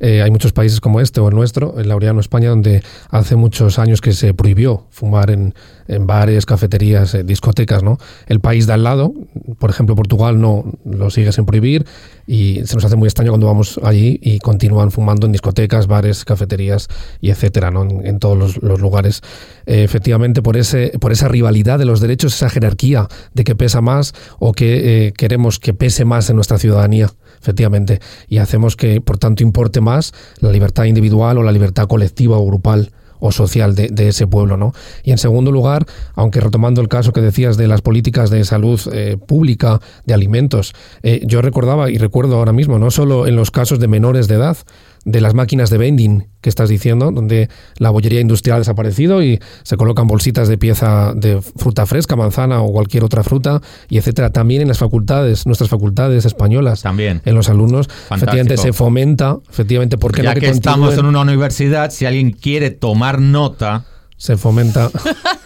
Eh, 0.03 0.21
hay 0.21 0.33
muchos 0.33 0.53
países 0.53 0.81
como 0.81 1.01
este 1.01 1.21
o 1.21 1.29
el 1.29 1.35
nuestro, 1.37 1.79
en 1.79 1.89
Laureano, 1.89 2.19
España, 2.19 2.49
donde 2.49 2.83
hace 3.09 3.37
muchos 3.37 3.79
años 3.79 4.01
que 4.01 4.13
se 4.13 4.35
prohibió 4.35 4.89
fumar 4.91 5.31
en, 5.31 5.55
bares, 6.01 6.45
cafeterías, 6.45 7.15
eh, 7.15 7.23
discotecas, 7.23 7.85
¿no? 7.85 7.99
El 8.27 8.41
país 8.41 8.67
de 8.67 8.73
al 8.73 8.83
lado, 8.83 9.15
por 9.61 9.71
ejemplo, 9.71 9.95
Portugal, 9.95 10.41
no 10.41 10.65
lo 10.85 11.11
sigue 11.11 11.31
sin 11.31 11.45
prohibir 11.47 11.87
y 12.27 12.63
se 12.65 12.75
nos 12.75 12.85
hace 12.85 12.97
muy 12.97 13.07
extraño 13.07 13.31
cuando 13.31 13.47
vamos 13.47 13.79
allí 13.85 14.19
y 14.21 14.41
continúan 14.41 14.91
fumando 14.91 15.27
en 15.27 15.33
discotecas, 15.33 15.87
bares, 15.87 16.25
cafeterías 16.25 16.89
y 17.21 17.31
etcétera, 17.31 17.71
¿no? 17.71 17.83
En, 17.83 18.19
todos 18.19 18.57
los, 18.61 18.81
lugares. 18.81 19.23
Eh, 19.67 19.85
efectivamente, 19.85 20.43
por, 20.43 20.57
ese, 20.57 20.99
por 21.01 21.13
esa 21.13 21.29
rivalidad 21.29 21.79
de 21.79 21.85
los 21.85 22.01
derechos, 22.01 22.35
esa 22.35 22.51
jerarquía 22.51 23.07
de 23.35 23.45
que 23.45 23.55
pesa 23.55 23.81
más 23.81 24.15
o 24.41 24.53
que 24.53 25.13
queremos 25.17 25.61
que 25.61 25.75
pese 25.75 26.05
más 26.05 26.29
en 26.29 26.37
nuestra 26.37 26.59
ciudadanía, 26.59 27.13
efectivamente, 27.43 28.01
y 28.29 28.39
hacemos 28.39 28.77
que, 28.77 29.01
por 29.01 29.19
tanto, 29.19 29.43
importe 29.43 29.81
más 29.81 30.15
la 30.39 30.53
libertad 30.53 30.85
individual 30.85 31.39
o 31.39 31.43
la 31.43 31.53
libertad 31.53 31.89
colectiva 31.89 32.39
o 32.39 32.47
grupal 32.47 32.93
o 33.25 33.31
social 33.31 33.77
de, 33.77 34.09
ese 34.09 34.27
pueblo, 34.27 34.57
¿no? 34.57 34.73
Y 35.05 35.13
en 35.13 35.19
segundo 35.19 35.53
lugar, 35.53 35.87
aunque 36.15 36.41
retomando 36.41 36.81
el 36.81 36.89
caso 36.89 37.13
que 37.13 37.21
decías 37.21 37.57
de 37.57 37.69
las 37.69 37.81
políticas 37.81 38.31
de 38.31 38.45
salud 38.45 38.81
eh, 38.93 39.17
pública, 39.17 39.81
de 40.07 40.15
alimentos, 40.15 40.75
eh, 41.05 41.23
yo 41.25 41.41
recordaba 41.41 41.89
y 41.89 41.99
recuerdo 41.99 42.37
ahora 42.37 42.53
mismo, 42.53 42.81
no 42.81 42.91
solo 42.91 43.29
en 43.29 43.37
los 43.37 43.53
casos 43.53 43.79
de 43.79 43.87
menores 43.87 44.27
de 44.27 44.35
edad, 44.35 44.57
de 45.05 45.21
las 45.21 45.35
máquinas 45.35 45.71
de 45.71 45.79
vending 45.79 46.29
que 46.41 46.49
estás 46.49 46.69
diciendo, 46.69 47.11
donde 47.11 47.49
la 47.79 47.91
bollería 47.91 48.21
industrial 48.21 48.57
ha 48.57 48.59
desaparecido 48.59 49.23
y 49.23 49.41
se 49.63 49.77
colocan 49.77 50.07
bolsitas 50.07 50.49
de 50.49 50.59
pieza 50.59 51.13
de 51.15 51.41
fruta 51.41 51.87
fresca, 51.87 52.17
manzana 52.17 52.61
o 52.63 52.73
cualquier 52.73 53.05
otra 53.05 53.23
fruta, 53.23 53.61
y 53.89 53.99
etcétera. 53.99 54.31
También 54.31 54.63
en 54.63 54.69
las 54.69 54.79
facultades, 54.79 55.47
nuestras 55.47 55.71
facultades 55.71 56.25
españolas, 56.25 56.83
También. 56.83 57.23
en 57.25 57.35
los 57.35 57.49
alumnos, 57.49 57.89
efectivamente 58.11 58.57
se 58.57 58.73
fomenta, 58.73 59.39
efectivamente, 59.51 59.99
porque 59.99 60.23
ya 60.23 60.31
no 60.31 60.35
que, 60.35 60.47
que 60.47 60.53
estamos 60.53 60.97
en 60.99 61.07
una 61.07 61.21
universidad, 61.21 61.91
si 61.91 62.07
alguien 62.07 62.33
quiere 62.33 62.71
tomar 62.71 63.21
nota, 63.21 63.85
se 64.17 64.37
fomenta 64.37 64.91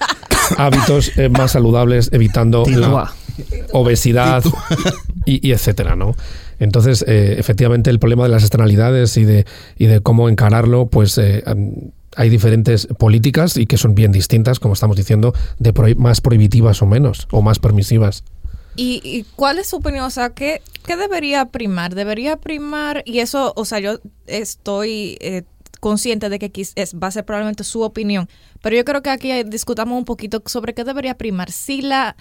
hábitos 0.59 1.16
eh, 1.16 1.29
más 1.29 1.53
saludables, 1.53 2.11
evitando 2.12 2.64
la 2.66 3.12
obesidad 3.73 4.42
y, 5.25 5.47
y 5.47 5.53
etcétera, 5.53 5.97
¿no? 5.97 6.14
Entonces, 6.59 7.05
eh, 7.07 7.37
efectivamente, 7.38 7.90
el 7.90 7.99
problema 7.99 8.23
de 8.25 8.31
las 8.31 8.42
externalidades 8.42 9.16
y 9.16 9.25
de, 9.25 9.47
y 9.79 9.87
de 9.87 10.01
cómo 10.01 10.29
encararlo, 10.29 10.87
pues 10.87 11.19
eh, 11.19 11.45
hay 12.16 12.31
diferentes 12.31 12.87
políticas 12.99 13.57
y 13.57 13.66
que 13.66 13.77
son 13.77 13.95
bien 13.95 14.12
distintas, 14.12 14.59
como 14.59 14.75
estamos 14.75 14.97
diciendo, 14.97 15.35
de 15.59 15.75
prohi- 15.75 15.97
más 15.97 16.21
prohibitivas 16.21 16.81
o 16.83 16.87
menos, 16.87 17.29
o 17.31 17.42
más 17.42 17.59
permisivas. 17.59 18.25
¿Y, 18.79 19.25
cuál 19.37 19.59
es 19.59 19.69
su 19.69 19.77
opinión? 19.77 20.05
O 20.05 20.11
sea, 20.11 20.31
¿qué, 20.31 20.61
qué 20.85 20.97
debería 20.97 21.47
primar? 21.47 21.95
¿Debería 21.95 22.37
primar? 22.37 23.03
Y 23.07 23.21
eso, 23.21 23.55
o 23.57 23.64
sea, 23.64 23.79
yo 23.79 24.01
estoy 24.27 25.16
eh, 25.21 25.45
consciente 25.81 26.29
de 26.29 26.38
que 26.38 26.51
es, 26.75 26.95
va 26.95 27.09
a 27.09 27.11
ser 27.11 27.25
probablemente 27.25 27.64
su 27.64 27.81
opinión, 27.81 28.29
pero 28.61 28.77
yo 28.77 28.85
creo 28.85 29.03
que 29.03 29.11
aquí 29.11 29.42
discutamos 29.45 29.97
un 29.97 30.05
poquito 30.05 30.42
sobre 30.45 30.75
qué 30.75 30.85
debería 30.85 31.16
primar. 31.16 31.51
Si 31.51 31.81
la 31.81 32.16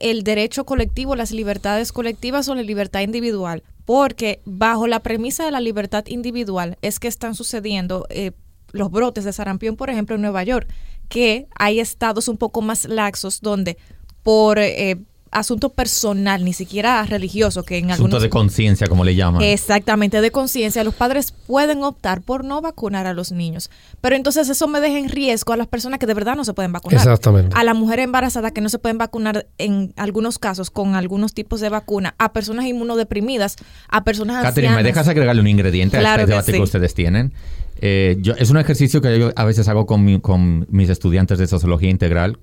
el 0.00 0.22
derecho 0.22 0.64
colectivo, 0.64 1.16
las 1.16 1.30
libertades 1.30 1.92
colectivas 1.92 2.48
o 2.48 2.54
la 2.54 2.62
libertad 2.62 3.00
individual, 3.00 3.62
porque 3.84 4.40
bajo 4.44 4.86
la 4.86 5.00
premisa 5.00 5.44
de 5.44 5.50
la 5.50 5.60
libertad 5.60 6.04
individual 6.06 6.78
es 6.82 6.98
que 6.98 7.08
están 7.08 7.34
sucediendo 7.34 8.06
eh, 8.10 8.32
los 8.72 8.90
brotes 8.90 9.24
de 9.24 9.32
sarampión, 9.32 9.76
por 9.76 9.90
ejemplo, 9.90 10.16
en 10.16 10.22
Nueva 10.22 10.44
York, 10.44 10.68
que 11.08 11.48
hay 11.54 11.80
estados 11.80 12.28
un 12.28 12.36
poco 12.36 12.60
más 12.60 12.86
laxos 12.86 13.40
donde 13.40 13.78
por 14.22 14.58
eh, 14.58 14.98
asunto 15.30 15.68
personal, 15.70 16.44
ni 16.44 16.52
siquiera 16.52 17.02
religioso, 17.04 17.62
que 17.62 17.78
en 17.78 17.90
asunto 17.90 18.04
algunos 18.16 18.22
de 18.22 18.30
conciencia, 18.30 18.86
como 18.86 19.04
le 19.04 19.14
llaman. 19.14 19.42
Exactamente, 19.42 20.20
de 20.20 20.30
conciencia, 20.30 20.82
los 20.84 20.94
padres 20.94 21.32
pueden 21.46 21.82
optar 21.82 22.20
por 22.22 22.44
no 22.44 22.60
vacunar 22.60 23.06
a 23.06 23.12
los 23.14 23.32
niños. 23.32 23.70
Pero 24.00 24.16
entonces 24.16 24.48
eso 24.48 24.68
me 24.68 24.80
deja 24.80 24.98
en 24.98 25.08
riesgo 25.08 25.52
a 25.52 25.56
las 25.56 25.66
personas 25.66 25.98
que 25.98 26.06
de 26.06 26.14
verdad 26.14 26.36
no 26.36 26.44
se 26.44 26.54
pueden 26.54 26.72
vacunar. 26.72 26.98
Exactamente. 27.00 27.54
A 27.58 27.64
la 27.64 27.74
mujer 27.74 27.98
embarazada 28.00 28.50
que 28.50 28.60
no 28.60 28.68
se 28.68 28.78
pueden 28.78 28.98
vacunar 28.98 29.46
en 29.58 29.92
algunos 29.96 30.38
casos 30.38 30.70
con 30.70 30.94
algunos 30.94 31.34
tipos 31.34 31.60
de 31.60 31.68
vacuna, 31.68 32.14
a 32.18 32.32
personas 32.32 32.64
inmunodeprimidas, 32.66 33.56
a 33.88 34.04
personas 34.04 34.42
Catherine, 34.42 34.70
¿me 34.72 34.78
ancianas. 34.78 34.94
dejas 34.94 35.08
agregarle 35.08 35.40
un 35.40 35.48
ingrediente 35.48 35.98
Claro 35.98 36.14
a 36.14 36.16
que 36.16 36.22
este 36.22 36.32
debate 36.32 36.52
que, 36.52 36.58
sí. 36.58 36.62
ustedes 36.62 36.94
tienen? 36.94 37.32
Eh, 37.80 38.16
yo, 38.20 38.34
es 38.36 38.50
un 38.50 38.56
ejercicio 38.58 39.00
que 39.00 39.18
yo 39.20 39.30
a 39.36 39.44
veces 39.44 39.68
hago 39.68 39.86
con, 39.86 40.04
mi- 40.04 40.20
con 40.20 40.66
mis 40.68 40.88
estudiantes 40.88 41.38
de 41.38 41.46
sociología 41.46 41.88
integral 41.90 42.38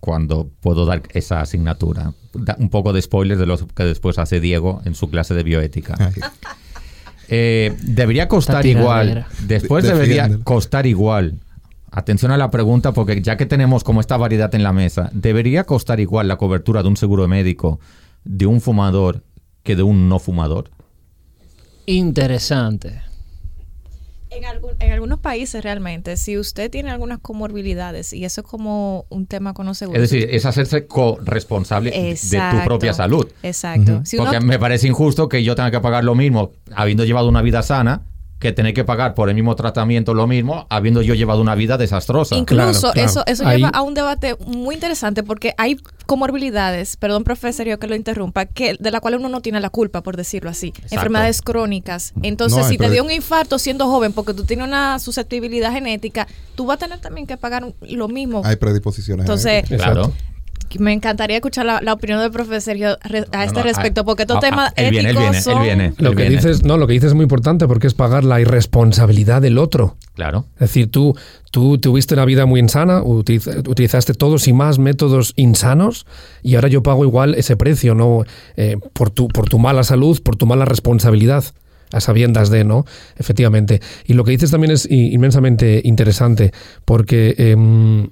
cuando 0.00 0.48
puedo 0.60 0.84
dar 0.86 1.02
esa 1.10 1.40
asignatura. 1.40 2.12
Da 2.34 2.56
un 2.58 2.68
poco 2.70 2.92
de 2.92 3.00
spoiler 3.02 3.38
de 3.38 3.46
lo 3.46 3.56
que 3.58 3.84
después 3.84 4.18
hace 4.18 4.40
Diego 4.40 4.82
en 4.84 4.94
su 4.94 5.08
clase 5.10 5.34
de 5.34 5.42
bioética. 5.42 6.12
Eh, 7.28 7.74
debería 7.82 8.28
costar 8.28 8.64
igual. 8.66 9.26
Después 9.46 9.84
De- 9.84 9.92
debería 9.92 10.38
costar 10.44 10.86
igual. 10.86 11.40
Atención 11.90 12.30
a 12.30 12.36
la 12.36 12.50
pregunta, 12.50 12.92
porque 12.92 13.22
ya 13.22 13.36
que 13.36 13.46
tenemos 13.46 13.82
como 13.82 14.00
esta 14.00 14.16
variedad 14.16 14.54
en 14.54 14.62
la 14.62 14.72
mesa, 14.72 15.10
¿debería 15.12 15.64
costar 15.64 15.98
igual 15.98 16.28
la 16.28 16.36
cobertura 16.36 16.82
de 16.82 16.88
un 16.88 16.96
seguro 16.96 17.26
médico 17.26 17.80
de 18.24 18.44
un 18.46 18.60
fumador 18.60 19.24
que 19.62 19.76
de 19.76 19.82
un 19.82 20.08
no 20.08 20.18
fumador? 20.18 20.70
Interesante. 21.86 23.00
En, 24.36 24.44
algún- 24.44 24.72
en 24.78 24.92
algunos 24.92 25.18
países 25.20 25.62
realmente, 25.64 26.16
si 26.16 26.36
usted 26.38 26.70
tiene 26.70 26.90
algunas 26.90 27.18
comorbilidades, 27.20 28.12
y 28.12 28.24
eso 28.24 28.42
es 28.42 28.46
como 28.46 29.06
un 29.08 29.26
tema 29.26 29.54
con 29.54 29.66
los 29.66 29.78
seguros. 29.78 30.02
Es 30.02 30.10
decir, 30.10 30.28
es 30.30 30.44
hacerse 30.46 30.86
corresponsable 30.86 31.90
de 31.90 32.58
tu 32.60 32.64
propia 32.64 32.92
salud. 32.92 33.26
Exacto. 33.42 34.02
Si 34.04 34.16
uno- 34.16 34.26
Porque 34.30 34.44
me 34.44 34.58
parece 34.58 34.88
injusto 34.88 35.28
que 35.28 35.42
yo 35.42 35.54
tenga 35.54 35.70
que 35.70 35.80
pagar 35.80 36.04
lo 36.04 36.14
mismo 36.14 36.52
habiendo 36.74 37.04
llevado 37.04 37.28
una 37.28 37.42
vida 37.42 37.62
sana 37.62 38.02
que 38.38 38.52
tener 38.52 38.74
que 38.74 38.84
pagar 38.84 39.14
por 39.14 39.30
el 39.30 39.34
mismo 39.34 39.56
tratamiento 39.56 40.12
lo 40.12 40.26
mismo, 40.26 40.66
habiendo 40.68 41.00
yo 41.00 41.14
llevado 41.14 41.40
una 41.40 41.54
vida 41.54 41.78
desastrosa. 41.78 42.36
Incluso 42.36 42.62
Claro, 42.64 42.92
claro. 42.92 43.06
eso, 43.08 43.22
eso 43.26 43.46
Ahí- 43.46 43.56
lleva 43.58 43.70
a 43.70 43.80
un 43.82 43.94
debate 43.94 44.36
muy 44.46 44.74
interesante 44.74 45.22
porque 45.22 45.54
hay 45.56 45.78
comorbilidades, 46.04 46.96
perdón 46.96 47.24
profesor 47.24 47.66
yo 47.66 47.78
que 47.78 47.86
lo 47.86 47.94
interrumpa, 47.94 48.46
que 48.46 48.76
de 48.78 48.90
la 48.90 49.00
cual 49.00 49.14
uno 49.16 49.28
no 49.28 49.40
tiene 49.40 49.60
la 49.60 49.70
culpa, 49.70 50.02
por 50.02 50.16
decirlo 50.16 50.50
así. 50.50 50.72
Enfermedades 50.90 51.40
crónicas. 51.42 52.12
Entonces, 52.22 52.58
No, 52.64 52.68
si 52.68 52.76
te 52.78 52.90
dio 52.90 53.04
un 53.04 53.10
infarto 53.10 53.58
siendo 53.58 53.86
joven 53.86 54.12
porque 54.12 54.34
tú 54.34 54.44
tienes 54.44 54.66
una 54.66 54.98
susceptibilidad 54.98 55.72
genética, 55.72 56.26
tú 56.54 56.66
vas 56.66 56.76
a 56.76 56.78
tener 56.80 57.00
también 57.00 57.26
que 57.26 57.36
pagar 57.36 57.72
lo 57.80 58.08
mismo. 58.08 58.42
Hay 58.44 58.56
predisposiciones. 58.56 59.24
Entonces, 59.24 59.64
Claro. 59.66 60.12
Me 60.78 60.92
encantaría 60.92 61.36
escuchar 61.36 61.64
la, 61.66 61.80
la 61.80 61.92
opinión 61.92 62.20
del 62.20 62.30
profesor 62.30 62.60
Sergio 62.60 62.88
a 63.02 63.08
No, 63.08 63.42
este 63.42 63.58
no, 63.58 63.62
respecto, 63.62 64.00
ah, 64.00 64.04
porque 64.04 64.22
estos 64.22 64.40
temas 64.40 64.72
él 64.76 64.90
viene, 64.90 65.10
él 65.10 65.16
éticos 65.16 65.22
viene, 65.22 65.36
él 65.38 65.42
son... 65.42 65.62
viene. 65.62 65.92
Lo 65.98 66.10
que 66.10 66.16
viene. 66.22 66.36
dices, 66.36 66.62
no, 66.64 66.76
lo 66.76 66.86
que 66.86 66.92
dices 66.94 67.08
es 67.08 67.14
muy 67.14 67.22
importante 67.22 67.66
porque 67.66 67.86
es 67.86 67.94
pagar 67.94 68.24
la 68.24 68.40
irresponsabilidad 68.40 69.42
del 69.42 69.58
otro. 69.58 69.96
Claro. 70.14 70.46
Es 70.54 70.60
decir, 70.60 70.90
tú, 70.90 71.16
tú 71.50 71.78
tuviste 71.78 72.14
una 72.14 72.24
vida 72.24 72.46
muy 72.46 72.60
insana, 72.60 73.02
utiliza- 73.02 73.58
utilizaste 73.68 74.14
todos 74.14 74.48
y 74.48 74.52
más 74.52 74.78
métodos 74.78 75.32
insanos 75.36 76.06
y 76.42 76.54
ahora 76.54 76.68
yo 76.68 76.82
pago 76.82 77.04
igual 77.04 77.34
ese 77.34 77.56
precio, 77.56 77.94
¿no? 77.94 78.24
Eh, 78.56 78.76
por, 78.92 79.10
tu, 79.10 79.28
por 79.28 79.48
tu 79.48 79.58
mala 79.58 79.84
salud, 79.84 80.20
por 80.22 80.36
tu 80.36 80.46
mala 80.46 80.64
responsabilidad 80.64 81.44
a 81.92 82.00
sabiendas 82.00 82.50
de, 82.50 82.64
¿no? 82.64 82.84
Efectivamente. 83.16 83.80
Y 84.06 84.14
lo 84.14 84.24
que 84.24 84.32
dices 84.32 84.50
también 84.50 84.72
es 84.72 84.90
inmensamente 84.90 85.80
interesante 85.84 86.52
porque 86.84 87.34
em, 87.38 88.08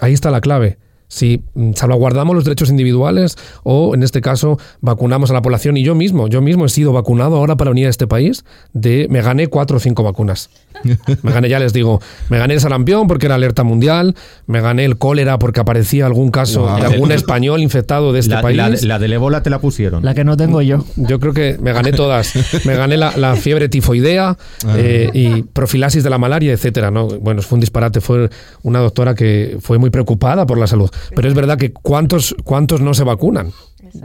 ahí 0.00 0.12
está 0.12 0.30
la 0.30 0.40
clave. 0.40 0.78
Si 1.10 1.42
mm, 1.54 1.72
salvaguardamos 1.74 2.34
los 2.36 2.44
derechos 2.44 2.70
individuales 2.70 3.36
o, 3.64 3.94
en 3.96 4.02
este 4.04 4.20
caso, 4.20 4.58
vacunamos 4.80 5.30
a 5.30 5.34
la 5.34 5.42
población. 5.42 5.76
Y 5.76 5.82
yo 5.82 5.94
mismo, 5.96 6.28
yo 6.28 6.40
mismo 6.40 6.64
he 6.66 6.68
sido 6.68 6.92
vacunado 6.92 7.36
ahora 7.36 7.56
para 7.56 7.72
venir 7.72 7.88
a 7.88 7.90
este 7.90 8.06
país. 8.06 8.44
De, 8.72 9.08
me 9.10 9.20
gané 9.20 9.48
cuatro 9.48 9.78
o 9.78 9.80
cinco 9.80 10.04
vacunas. 10.04 10.48
Me 11.22 11.32
gané, 11.32 11.48
ya 11.48 11.58
les 11.58 11.72
digo, 11.74 12.00
me 12.30 12.38
gané 12.38 12.54
el 12.54 12.60
sarampión 12.60 13.06
porque 13.08 13.26
era 13.26 13.34
alerta 13.34 13.64
mundial, 13.64 14.14
me 14.46 14.60
gané 14.62 14.84
el 14.86 14.96
cólera 14.96 15.38
porque 15.38 15.60
aparecía 15.60 16.06
algún 16.06 16.30
caso 16.30 16.62
Wow. 16.62 16.76
de 16.80 16.86
algún 16.86 17.12
español 17.12 17.60
infectado 17.60 18.12
de 18.12 18.20
este 18.20 18.34
la, 18.36 18.40
país. 18.42 18.56
la- 18.56 18.70
la 18.82 18.98
del 18.98 19.12
ébola 19.12 19.42
te 19.42 19.50
la 19.50 19.58
pusieron. 19.58 20.04
La 20.04 20.14
que 20.14 20.24
no 20.24 20.36
tengo 20.36 20.62
yo. 20.62 20.84
Yo 20.96 21.18
creo 21.20 21.34
que 21.34 21.58
me 21.60 21.72
gané 21.72 21.92
todas. 21.92 22.32
Me 22.64 22.74
gané 22.76 22.96
la, 22.96 23.14
la 23.16 23.34
fiebre 23.36 23.68
tifoidea 23.68 24.38
eh, 24.76 25.10
y 25.12 25.42
profilaxis 25.42 26.04
de 26.04 26.10
la 26.10 26.18
malaria, 26.18 26.52
etcétera. 26.52 26.90
¿no? 26.90 27.08
Bueno, 27.08 27.42
fue 27.42 27.56
un 27.56 27.60
disparate. 27.60 28.00
Fue 28.00 28.30
una 28.62 28.78
doctora 28.80 29.14
que 29.14 29.58
fue 29.60 29.78
muy 29.78 29.90
preocupada 29.90 30.46
por 30.46 30.56
la 30.58 30.66
salud. 30.66 30.88
Pero 31.14 31.28
es 31.28 31.34
verdad 31.34 31.58
que 31.58 31.72
¿cuántos, 31.72 32.34
cuántos 32.44 32.80
no 32.80 32.94
se 32.94 33.04
vacunan? 33.04 33.52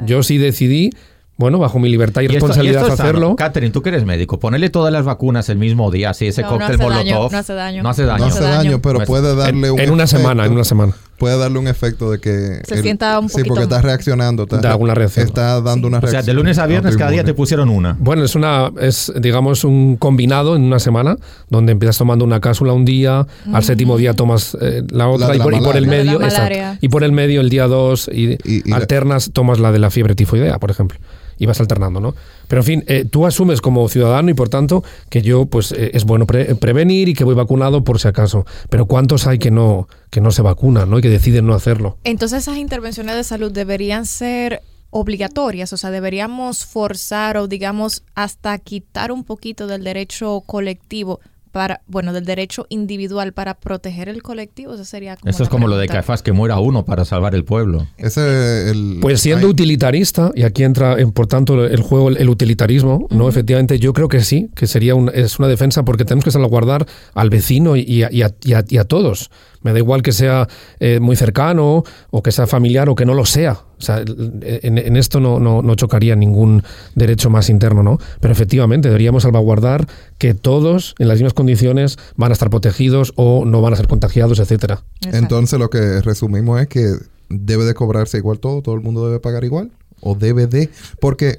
Yo 0.05 0.23
sí 0.23 0.37
decidí, 0.37 0.89
bueno, 1.37 1.59
bajo 1.59 1.79
mi 1.79 1.89
libertad 1.89 2.21
y, 2.21 2.23
Y 2.23 2.27
esto- 2.27 2.35
responsabilidad 2.35 2.79
y 2.79 2.83
esto 2.83 2.93
es 2.93 2.97
sano. 2.97 3.09
hacerlo. 3.09 3.35
Catherine, 3.35 3.71
tú 3.71 3.81
que 3.81 3.89
eres 3.89 4.05
médico, 4.05 4.39
ponele 4.39 4.69
todas 4.69 4.91
las 4.91 5.05
vacunas 5.05 5.49
el 5.49 5.57
mismo 5.57 5.91
día, 5.91 6.11
así 6.11 6.27
ese 6.27 6.41
No, 6.41 6.51
no 6.51 6.57
cóctel 6.59 6.77
daño, 6.77 6.89
molotov. 7.15 7.31
no 7.31 7.37
hace 7.37 7.53
daño. 7.53 7.83
No 7.83 7.89
hace 7.89 8.01
No 8.03 8.07
daño. 8.07 8.25
hace 8.25 8.39
daño. 8.41 8.55
daño, 8.57 8.81
pero 8.81 8.95
Pues, 8.99 9.07
puede 9.07 9.35
darle 9.35 9.67
En, 9.67 9.73
un 9.73 9.79
en 9.79 9.89
una 9.91 10.03
efecto- 10.05 10.17
semana, 10.17 10.45
en 10.45 10.51
una 10.53 10.63
semana. 10.63 10.93
Puede 11.17 11.37
darle 11.37 11.59
un 11.59 11.67
efecto 11.69 12.11
de 12.11 12.19
que... 12.19 12.61
Se 12.67 12.81
sienta 12.81 13.17
un 13.19 13.29
Sí, 13.29 13.35
poquito 13.37 13.49
porque 13.49 13.63
está 13.63 13.75
más. 13.77 13.85
reaccionando. 13.85 14.43
Está, 14.43 14.57
Da 14.57 14.71
alguna 14.71 14.93
reacción. 14.95 15.25
Está 15.25 15.61
dando 15.61 15.87
una 15.87 15.99
O 15.99 16.01
sea, 16.01 16.09
reacción. 16.11 16.25
de 16.25 16.33
lunes 16.33 16.57
a 16.57 16.65
viernes 16.67 16.97
cada 16.97 17.11
día 17.11 17.23
te 17.23 17.33
pusieron 17.33 17.69
una. 17.69 17.95
Bueno, 17.99 18.23
es 18.25 18.35
una, 18.35 18.69
es 18.81 19.13
digamos 19.21 19.63
un 19.63 19.95
combinado 19.95 20.55
en 20.57 20.63
una 20.63 20.79
semana, 20.79 21.15
donde 21.49 21.71
empiezas 21.71 21.97
tomando 21.97 22.25
una 22.25 22.41
cápsula 22.41 22.73
un 22.73 22.83
día, 22.83 23.25
al 23.53 23.63
séptimo 23.63 23.95
día 23.97 24.13
tomas 24.13 24.57
eh, 24.59 24.83
la 24.89 25.07
otra 25.07 25.33
y, 25.33 25.37
la 25.37 25.43
por, 25.45 25.53
y 25.53 25.59
por 25.61 25.77
el 25.77 25.87
medio, 25.87 26.21
exacto. 26.21 26.77
y 26.81 26.89
por 26.89 27.03
el 27.05 27.13
medio 27.13 27.39
el 27.39 27.49
día 27.49 27.67
dos 27.67 28.09
y, 28.11 28.31
Y- 28.33 28.37
y 28.65 28.69
la- 28.69 28.75
alternas, 28.75 29.29
tomas 29.31 29.59
la 29.59 29.71
de 29.71 29.79
la 29.79 29.89
fiebre 29.91 30.15
tifoidea, 30.15 30.59
por 30.59 30.69
ejemplo, 30.71 30.97
y 31.37 31.45
vas 31.45 31.59
alternando, 31.59 31.99
¿no? 31.99 32.15
Pero 32.47 32.61
en 32.61 32.65
fin, 32.65 32.83
eh, 32.87 33.05
tú 33.09 33.25
asumes 33.25 33.61
como 33.61 33.87
ciudadano 33.89 34.29
y 34.29 34.33
por 34.33 34.49
tanto 34.49 34.83
que 35.09 35.21
yo 35.21 35.45
pues 35.45 35.71
eh, 35.71 35.91
es 35.93 36.05
bueno 36.05 36.25
pre- 36.25 36.55
prevenir 36.55 37.09
y 37.09 37.13
que 37.13 37.23
voy 37.23 37.35
vacunado 37.35 37.83
por 37.83 37.99
si 37.99 38.07
acaso. 38.07 38.45
Pero 38.69 38.85
cuántos 38.85 39.27
hay 39.27 39.39
que 39.39 39.51
no 39.51 39.87
que 40.09 40.21
no 40.21 40.31
se 40.31 40.41
vacunan, 40.41 40.89
¿no? 40.89 40.99
Y 40.99 41.01
que 41.01 41.09
deciden 41.09 41.45
no 41.45 41.53
hacerlo. 41.53 41.97
Entonces 42.03 42.43
esas 42.43 42.57
intervenciones 42.57 43.15
de 43.15 43.23
salud 43.23 43.51
deberían 43.51 44.05
ser 44.05 44.61
obligatorias, 44.91 45.73
o 45.73 45.77
sea, 45.77 45.91
deberíamos 45.91 46.65
forzar 46.65 47.35
o 47.35 47.47
digamos 47.47 48.03
hasta 48.13 48.57
quitar 48.59 49.11
un 49.11 49.25
poquito 49.25 49.67
del 49.67 49.83
derecho 49.83 50.41
colectivo 50.45 51.19
para, 51.55 51.79
bueno, 51.87 52.11
del 52.11 52.25
derecho 52.25 52.65
individual 52.67 53.31
para 53.31 53.53
proteger 53.53 54.09
el 54.09 54.21
colectivo, 54.21 54.73
eso 54.73 54.83
sería 54.83 55.15
como 55.15 55.29
Esto 55.29 55.43
es 55.43 55.47
como 55.47 55.69
lo 55.69 55.77
de. 55.77 55.87
Caifás, 55.87 56.21
que 56.21 56.33
muera 56.33 56.59
uno 56.59 56.83
para 56.83 57.05
salvar 57.05 57.33
el 57.33 57.45
pueblo. 57.45 57.87
Ese 57.97 58.69
el, 58.71 58.97
Pues 58.99 59.21
siendo 59.21 59.47
hay- 59.47 59.51
utilitarista, 59.53 60.31
y 60.35 60.43
aquí 60.43 60.63
entra, 60.65 60.99
en, 60.99 61.13
por 61.13 61.27
tanto, 61.27 61.63
el 61.65 61.81
juego, 61.81 62.09
el, 62.09 62.17
el 62.17 62.27
utilitarismo, 62.27 63.07
¿no? 63.09 63.29
Efectivamente, 63.29 63.79
yo 63.79 63.93
creo 63.93 64.09
que 64.09 64.19
sí, 64.19 64.49
que 64.53 64.67
sería 64.67 64.95
un- 64.95 65.09
es 65.13 65.39
una 65.39 65.47
defensa 65.47 65.85
porque 65.85 66.03
tenemos 66.03 66.25
que 66.25 66.31
salvaguardar 66.31 66.85
al 67.13 67.29
vecino 67.29 67.77
y 67.77 68.03
a, 68.03 68.11
y 68.11 68.23
a- 68.23 68.35
y 68.43 68.51
a- 68.51 68.65
y 68.67 68.77
a 68.77 68.83
todos. 68.83 69.31
Me 69.65 69.73
da 69.73 69.79
igual 69.79 70.03
que 70.03 70.11
sea 70.11 70.47
eh, 70.79 70.99
muy 70.99 71.15
cercano 71.15 71.83
o 72.11 72.21
que 72.21 72.31
sea 72.31 72.45
familiar 72.45 72.87
o 72.87 72.93
que 72.93 73.03
no 73.03 73.15
lo 73.15 73.25
sea. 73.25 73.53
O 73.79 73.81
sea, 73.81 73.99
en, 73.99 74.77
en 74.77 74.95
esto 74.95 75.19
no, 75.19 75.39
no, 75.39 75.63
no 75.63 75.73
chocaría 75.73 76.15
ningún 76.15 76.61
derecho 76.93 77.31
más 77.31 77.49
interno, 77.49 77.81
¿no? 77.81 77.97
Pero 78.19 78.31
efectivamente 78.31 78.89
deberíamos 78.89 79.23
salvaguardar 79.23 79.87
que 80.19 80.35
todos 80.35 80.93
en 80.99 81.07
las 81.07 81.17
mismas 81.17 81.33
condiciones 81.33 81.97
van 82.15 82.31
a 82.31 82.33
estar 82.33 82.51
protegidos 82.51 83.11
o 83.15 83.43
no 83.43 83.61
van 83.61 83.73
a 83.73 83.75
ser 83.75 83.87
contagiados, 83.87 84.37
etcétera. 84.37 84.83
Exacto. 84.97 85.17
Entonces 85.17 85.59
lo 85.59 85.71
que 85.71 85.99
resumimos 86.01 86.61
es 86.61 86.67
que 86.67 86.93
debe 87.29 87.65
de 87.65 87.73
cobrarse 87.73 88.17
igual 88.17 88.37
todo, 88.37 88.61
todo 88.61 88.75
el 88.75 88.81
mundo 88.81 89.07
debe 89.07 89.19
pagar 89.19 89.43
igual 89.43 89.71
o 90.05 90.15
de, 90.15 90.69
porque 91.01 91.37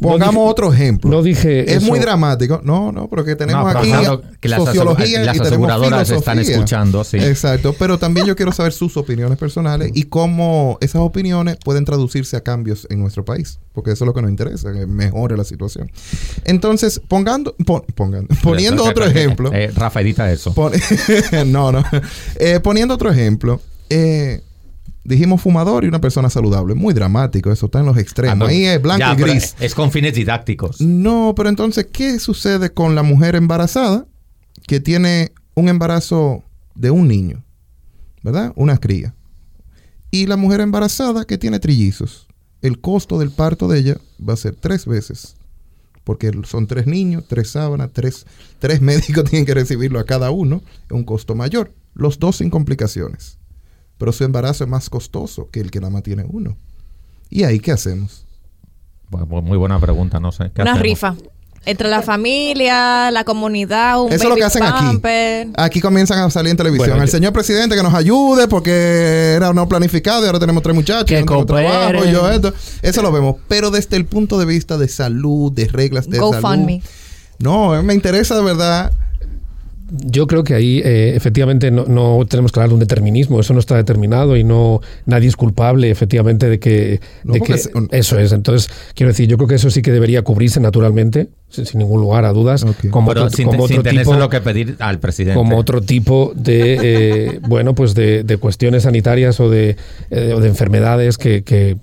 pongamos 0.00 0.34
dije- 0.36 0.50
otro 0.50 0.72
ejemplo. 0.72 1.10
no 1.10 1.22
dije 1.22 1.62
es 1.70 1.78
eso. 1.82 1.86
muy 1.86 1.98
dramático. 1.98 2.60
No, 2.64 2.92
no, 2.92 3.08
pero 3.08 3.24
que 3.24 3.36
tenemos 3.36 3.62
No, 3.64 3.68
pero 3.68 3.78
aquí 3.80 3.90
que 4.40 4.48
las 4.48 4.64
sociología 4.64 5.24
las 5.24 5.36
y 5.36 5.40
tenemos 5.40 5.68
aseguradoras 5.70 6.10
están 6.10 6.38
escuchando, 6.38 7.04
sí. 7.04 7.18
Exacto, 7.18 7.74
pero 7.78 7.98
también 7.98 8.26
yo 8.26 8.36
quiero 8.36 8.52
saber 8.52 8.72
sus 8.72 8.96
opiniones 8.96 9.36
personales 9.38 9.90
y 9.94 10.04
cómo 10.04 10.78
esas 10.80 11.02
opiniones 11.02 11.56
pueden 11.64 11.84
traducirse 11.84 12.36
a 12.36 12.40
cambios 12.42 12.86
en 12.90 13.00
nuestro 13.00 13.24
país, 13.24 13.58
porque 13.72 13.90
eso 13.92 14.04
es 14.04 14.06
lo 14.06 14.14
que 14.14 14.22
nos 14.22 14.30
interesa, 14.30 14.72
que 14.72 14.86
mejore 14.86 15.36
la 15.36 15.44
situación. 15.44 15.90
Entonces, 16.44 17.00
pongando, 17.08 17.54
pon- 17.66 17.84
pongando- 17.94 18.28
poniendo 18.42 18.84
otro 18.84 19.04
ejemplo, 19.04 19.50
Eh, 19.52 19.70
Rafa, 19.74 20.00
edita 20.00 20.30
eso. 20.30 20.54
Pon- 20.54 20.72
no, 21.46 21.72
no. 21.72 21.84
Eh, 22.36 22.60
poniendo 22.60 22.94
otro 22.94 23.10
ejemplo, 23.10 23.60
eh, 23.90 24.42
dijimos 25.04 25.40
fumador 25.42 25.84
y 25.84 25.88
una 25.88 26.00
persona 26.00 26.30
saludable. 26.30 26.74
Muy 26.74 26.94
dramático, 26.94 27.52
eso 27.52 27.66
está 27.66 27.80
en 27.80 27.86
los 27.86 27.98
extremos. 27.98 28.34
Ah, 28.34 28.36
no. 28.36 28.46
Ahí 28.46 28.64
es 28.64 28.80
blanco 28.80 29.00
Ya, 29.00 29.12
y 29.12 29.16
gris. 29.16 29.54
Es 29.60 29.74
con 29.74 29.90
fines 29.90 30.14
didácticos. 30.14 30.80
No, 30.80 31.34
pero 31.36 31.48
entonces, 31.48 31.86
¿qué 31.92 32.18
sucede 32.18 32.72
con 32.72 32.94
la 32.94 33.02
mujer 33.02 33.36
embarazada 33.36 34.06
que 34.66 34.80
tiene 34.80 35.32
un 35.54 35.68
embarazo 35.68 36.42
de 36.74 36.90
un 36.90 37.06
niño? 37.06 37.44
¿Verdad? 38.22 38.52
Una 38.56 38.78
cría. 38.78 39.14
Y 40.10 40.26
la 40.26 40.36
mujer 40.36 40.60
embarazada 40.60 41.24
que 41.24 41.38
tiene 41.38 41.60
trillizos. 41.60 42.26
El 42.62 42.80
costo 42.80 43.18
del 43.18 43.30
parto 43.30 43.68
de 43.68 43.78
ella 43.78 43.96
va 44.26 44.32
a 44.32 44.38
ser 44.38 44.54
tres 44.54 44.86
veces. 44.86 45.36
Porque 46.02 46.30
son 46.44 46.66
tres 46.66 46.86
niños, 46.86 47.24
tres 47.28 47.50
sábanas, 47.50 47.90
tres, 47.92 48.26
tres 48.58 48.80
médicos 48.80 49.28
tienen 49.28 49.44
que 49.44 49.54
recibirlo 49.54 49.98
a 49.98 50.04
cada 50.04 50.30
uno. 50.30 50.62
Es 50.86 50.92
un 50.92 51.04
costo 51.04 51.34
mayor. 51.34 51.74
Los 51.92 52.18
dos 52.18 52.36
sin 52.36 52.48
complicaciones. 52.48 53.38
Pero 54.04 54.12
su 54.12 54.22
embarazo 54.22 54.64
es 54.64 54.68
más 54.68 54.90
costoso 54.90 55.48
que 55.50 55.60
el 55.60 55.70
que 55.70 55.80
nada 55.80 55.90
más 55.90 56.02
tiene 56.02 56.26
uno. 56.28 56.58
¿Y 57.30 57.44
ahí 57.44 57.58
qué 57.58 57.72
hacemos? 57.72 58.26
Muy 59.08 59.56
buena 59.56 59.80
pregunta, 59.80 60.20
no 60.20 60.30
sé. 60.30 60.50
¿Qué 60.54 60.60
Una 60.60 60.72
hacemos? 60.72 60.82
rifa. 60.82 61.14
Entre 61.64 61.88
la 61.88 62.02
familia, 62.02 63.10
la 63.10 63.24
comunidad, 63.24 64.02
un 64.02 64.12
Eso 64.12 64.24
es 64.24 64.28
lo 64.28 64.36
que 64.36 64.44
hacen 64.44 64.62
aquí. 64.62 64.72
pamper. 64.84 65.48
Aquí 65.56 65.80
comienzan 65.80 66.18
a 66.18 66.28
salir 66.28 66.50
en 66.50 66.58
televisión. 66.58 66.90
Bueno, 66.90 67.02
el 67.02 67.08
yo- 67.08 67.12
señor 67.16 67.32
presidente 67.32 67.74
que 67.76 67.82
nos 67.82 67.94
ayude 67.94 68.46
porque 68.46 69.32
era 69.36 69.54
no 69.54 69.66
planificado 69.66 70.22
y 70.22 70.26
ahora 70.26 70.38
tenemos 70.38 70.62
tres 70.62 70.74
muchachos. 70.74 71.06
Que 71.06 71.24
no 71.24 71.46
trabajo, 71.46 72.04
yo 72.04 72.30
esto. 72.30 72.52
Eso 72.82 73.00
lo 73.00 73.10
vemos. 73.10 73.36
Pero 73.48 73.70
desde 73.70 73.96
el 73.96 74.04
punto 74.04 74.38
de 74.38 74.44
vista 74.44 74.76
de 74.76 74.88
salud, 74.88 75.50
de 75.50 75.66
reglas 75.68 76.10
de 76.10 76.18
salud. 76.18 76.34
GoFundMe. 76.34 76.82
No, 77.38 77.82
me 77.82 77.94
interesa 77.94 78.36
de 78.36 78.42
verdad. 78.42 78.92
Yo 79.90 80.26
creo 80.26 80.44
que 80.44 80.54
ahí 80.54 80.80
eh, 80.82 81.14
efectivamente 81.14 81.70
no, 81.70 81.84
no 81.84 82.24
tenemos 82.26 82.52
que 82.52 82.58
hablar 82.58 82.70
de 82.70 82.74
un 82.74 82.80
determinismo, 82.80 83.38
eso 83.40 83.52
no 83.52 83.60
está 83.60 83.76
determinado 83.76 84.36
y 84.36 84.42
no 84.42 84.80
nadie 85.04 85.28
es 85.28 85.36
culpable 85.36 85.90
efectivamente 85.90 86.48
de 86.48 86.58
que, 86.58 87.00
No, 87.22 87.34
de 87.34 87.40
que 87.42 87.52
es 87.52 87.70
un- 87.74 87.88
eso 87.92 88.18
es. 88.18 88.32
Entonces, 88.32 88.70
quiero 88.94 89.08
decir, 89.10 89.28
yo 89.28 89.36
creo 89.36 89.46
que 89.46 89.56
eso 89.56 89.70
sí 89.70 89.82
que 89.82 89.92
debería 89.92 90.22
cubrirse 90.22 90.58
naturalmente, 90.58 91.28
sin, 91.50 91.66
sin 91.66 91.78
ningún 91.80 92.00
lugar 92.00 92.24
a 92.24 92.32
dudas, 92.32 92.64
como 92.90 93.08
Pero 93.10 93.24
otro, 93.26 93.36
sin, 93.36 93.46
como 93.46 93.68
sin 93.68 93.76
otro 93.80 93.90
tenerse 93.90 94.10
tipo, 94.10 94.18
lo 94.18 94.28
que 94.30 94.40
pedir 94.40 94.76
al 94.78 95.00
presidente. 95.00 95.36
como 95.38 95.58
otro 95.58 95.82
tipo 95.82 96.32
de 96.34 97.38
bueno 97.46 97.74
pues 97.74 97.94
de, 97.94 98.24
de 98.24 98.36
cuestiones 98.38 98.84
sanitarias 98.84 99.38
o 99.38 99.50
de, 99.50 99.76
eh, 100.10 100.32
o 100.34 100.40
de 100.40 100.48
enfermedades 100.48 101.18
que, 101.18 101.44
que, 101.44 101.76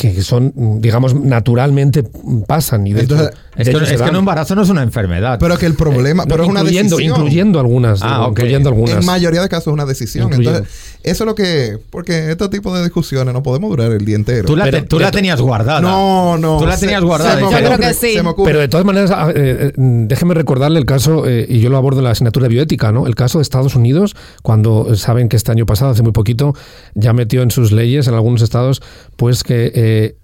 que 0.00 0.22
son, 0.22 0.52
digamos, 0.80 1.14
naturalmente 1.14 2.02
pasan. 2.46 2.86
Y 2.86 2.94
de 2.94 3.02
Entonces, 3.02 3.28
hecho- 3.28 3.38
Es, 3.56 3.66
de 3.66 3.72
que, 3.72 3.78
hecho 3.78 3.94
es 3.94 4.00
que 4.02 4.10
un 4.10 4.16
embarazo 4.16 4.54
no 4.54 4.62
es 4.62 4.68
una 4.70 4.82
enfermedad. 4.82 5.38
Pero 5.38 5.58
que 5.58 5.66
el 5.66 5.74
problema, 5.74 6.24
pero 6.26 6.44
es 6.44 6.48
una 6.48 6.60
incluyendo, 6.60 6.96
decisión. 6.96 7.16
incluyendo 7.18 7.60
algunas, 7.60 8.00
Ah, 8.02 8.26
incluyendo 8.30 8.68
algunas. 8.70 8.96
En 8.96 9.04
mayoría 9.06 9.42
de 9.42 9.48
casos 9.48 9.66
es 9.68 9.72
una 9.74 9.84
decisión. 9.84 10.28
Incluyendo. 10.28 10.58
Entonces, 10.60 10.98
eso 11.02 11.24
es 11.24 11.26
lo 11.26 11.34
que. 11.34 11.78
Porque 11.90 12.30
este 12.30 12.48
tipo 12.48 12.74
de 12.74 12.82
discusiones 12.84 13.34
no 13.34 13.42
podemos 13.42 13.68
durar 13.70 13.92
el 13.92 14.04
día 14.04 14.16
entero. 14.16 14.46
tú 14.46 14.56
la, 14.56 14.64
pero- 14.64 14.78
te- 14.78 14.86
tú 14.86 14.98
la 14.98 15.10
tenías 15.10 15.40
guardada. 15.40 15.80
no, 15.80 16.38
no. 16.38 16.58
Tú 16.58 16.66
la 16.66 16.76
se- 16.76 16.86
tenías 16.86 17.02
guardada. 17.02 17.36
se 17.36 17.44
me 17.44 17.50
Yo 17.50 17.56
creo 17.58 17.78
que 17.78 17.92
sí. 17.94 18.14
se 18.14 18.22
me 18.22 18.30
ocurre. 18.30 18.48
Pero 18.50 18.60
de 18.60 18.68
todas 18.68 18.86
maneras, 18.86 19.10
ah, 19.14 19.30
eh, 19.30 19.34
eh, 19.68 19.72
déjeme 19.76 20.32
recordarle 20.34 20.78
el 20.78 20.86
caso, 20.86 21.26
eh, 21.26 21.44
y 21.48 21.60
yo 21.60 21.68
lo 21.68 21.76
abordo 21.76 21.98
en 22.00 22.04
la 22.04 22.10
asignatura 22.12 22.44
de 22.44 22.54
bioética, 22.54 22.92
¿no? 22.92 23.06
El 23.06 23.14
caso 23.14 23.38
de 23.38 23.42
Estados 23.42 23.74
Unidos, 23.74 24.14
cuando 24.42 24.86
eh, 24.92 24.96
saben 24.96 25.28
que 25.28 25.36
este 25.36 25.50
año 25.52 25.66
pasado, 25.66 25.90
hace 25.90 26.02
muy 26.02 26.12
poquito, 26.12 26.54
ya 26.94 27.12
metió 27.12 27.42
en 27.42 27.50
sus 27.50 27.72
leyes, 27.72 28.06
en 28.08 28.14
algunos 28.14 28.40
estados, 28.42 28.80
pues 29.16 29.42
que 29.42 29.70
eh, 29.90 30.16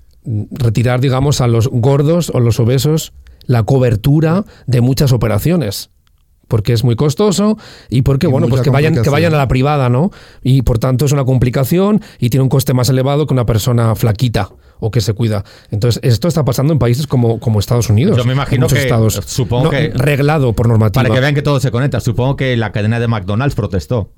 retirar, 0.51 1.01
digamos, 1.01 1.41
a 1.41 1.47
los 1.47 1.69
gordos 1.69 2.31
o 2.35 2.41
los 2.41 2.59
obesos 2.61 3.13
la 3.47 3.63
cobertura 3.63 4.45
de 4.67 4.81
muchas 4.81 5.13
operaciones. 5.13 5.91
Porque 6.49 6.73
es 6.73 6.85
muy 6.85 6.95
costoso 6.95 7.59
y 7.91 8.03
porque, 8.03 8.29
Y 8.29 8.31
bueno, 8.31 8.47
pues 8.49 8.63
que 8.63 8.71
vayan, 8.71 9.03
que 9.03 9.11
vayan 9.11 9.35
a 9.35 9.37
la 9.37 9.49
privada, 9.49 9.89
¿no? 9.89 10.13
Y 10.45 10.63
por 10.63 10.79
tanto 10.79 11.05
es 11.05 11.11
una 11.13 11.25
complicación 11.25 12.01
y 12.21 12.31
tiene 12.31 12.43
un 12.45 12.49
coste 12.49 12.73
más 12.73 12.89
elevado 12.89 13.27
que 13.27 13.35
una 13.35 13.47
persona 13.47 13.97
flaquita 13.97 14.51
o 14.79 14.93
que 14.93 15.01
se 15.01 15.13
cuida. 15.13 15.43
Entonces, 15.73 16.01
esto 16.05 16.29
está 16.29 16.45
pasando 16.45 16.73
en 16.73 16.79
países 16.79 17.09
como, 17.09 17.41
como 17.41 17.59
Estados 17.59 17.91
Unidos. 17.91 18.17
Yo 18.17 18.25
me 18.25 18.33
imagino 18.35 18.63
muchos 18.67 18.79
que- 18.79 18.85
estados. 18.85 19.15
supongo 19.27 19.65
No, 19.65 19.71
que- 19.71 19.91
Reglado 19.95 20.53
por 20.53 20.69
normativa. 20.69 21.03
Para 21.03 21.13
que 21.13 21.21
vean 21.21 21.35
que 21.35 21.43
todo 21.43 21.59
se 21.59 21.73
conecta. 21.73 21.99
Supongo 21.99 22.37
que 22.37 22.57
la 22.57 22.71
cadena 22.71 23.01
de 23.01 23.09
McDonald's 23.09 23.57
protestó. 23.57 24.11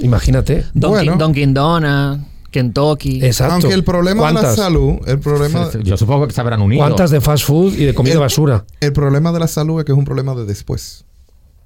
Imagínate. 0.00 0.64
Dunkin', 0.74 0.90
Bueno. 0.90 1.16
Dunkin' 1.16 1.54
Donuts, 1.54 2.24
Kentucky. 2.52 3.24
Exacto. 3.24 3.54
Aunque 3.54 3.72
el 3.74 3.82
problema 3.82 4.28
de 4.28 4.34
la 4.34 4.54
salud, 4.54 4.98
el 5.06 5.18
problema, 5.18 5.68
Yo 5.82 5.96
supongo 5.96 6.28
que 6.28 6.32
se 6.34 6.40
habrán 6.40 6.62
unido. 6.62 6.80
¿Cuántas 6.82 7.10
de 7.10 7.20
fast 7.20 7.44
food 7.44 7.72
y 7.74 7.84
de 7.86 7.94
comida 7.94 8.12
El- 8.14 8.20
basura? 8.20 8.64
el 8.80 8.92
problema 8.92 9.32
de 9.32 9.40
la 9.40 9.48
salud 9.48 9.80
es 9.80 9.84
que 9.86 9.90
es 9.92 9.98
un 9.98 10.04
problema 10.04 10.34
de 10.36 10.44
después. 10.44 11.04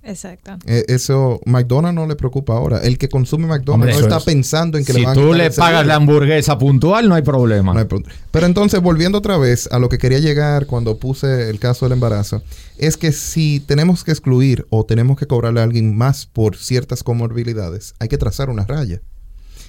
Exacto. 0.08 0.52
Eh, 0.66 0.84
eso, 0.86 1.40
McDonald's 1.46 1.96
no 1.96 2.06
le 2.06 2.14
preocupa 2.14 2.52
ahora. 2.52 2.78
El 2.78 2.96
que 2.96 3.08
consume 3.08 3.48
McDonald's 3.48 3.72
Hombre, 3.72 3.92
no 3.94 3.98
está 3.98 4.18
es. 4.18 4.24
pensando 4.24 4.78
en 4.78 4.84
que 4.84 4.92
le 4.92 5.00
Si 5.00 5.04
van 5.04 5.18
a 5.18 5.20
tú 5.20 5.26
quitar 5.32 5.36
le 5.38 5.50
pagas 5.50 5.84
la 5.88 5.96
hamburguesa 5.96 6.56
puntual, 6.56 7.08
no 7.08 7.16
hay 7.16 7.22
problema. 7.22 7.72
No 7.74 7.80
hay 7.80 7.86
pro- 7.86 8.02
Pero 8.30 8.46
entonces, 8.46 8.80
volviendo 8.80 9.18
otra 9.18 9.36
vez 9.36 9.68
a 9.72 9.80
lo 9.80 9.88
que 9.88 9.98
quería 9.98 10.20
llegar 10.20 10.66
cuando 10.66 10.96
puse 10.98 11.50
el 11.50 11.58
caso 11.58 11.86
del 11.86 11.94
embarazo, 11.94 12.40
es 12.78 12.96
que 12.96 13.10
si 13.10 13.58
tenemos 13.58 14.04
que 14.04 14.12
excluir 14.12 14.64
o 14.70 14.84
tenemos 14.86 15.18
que 15.18 15.26
cobrarle 15.26 15.58
a 15.58 15.64
alguien 15.64 15.96
más 15.98 16.26
por 16.26 16.56
ciertas 16.56 17.02
comorbilidades, 17.02 17.94
hay 17.98 18.06
que 18.06 18.16
trazar 18.16 18.48
una 18.48 18.64
raya. 18.64 19.00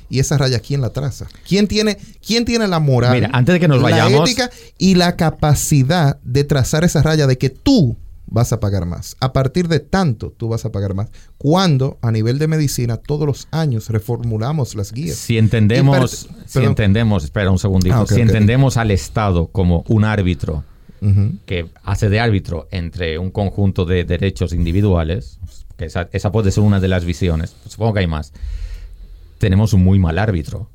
Y 0.09 0.19
esa 0.19 0.37
raya, 0.37 0.59
¿quién 0.59 0.81
la 0.81 0.91
traza? 0.91 1.27
¿Quién 1.47 1.67
tiene, 1.67 1.97
quién 2.25 2.45
tiene 2.45 2.67
la 2.67 2.79
moral, 2.79 3.13
Mira, 3.13 3.29
antes 3.33 3.53
de 3.53 3.59
que 3.59 3.67
nos 3.67 3.77
la 3.81 3.89
vayamos- 3.89 4.29
ética 4.29 4.49
y 4.77 4.95
la 4.95 5.15
capacidad 5.15 6.19
de 6.23 6.43
trazar 6.43 6.83
esa 6.83 7.01
raya 7.03 7.27
de 7.27 7.37
que 7.37 7.49
tú 7.49 7.97
vas 8.25 8.51
a 8.53 8.59
pagar 8.59 8.85
más? 8.85 9.15
A 9.19 9.33
partir 9.33 9.67
de 9.67 9.79
tanto, 9.79 10.33
tú 10.35 10.47
vas 10.49 10.65
a 10.65 10.71
pagar 10.71 10.93
más. 10.93 11.09
Cuando 11.37 11.97
a 12.01 12.11
nivel 12.11 12.39
de 12.39 12.47
medicina 12.47 12.97
todos 12.97 13.25
los 13.27 13.47
años 13.51 13.89
reformulamos 13.89 14.75
las 14.75 14.91
guías. 14.93 15.15
Si 15.17 15.37
entendemos, 15.37 16.27
si 16.45 16.59
entendemos, 16.59 17.23
espera 17.23 17.51
un 17.51 17.59
segundito, 17.59 17.95
Ah, 17.95 18.05
si 18.07 18.21
entendemos 18.21 18.77
al 18.77 18.91
Estado 18.91 19.47
como 19.47 19.83
un 19.87 20.03
árbitro 20.05 20.63
que 21.45 21.69
hace 21.83 22.09
de 22.09 22.19
árbitro 22.19 22.67
entre 22.71 23.19
un 23.19 23.29
conjunto 23.29 23.85
de 23.85 24.03
derechos 24.03 24.51
individuales, 24.51 25.37
que 25.77 25.85
esa, 25.85 26.09
esa 26.11 26.31
puede 26.31 26.51
ser 26.51 26.63
una 26.63 26.79
de 26.79 26.87
las 26.87 27.05
visiones, 27.05 27.55
supongo 27.67 27.93
que 27.93 27.99
hay 27.99 28.07
más, 28.07 28.33
tenemos 29.38 29.73
un 29.73 29.83
muy 29.83 29.99
mal 29.99 30.17
árbitro. 30.19 30.69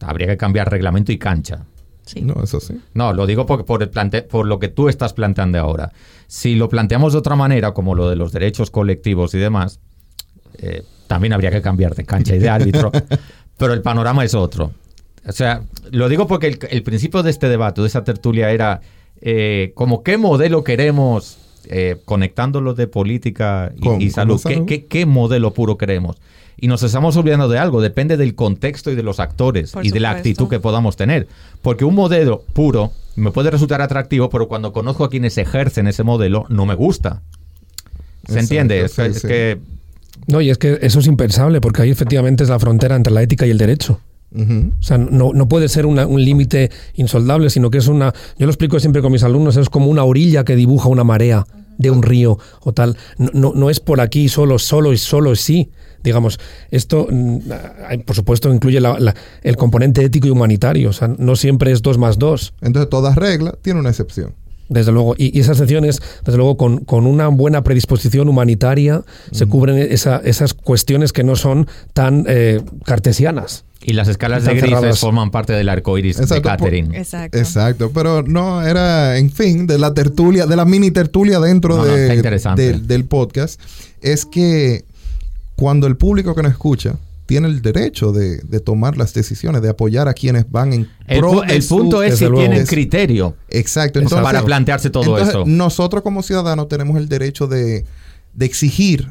Habría 0.00 0.26
que 0.26 0.36
cambiar 0.36 0.70
reglamento 0.70 1.12
y 1.12 1.18
cancha. 1.18 1.64
Sí. 2.04 2.20
No, 2.20 2.42
eso 2.42 2.60
sí. 2.60 2.78
No, 2.92 3.12
lo 3.14 3.26
digo 3.26 3.46
porque 3.46 3.64
por, 3.64 3.82
el 3.82 3.88
plante- 3.90 4.22
por 4.22 4.46
lo 4.46 4.58
que 4.58 4.68
tú 4.68 4.88
estás 4.88 5.14
planteando 5.14 5.58
ahora. 5.58 5.92
Si 6.26 6.54
lo 6.54 6.68
planteamos 6.68 7.12
de 7.14 7.18
otra 7.20 7.34
manera, 7.36 7.72
como 7.72 7.94
lo 7.94 8.10
de 8.10 8.16
los 8.16 8.32
derechos 8.32 8.70
colectivos 8.70 9.32
y 9.34 9.38
demás, 9.38 9.80
eh, 10.58 10.82
también 11.06 11.32
habría 11.32 11.50
que 11.50 11.62
cambiar 11.62 11.94
de 11.94 12.04
cancha 12.04 12.34
y 12.34 12.38
de 12.38 12.48
árbitro, 12.50 12.92
pero 13.56 13.72
el 13.72 13.80
panorama 13.82 14.24
es 14.24 14.34
otro. 14.34 14.72
O 15.26 15.32
sea, 15.32 15.62
lo 15.90 16.08
digo 16.10 16.26
porque 16.26 16.48
el, 16.48 16.58
el 16.70 16.82
principio 16.82 17.22
de 17.22 17.30
este 17.30 17.48
debate, 17.48 17.80
de 17.80 17.86
esa 17.86 18.04
tertulia, 18.04 18.50
era 18.50 18.82
eh, 19.22 19.72
como 19.74 20.02
qué 20.02 20.18
modelo 20.18 20.62
queremos, 20.64 21.38
eh, 21.70 21.96
conectándolo 22.04 22.74
de 22.74 22.86
política 22.86 23.72
y, 23.98 24.10
salud, 24.10 24.40
la 24.44 24.48
¿qué, 24.50 24.54
salud. 24.56 24.66
qué- 24.66 24.84
qué 24.84 25.06
modelo 25.06 25.54
puro 25.54 25.78
queremos? 25.78 26.16
Y 26.56 26.68
nos 26.68 26.82
estamos 26.82 27.16
olvidando 27.16 27.48
de 27.48 27.58
algo, 27.58 27.80
depende 27.82 28.16
del 28.16 28.34
contexto 28.34 28.90
y 28.90 28.94
de 28.94 29.02
los 29.02 29.20
actores 29.20 29.72
Por 29.72 29.84
y 29.84 29.90
de 29.90 30.00
la 30.00 30.10
supuesto. 30.10 30.28
actitud 30.30 30.48
que 30.48 30.60
podamos 30.60 30.96
tener. 30.96 31.26
Porque 31.62 31.84
un 31.84 31.94
modelo 31.94 32.44
puro 32.52 32.92
me 33.16 33.30
puede 33.32 33.50
resultar 33.50 33.82
atractivo, 33.82 34.30
pero 34.30 34.48
cuando 34.48 34.72
conozco 34.72 35.04
a 35.04 35.10
quienes 35.10 35.36
ejercen 35.38 35.86
ese 35.88 36.02
modelo, 36.04 36.46
no 36.48 36.64
me 36.66 36.74
gusta. 36.74 37.22
¿Se 38.26 38.32
Exacto, 38.34 38.40
entiende? 38.40 38.80
Es, 38.84 38.92
sí, 38.92 39.02
que- 39.02 39.06
es 39.08 39.20
sí. 39.20 39.28
que 39.28 39.58
No, 40.28 40.40
y 40.40 40.50
es 40.50 40.58
que 40.58 40.78
eso 40.80 41.00
es 41.00 41.06
impensable, 41.06 41.60
porque 41.60 41.82
ahí 41.82 41.90
efectivamente 41.90 42.44
es 42.44 42.50
la 42.50 42.58
frontera 42.58 42.96
entre 42.96 43.12
la 43.12 43.22
ética 43.22 43.46
y 43.46 43.50
el 43.50 43.58
derecho. 43.58 44.00
Ujú. 44.32 44.72
O 44.78 44.82
sea, 44.82 44.96
no, 44.98 45.32
no 45.32 45.48
puede 45.48 45.68
ser 45.68 45.86
una- 45.86 46.06
un 46.06 46.24
límite 46.24 46.70
insoldable, 46.94 47.50
sino 47.50 47.70
que 47.70 47.78
es 47.78 47.88
una. 47.88 48.12
Yo 48.38 48.46
lo 48.46 48.50
explico 48.52 48.80
siempre 48.80 49.02
con 49.02 49.12
mis 49.12 49.22
alumnos, 49.22 49.56
es 49.56 49.68
como 49.68 49.86
una 49.88 50.04
orilla 50.04 50.44
que 50.44 50.56
dibuja 50.56 50.88
una 50.88 51.04
marea 51.04 51.44
de 51.78 51.90
un 51.90 52.02
río 52.02 52.38
o 52.62 52.72
tal. 52.72 52.96
No, 53.18 53.30
no, 53.34 53.52
no 53.54 53.70
es 53.70 53.80
por 53.80 54.00
aquí 54.00 54.28
solo, 54.28 54.58
solo 54.58 54.92
y 54.92 54.98
solo 54.98 55.36
sí. 55.36 55.70
Digamos, 56.04 56.38
esto, 56.70 57.08
mm, 57.10 57.38
por 58.06 58.14
supuesto, 58.14 58.52
incluye 58.54 58.80
la- 58.80 59.00
la- 59.00 59.14
el 59.42 59.56
componente 59.56 60.04
ético 60.04 60.28
y 60.28 60.30
humanitario. 60.30 60.90
O 60.90 60.92
sea, 60.92 61.08
no 61.18 61.34
siempre 61.34 61.72
es 61.72 61.82
dos 61.82 61.98
más 61.98 62.18
dos. 62.18 62.54
Entonces, 62.60 62.88
toda 62.90 63.14
regla 63.16 63.54
tiene 63.62 63.80
una 63.80 63.88
excepción. 63.90 64.34
Desde 64.68 64.92
luego, 64.92 65.14
y, 65.18 65.36
y 65.36 65.40
esa 65.42 65.52
excepción 65.52 65.84
es, 65.84 66.00
desde 66.24 66.38
luego, 66.38 66.56
con, 66.56 66.78
con 66.84 67.06
una 67.06 67.28
buena 67.28 67.62
predisposición 67.62 68.28
humanitaria 68.30 69.02
se 69.30 69.44
cubren 69.44 69.76
esa- 69.76 70.22
esas 70.24 70.54
cuestiones 70.54 71.12
que 71.12 71.22
no 71.22 71.36
son 71.36 71.66
tan 71.92 72.24
eh, 72.28 72.62
cartesianas. 72.84 73.64
y 73.86 73.92
las 73.92 74.08
escalas 74.08 74.44
de 74.44 74.52
grises 74.52 74.70
cerradas. 74.70 74.98
forman 74.98 75.30
parte 75.30 75.52
del 75.52 75.68
arco 75.68 75.98
iris 75.98 76.16
de 76.16 76.22
Exacto, 76.22 76.48
Catherine. 76.48 76.96
Exacto. 76.96 77.36
Exacto, 77.36 77.90
pero 77.92 78.22
no 78.22 78.62
era, 78.62 79.18
en 79.18 79.30
fin, 79.30 79.66
de 79.66 79.76
la 79.78 79.92
tertulia, 79.92 80.46
de 80.46 80.56
la 80.56 80.64
mini 80.64 80.90
tertulia 80.90 81.38
dentro 81.38 81.76
No, 81.76 81.84
no, 81.84 81.92
de- 81.92 82.78
del 82.78 83.04
podcast, 83.04 83.60
es 84.00 84.24
que 84.24 84.84
cuando 85.64 85.86
el 85.86 85.96
público 85.96 86.34
que 86.34 86.42
nos 86.42 86.52
escucha 86.52 86.96
tiene 87.24 87.48
el 87.48 87.62
derecho 87.62 88.12
de, 88.12 88.36
de 88.36 88.60
tomar 88.60 88.98
las 88.98 89.14
decisiones, 89.14 89.62
de 89.62 89.70
apoyar 89.70 90.08
a 90.08 90.12
quienes 90.12 90.44
van 90.50 90.74
en 90.74 90.88
El, 91.06 91.20
pro 91.20 91.42
el 91.42 91.62
su- 91.62 91.78
punto 91.78 92.02
es 92.02 92.18
si 92.18 92.26
tienen 92.28 92.52
Es- 92.60 92.68
criterio 92.68 93.34
Exacto, 93.48 93.98
entonces, 93.98 94.22
para 94.22 94.42
plantearse 94.44 94.90
todo 94.90 95.04
entonces, 95.16 95.28
eso. 95.30 95.44
Nosotros 95.46 96.02
como 96.02 96.22
ciudadanos 96.22 96.68
tenemos 96.68 96.98
el 96.98 97.08
derecho 97.08 97.46
de, 97.46 97.86
de 98.34 98.44
exigir, 98.44 99.08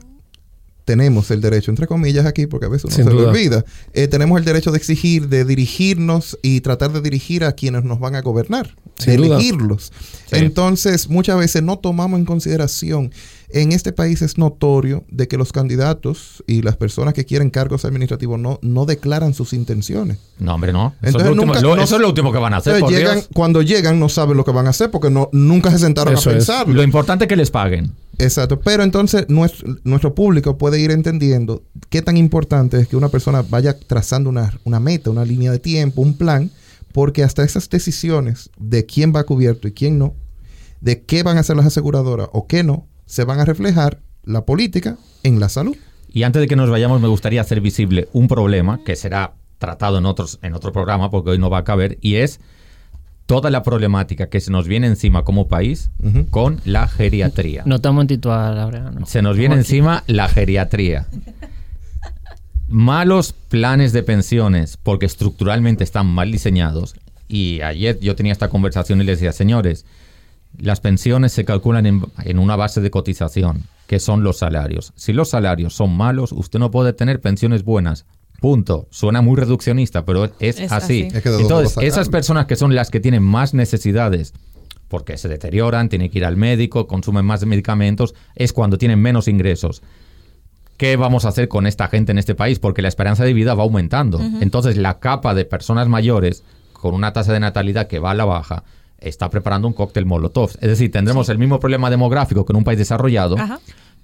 tenemos 0.85 1.31
el 1.31 1.39
derecho, 1.41 1.71
entre 1.71 1.87
comillas 1.87 2.25
aquí, 2.27 2.45
porque 2.45 2.65
a 2.67 2.69
veces 2.69 2.85
uno 2.85 2.95
Sin 2.95 3.05
se 3.05 3.09
le 3.09 3.15
duda. 3.21 3.29
olvida, 3.31 3.65
eh, 3.93 4.07
tenemos 4.07 4.37
el 4.37 4.45
derecho 4.45 4.69
de 4.71 4.77
exigir, 4.77 5.29
de 5.29 5.45
dirigirnos 5.45 6.37
y 6.43 6.59
tratar 6.61 6.91
de 6.91 7.01
dirigir 7.01 7.45
a 7.45 7.53
quienes 7.53 7.83
nos 7.85 7.99
van 7.99 8.15
a 8.15 8.21
gobernar, 8.21 8.75
Sin 8.99 9.13
de 9.13 9.17
duda. 9.17 9.35
elegirlos. 9.37 9.93
Sí. 10.29 10.35
Entonces, 10.35 11.09
muchas 11.09 11.39
veces 11.39 11.63
no 11.63 11.79
tomamos 11.79 12.19
en 12.19 12.25
consideración, 12.25 13.11
en 13.53 13.71
este 13.71 13.93
país 13.93 14.21
es 14.21 14.37
notorio 14.37 15.03
de 15.09 15.27
que 15.27 15.37
los 15.37 15.51
candidatos 15.51 16.43
y 16.47 16.61
las 16.61 16.75
personas 16.75 17.13
que 17.13 17.23
quieren 17.25 17.49
cargos 17.49 17.85
administrativos 17.85 18.39
no, 18.39 18.59
no 18.61 18.85
declaran 18.85 19.33
sus 19.33 19.53
intenciones. 19.53 20.17
No, 20.39 20.55
hombre, 20.55 20.73
no. 20.73 20.87
Eso, 20.87 20.95
es 21.01 21.07
Entonces 21.07 21.25
lo, 21.27 21.31
último, 21.33 21.53
nunca- 21.53 21.61
lo- 21.61 21.75
no- 21.75 21.83
eso 21.83 21.95
es 21.95 22.01
lo 22.01 22.07
último 22.09 22.31
que 22.31 22.37
van 22.39 22.53
a 22.53 22.57
hacer. 22.57 22.73
Entonces, 22.75 22.95
por 22.95 22.99
llegan, 22.99 23.15
Dios. 23.19 23.29
cuando 23.33 23.61
llegan 23.61 23.99
no 23.99 24.09
saben 24.09 24.37
lo 24.37 24.43
que 24.43 24.51
van 24.51 24.67
a 24.67 24.71
hacer 24.71 24.91
porque 24.91 25.09
no, 25.09 25.29
nunca 25.31 25.71
se 25.71 25.79
sentaron 25.79 26.13
Eso 26.15 26.29
a 26.29 26.33
es. 26.33 26.37
pensarlo. 26.39 26.73
Lo 26.73 26.83
importante 26.83 27.25
es 27.25 27.29
que 27.29 27.35
les 27.35 27.51
paguen. 27.51 27.91
Exacto, 28.17 28.59
pero 28.59 28.83
entonces 28.83 29.25
nuestro, 29.29 29.75
nuestro 29.83 30.13
público 30.13 30.57
puede 30.57 30.79
ir 30.79 30.91
entendiendo 30.91 31.63
qué 31.89 32.01
tan 32.01 32.17
importante 32.17 32.79
es 32.79 32.87
que 32.87 32.95
una 32.95 33.09
persona 33.09 33.43
vaya 33.47 33.77
trazando 33.79 34.29
una, 34.29 34.51
una 34.65 34.79
meta, 34.79 35.09
una 35.09 35.25
línea 35.25 35.51
de 35.51 35.59
tiempo, 35.59 36.01
un 36.01 36.15
plan, 36.17 36.51
porque 36.91 37.23
hasta 37.23 37.43
esas 37.43 37.69
decisiones 37.69 38.49
de 38.57 38.85
quién 38.85 39.13
va 39.15 39.23
cubierto 39.23 39.67
y 39.67 39.71
quién 39.73 39.97
no, 39.97 40.13
de 40.79 41.01
qué 41.03 41.23
van 41.23 41.37
a 41.37 41.39
hacer 41.39 41.55
las 41.55 41.65
aseguradoras 41.65 42.27
o 42.33 42.45
qué 42.45 42.63
no, 42.63 42.85
se 43.14 43.26
van 43.26 43.39
a 43.39 43.45
reflejar 43.45 43.99
la 44.24 44.43
política 44.43 44.97
en 45.22 45.39
la 45.39 45.47
salud. 45.47 45.78
Y 46.11 46.24
antes 46.24 46.39
de 46.39 46.47
que 46.47 46.55
nos 46.55 46.72
vayamos, 46.72 46.99
me 46.99 47.07
gustaría 47.07 47.41
hacer 47.41 47.61
visible 47.61 48.07
un 48.11 48.28
problema 48.28 48.80
que 48.84 48.95
será 48.95 49.36
tratado 49.59 49.99
en, 49.99 50.07
otros, 50.07 50.39
en 50.41 50.55
otro 50.55 50.72
programa, 50.72 51.11
porque 51.11 51.30
hoy 51.30 51.38
no 51.38 51.51
va 51.51 51.59
a 51.59 51.64
caber, 51.64 51.99
y 52.01 52.16
es 52.16 52.39
toda 53.28 53.51
la 53.51 53.61
problemática 53.61 54.30
que 54.30 54.41
se 54.41 54.49
nos 54.49 54.68
viene 54.68 54.88
encima 54.88 55.24
como 55.24 55.47
país 55.47 55.91
con 56.32 56.59
la 56.66 56.88
geriatría. 56.88 57.61
No 57.68 57.76
estamos 57.76 58.01
en 58.01 58.07
titular, 58.07 58.55
Laureano. 58.55 59.05
Se 59.05 59.22
nos 59.22 59.38
viene 59.38 59.55
encima 59.55 60.03
la 60.07 60.28
geriatría. 60.28 61.05
Malos 62.68 63.34
planes 63.34 63.93
de 63.93 64.01
pensiones 64.01 64.78
porque 64.78 65.05
estructuralmente 65.05 65.84
están 65.84 66.07
mal 66.07 66.32
diseñados. 66.32 66.95
Y 67.28 67.61
ayer 67.61 67.99
yo 67.99 68.16
tenía 68.16 68.32
esta 68.32 68.49
conversación 68.49 69.01
y 69.01 69.03
les 69.03 69.20
decía, 69.20 69.34
señores, 69.34 69.86
las 70.57 70.79
pensiones 70.79 71.31
se 71.31 71.45
calculan 71.45 71.85
en, 71.85 72.03
en 72.23 72.39
una 72.39 72.55
base 72.55 72.81
de 72.81 72.91
cotización, 72.91 73.63
que 73.87 73.99
son 73.99 74.23
los 74.23 74.37
salarios. 74.37 74.93
Si 74.95 75.13
los 75.13 75.29
salarios 75.29 75.73
son 75.73 75.95
malos, 75.95 76.31
usted 76.31 76.59
no 76.59 76.71
puede 76.71 76.93
tener 76.93 77.21
pensiones 77.21 77.63
buenas 77.63 78.05
Punto. 78.43 78.87
Suena 78.89 79.21
muy 79.21 79.37
reduccionista, 79.37 80.03
pero 80.03 80.25
es, 80.25 80.59
Es 80.59 80.69
así. 80.69 81.03
así. 81.05 81.07
Es 81.15 81.23
que 81.23 81.29
de 81.29 81.35
dónde 81.35 81.43
Entonces, 81.43 81.77
esas 81.81 82.09
personas 82.09 82.45
que 82.45 82.57
son 82.57 82.75
las 82.75 82.91
que 82.91 82.99
tienen 82.99 83.23
más 83.23 83.53
necesidades, 83.53 84.33
porque 84.89 85.17
se 85.17 85.29
deterioran, 85.29 85.87
tienen 85.87 86.09
que 86.09 86.17
ir 86.17 86.25
al 86.25 86.35
médico, 86.35 86.85
consumen 86.85 87.23
más 87.23 87.45
medicamentos, 87.45 88.15
es 88.35 88.51
cuando 88.51 88.77
tienen 88.77 88.99
menos 88.99 89.29
ingresos. 89.29 89.81
¿Qué 90.75 90.97
vamos 90.97 91.23
a 91.23 91.29
hacer 91.29 91.47
con 91.47 91.65
esta 91.67 91.87
gente 91.87 92.11
en 92.11 92.17
este 92.17 92.35
país? 92.35 92.59
Porque 92.59 92.81
la 92.81 92.89
esperanza 92.89 93.23
de 93.23 93.31
vida 93.31 93.53
va 93.53 93.63
aumentando. 93.63 94.19
Entonces, 94.41 94.75
la 94.75 94.99
capa 94.99 95.33
de 95.33 95.45
personas 95.45 95.87
mayores, 95.87 96.43
con 96.73 96.95
una 96.95 97.13
tasa 97.13 97.31
de 97.31 97.39
natalidad 97.39 97.87
que 97.87 97.99
va 97.99 98.11
a 98.11 98.13
la 98.13 98.25
baja, 98.25 98.65
está 99.03 99.29
preparando 99.29 99.67
un 99.67 99.73
cóctel 99.73 100.05
Molotov. 100.05 100.51
Es 100.61 100.69
decir, 100.69 100.91
tendremos 100.91 101.29
el 101.29 101.37
mismo 101.37 101.59
problema 101.59 101.89
demográfico 101.89 102.45
que 102.45 102.53
en 102.53 102.57
un 102.57 102.63
país 102.63 102.77
desarrollado, 102.77 103.37
Ajá. 103.37 103.59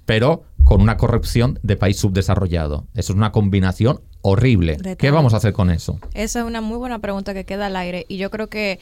pero 0.05 0.43
con 0.63 0.81
una 0.81 0.97
corrupción 0.97 1.59
de 1.63 1.77
país 1.77 1.97
subdesarrollado. 1.97 2.85
Eso 2.93 3.13
es 3.13 3.17
una 3.17 3.31
combinación 3.31 4.01
horrible. 4.21 4.77
¿Qué 4.97 5.11
vamos 5.11 5.33
a 5.33 5.37
hacer 5.37 5.53
con 5.53 5.69
eso? 5.71 5.99
Esa 6.13 6.39
es 6.39 6.45
una 6.45 6.61
muy 6.61 6.77
buena 6.77 6.99
pregunta 6.99 7.33
que 7.33 7.45
queda 7.45 7.67
al 7.67 7.75
aire 7.75 8.05
y 8.07 8.17
yo 8.17 8.29
creo 8.29 8.47
que 8.47 8.79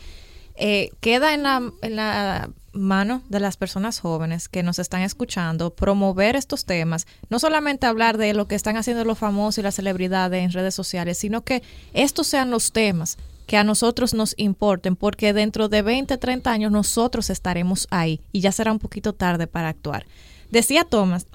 eh, 0.55 0.89
queda 1.01 1.33
en 1.33 1.43
la, 1.43 1.61
en 1.81 1.95
la 1.95 2.49
mano 2.73 3.21
de 3.29 3.39
las 3.39 3.57
personas 3.57 3.99
jóvenes 3.99 4.49
que 4.49 4.63
nos 4.63 4.79
están 4.79 5.01
escuchando 5.01 5.71
promover 5.71 6.35
estos 6.35 6.65
temas, 6.65 7.07
no 7.29 7.39
solamente 7.39 7.85
hablar 7.85 8.17
de 8.17 8.33
lo 8.33 8.47
que 8.47 8.55
están 8.55 8.77
haciendo 8.77 9.03
los 9.03 9.17
famosos 9.17 9.59
y 9.59 9.61
las 9.61 9.75
celebridades 9.75 10.43
en 10.43 10.51
redes 10.51 10.75
sociales, 10.75 11.17
sino 11.17 11.41
que 11.41 11.63
estos 11.93 12.27
sean 12.27 12.49
los 12.51 12.71
temas 12.71 13.17
que 13.47 13.57
a 13.57 13.63
nosotros 13.63 14.13
nos 14.13 14.35
importen, 14.37 14.95
porque 14.95 15.33
dentro 15.33 15.69
de 15.69 15.81
20, 15.81 16.17
30 16.17 16.51
años 16.51 16.71
nosotros 16.71 17.29
estaremos 17.29 17.87
ahí 17.89 18.21
y 18.31 18.41
ya 18.41 18.51
será 18.51 18.71
un 18.71 18.79
poquito 18.79 19.13
tarde 19.13 19.47
para 19.47 19.69
actuar. 19.69 20.05
Decía 20.51 20.83
Thomas, 20.83 21.25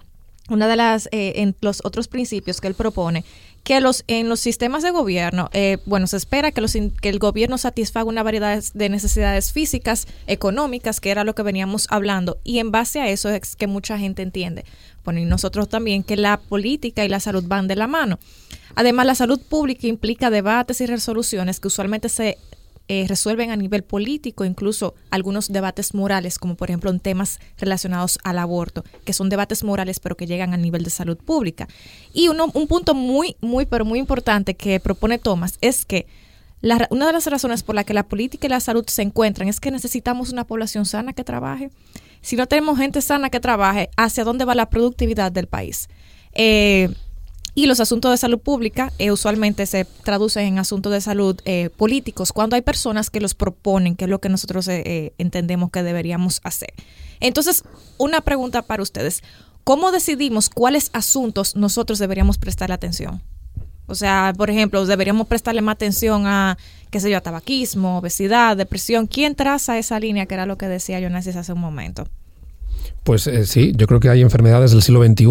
una 0.49 0.69
de 0.69 0.77
las 0.77 1.09
eh, 1.13 1.35
en 1.37 1.57
los 1.61 1.81
otros 1.85 2.09
principios 2.09 2.61
que 2.61 2.69
él 2.69 2.75
propone 2.75 3.25
que 3.63 3.81
los 3.81 4.03
en 4.09 4.29
los 4.29 4.41
sistemas 4.41 4.83
de 4.83 4.91
gobierno 4.91 5.49
eh, 5.53 5.79
bueno 5.87 6.09
se 6.09 6.17
espera 6.17 6.51
que 6.51 6.61
los 6.61 6.73
que 6.73 7.09
el 7.09 7.21
gobierno 7.21 7.59
satisfaga 7.59 8.09
una 8.09 8.25
variedad 8.25 8.63
de 8.75 8.89
necesidades 8.89 9.53
físicas 9.53 10.09
económicas 10.27 11.01
que 11.01 11.11
era 11.11 11.23
lo 11.23 11.37
que 11.37 11.45
veníamos 11.45 11.87
hablando 11.91 12.39
y 12.43 12.59
en 12.59 12.73
base 12.73 13.01
a 13.01 13.09
eso 13.09 13.31
es 13.31 13.55
que 13.55 13.69
mucha 13.69 13.99
gente 13.99 14.23
entiende 14.23 14.65
bueno 15.05 15.21
y 15.21 15.25
nosotros 15.27 15.69
también 15.69 16.03
que 16.03 16.17
la 16.17 16.39
política 16.39 17.05
y 17.05 17.09
la 17.09 17.21
salud 17.21 17.45
van 17.47 17.69
de 17.69 17.77
la 17.77 17.87
mano 17.87 18.19
además 18.75 19.07
la 19.07 19.15
salud 19.15 19.41
pública 19.41 19.87
implica 19.87 20.31
debates 20.31 20.81
y 20.81 20.87
resoluciones 20.87 21.61
que 21.61 21.69
usualmente 21.69 22.09
se 22.09 22.39
eh, 22.89 23.07
resuelven 23.09 23.51
a 23.51 23.57
nivel 23.57 23.85
político, 23.85 24.45
incluso 24.45 24.95
algunos 25.11 25.53
debates 25.53 25.95
morales, 25.95 26.39
como 26.39 26.57
por 26.57 26.69
ejemplo 26.69 26.91
en 26.91 26.99
temas 26.99 27.39
relacionados 27.57 28.19
al 28.25 28.39
aborto, 28.39 28.85
que 29.05 29.13
son 29.13 29.29
debates 29.29 29.63
morales 29.63 30.01
pero 30.01 30.17
que 30.17 30.27
llegan 30.27 30.53
al 30.53 30.63
nivel 30.63 30.83
de 30.83 30.91
salud 30.91 31.17
pública. 31.17 31.69
Y 32.13 32.29
uno, 32.29 32.51
un 32.53 32.67
punto 32.67 32.95
muy, 32.95 33.37
muy, 33.41 33.67
pero 33.67 33.85
muy 33.85 33.99
importante 33.99 34.55
que 34.55 34.81
propone 34.81 35.19
Thomas 35.19 35.59
es 35.61 35.85
que 35.85 36.07
una 36.91 37.07
de 37.07 37.13
las 37.13 37.27
razones 37.27 37.63
por 37.63 37.75
la 37.75 37.85
que 37.85 37.95
la 37.95 38.03
política 38.05 38.47
y 38.47 38.51
la 38.51 38.61
salud 38.61 38.85
se 38.87 39.03
encuentran 39.03 39.49
es 39.49 39.59
que 39.59 39.71
necesitamos 39.71 40.31
una 40.31 40.45
población 40.45 40.85
sana 40.85 41.13
que 41.13 41.25
trabaje. 41.25 41.71
Si 42.21 42.37
no 42.37 42.47
tenemos 42.47 42.79
gente 42.79 43.01
sana 43.01 43.31
que 43.31 43.41
trabaje, 43.41 43.91
¿hacia 43.97 44.25
dónde 44.25 44.45
va 44.45 44.55
la 44.55 44.71
productividad 44.71 45.33
del 45.33 45.49
país? 45.49 45.89
Eh, 46.35 46.89
y 47.55 47.67
los 47.67 47.81
asuntos 47.81 48.11
de 48.11 48.17
salud 48.17 48.39
pública 48.39 48.93
eh, 48.99 49.11
usualmente 49.11 49.67
se 49.67 49.85
traducen 49.85 50.47
en 50.47 50.59
asuntos 50.59 50.93
de 50.93 51.01
salud 51.01 51.39
eh, 51.45 51.69
políticos 51.77 52.33
cuando 52.33 52.57
hay 52.57 52.63
personas 52.63 53.11
que 53.11 53.21
los 53.21 53.35
proponen, 53.35 53.95
que 53.95 54.05
es 54.05 54.11
lo 54.11 54.21
que 54.21 54.31
nosotros 54.31 54.67
eh, 54.69 55.13
entendemos 55.19 55.71
que 55.71 55.83
deberíamos 55.83 56.41
hacer. 56.45 56.73
Entonces, 57.21 57.63
una 57.99 58.21
pregunta 58.23 58.63
para 58.63 58.83
ustedes. 58.83 59.23
¿Cómo 59.65 59.93
decidimos 59.93 60.51
cuáles 60.51 60.91
asuntos 60.93 61.55
nosotros 61.55 62.01
deberíamos 62.01 62.37
prestarle 62.37 62.75
atención? 62.75 63.23
O 63.87 63.95
sea, 63.95 64.33
por 64.37 64.51
ejemplo, 64.51 64.85
deberíamos 64.87 65.29
prestarle 65.29 65.61
más 65.61 65.75
atención 65.75 66.27
a, 66.27 66.57
qué 66.91 66.99
sé 66.99 67.11
yo, 67.11 67.19
a 67.19 67.21
tabaquismo, 67.21 67.99
obesidad, 67.99 68.57
depresión. 68.57 69.07
¿Quién 69.07 69.37
traza 69.37 69.79
esa 69.79 70.01
línea 70.01 70.27
que 70.27 70.35
era 70.35 70.47
lo 70.47 70.57
que 70.57 70.67
decía 70.67 71.01
Jonasis 71.01 71.37
hace 71.37 71.53
un 71.53 71.61
momento? 71.61 72.09
Pues 73.05 73.31
sí, 73.45 73.73
yo 73.77 73.87
creo 73.87 74.01
que 74.01 74.09
hay 74.09 74.21
enfermedades 74.21 74.73
del 74.73 74.83
siglo 74.83 75.05
XXI 75.05 75.27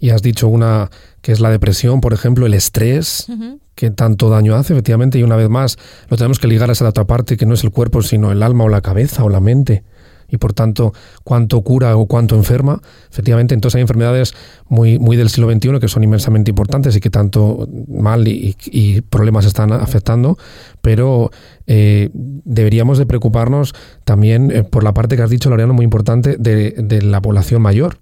y 0.00 0.10
has 0.10 0.20
dicho 0.20 0.48
una 0.48 0.90
que 1.22 1.32
es 1.32 1.40
la 1.40 1.50
depresión, 1.50 2.00
por 2.00 2.12
ejemplo, 2.12 2.46
el 2.46 2.54
estrés, 2.54 3.28
que 3.74 3.90
tanto 3.90 4.28
daño 4.28 4.56
hace, 4.56 4.74
efectivamente, 4.74 5.18
y 5.18 5.22
una 5.22 5.36
vez 5.36 5.48
más 5.48 5.78
lo 6.08 6.16
tenemos 6.16 6.38
que 6.38 6.48
ligar 6.48 6.68
a 6.68 6.72
esa 6.72 6.88
otra 6.88 7.06
parte 7.06 7.36
que 7.36 7.46
no 7.46 7.54
es 7.54 7.64
el 7.64 7.70
cuerpo, 7.70 8.02
sino 8.02 8.32
el 8.32 8.42
alma 8.42 8.64
o 8.64 8.68
la 8.68 8.80
cabeza 8.80 9.24
o 9.24 9.28
la 9.28 9.40
mente. 9.40 9.84
Y 10.28 10.38
por 10.38 10.54
tanto, 10.54 10.94
cuánto 11.24 11.60
cura 11.60 11.94
o 11.96 12.06
cuánto 12.06 12.34
enferma, 12.36 12.80
efectivamente, 13.10 13.54
entonces 13.54 13.76
hay 13.76 13.82
enfermedades 13.82 14.34
muy, 14.66 14.98
muy 14.98 15.16
del 15.16 15.28
siglo 15.28 15.52
XXI 15.52 15.78
que 15.78 15.88
son 15.88 16.02
inmensamente 16.02 16.50
importantes 16.50 16.96
y 16.96 17.00
que 17.00 17.10
tanto 17.10 17.68
mal 17.86 18.26
y, 18.26 18.56
y 18.64 19.02
problemas 19.02 19.44
están 19.44 19.72
afectando, 19.72 20.38
pero 20.80 21.30
eh, 21.66 22.08
deberíamos 22.14 22.96
de 22.96 23.04
preocuparnos 23.04 23.74
también 24.04 24.50
eh, 24.50 24.64
por 24.64 24.84
la 24.84 24.94
parte 24.94 25.16
que 25.16 25.22
has 25.22 25.30
dicho, 25.30 25.50
Laureano, 25.50 25.74
muy 25.74 25.84
importante, 25.84 26.36
de, 26.38 26.72
de 26.78 27.02
la 27.02 27.20
población 27.20 27.60
mayor 27.60 27.98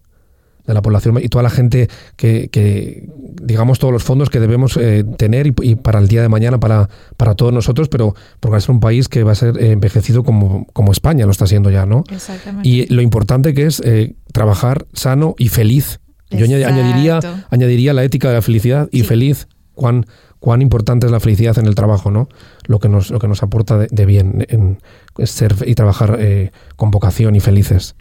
de 0.66 0.74
la 0.74 0.82
población 0.82 1.18
y 1.22 1.28
toda 1.28 1.42
la 1.42 1.50
gente 1.50 1.88
que, 2.16 2.48
que 2.50 3.08
digamos, 3.42 3.78
todos 3.78 3.92
los 3.92 4.02
fondos 4.04 4.30
que 4.30 4.40
debemos 4.40 4.76
eh, 4.76 5.04
tener 5.16 5.46
y, 5.46 5.54
y, 5.62 5.74
para 5.76 5.98
el 5.98 6.08
día 6.08 6.22
de 6.22 6.28
mañana, 6.28 6.58
para, 6.60 6.88
para 7.16 7.34
todos 7.34 7.52
nosotros, 7.52 7.88
pero 7.88 8.14
porque 8.40 8.52
va 8.52 8.58
a 8.58 8.60
ser 8.60 8.70
un 8.72 8.80
país 8.80 9.08
que 9.08 9.22
va 9.24 9.32
a 9.32 9.34
ser 9.34 9.56
eh, 9.58 9.72
envejecido 9.72 10.22
como, 10.24 10.66
como 10.72 10.92
España 10.92 11.24
lo 11.24 11.32
está 11.32 11.46
siendo 11.46 11.70
ya, 11.70 11.86
¿no? 11.86 12.04
Exactamente. 12.10 12.68
Y 12.68 12.86
lo 12.86 13.02
importante 13.02 13.54
que 13.54 13.66
es 13.66 13.80
eh, 13.84 14.14
trabajar 14.32 14.86
sano 14.92 15.34
y 15.38 15.48
feliz. 15.48 16.00
Yo 16.30 16.44
Exacto. 16.44 16.66
añadiría, 16.68 17.20
añadiría 17.50 17.92
la 17.92 18.04
ética 18.04 18.28
de 18.28 18.34
la 18.34 18.42
felicidad 18.42 18.88
y 18.92 19.00
Sí. 19.00 19.04
feliz. 19.04 19.48
Cuán, 19.74 20.06
cuán 20.40 20.62
importante 20.62 21.06
es 21.06 21.12
la 21.12 21.20
felicidad 21.20 21.58
en 21.58 21.66
el 21.66 21.74
trabajo, 21.74 22.10
¿no? 22.10 22.28
Lo 22.66 22.78
que 22.78 22.88
nos, 22.88 23.10
lo 23.10 23.18
que 23.18 23.26
nos 23.28 23.42
aporta 23.42 23.78
de, 23.78 23.88
de 23.90 24.06
bien 24.06 24.46
en, 24.48 24.78
ser 25.24 25.54
y 25.66 25.74
trabajar 25.74 26.18
eh, 26.20 26.50
con 26.76 26.90
vocación 26.90 27.34
y 27.34 27.40
felices. 27.40 27.96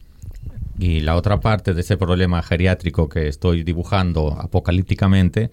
Y 0.80 1.02
la 1.02 1.18
otra 1.18 1.42
parte 1.42 1.74
de 1.74 1.82
ese 1.82 1.98
problema 1.98 2.42
geriátrico 2.42 3.10
que 3.10 3.28
estoy 3.28 3.64
dibujando 3.64 4.40
apocalípticamente 4.40 5.52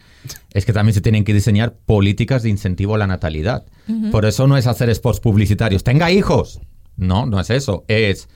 es 0.52 0.64
que 0.64 0.72
también 0.72 0.94
se 0.94 1.00
tienen 1.00 1.24
que 1.24 1.34
diseñar 1.34 1.74
políticas 1.74 2.44
de 2.44 2.50
incentivo 2.50 2.94
a 2.94 2.98
la 2.98 3.08
natalidad. 3.08 3.66
Por 4.12 4.24
eso 4.24 4.46
no 4.46 4.56
es 4.56 4.68
hacer 4.68 4.94
spots 4.94 5.18
publicitarios. 5.18 5.82
¡Tenga 5.82 6.12
hijos! 6.12 6.60
No, 6.96 7.26
no 7.26 7.40
es 7.40 7.50
eso. 7.50 7.84
Es 7.88 8.28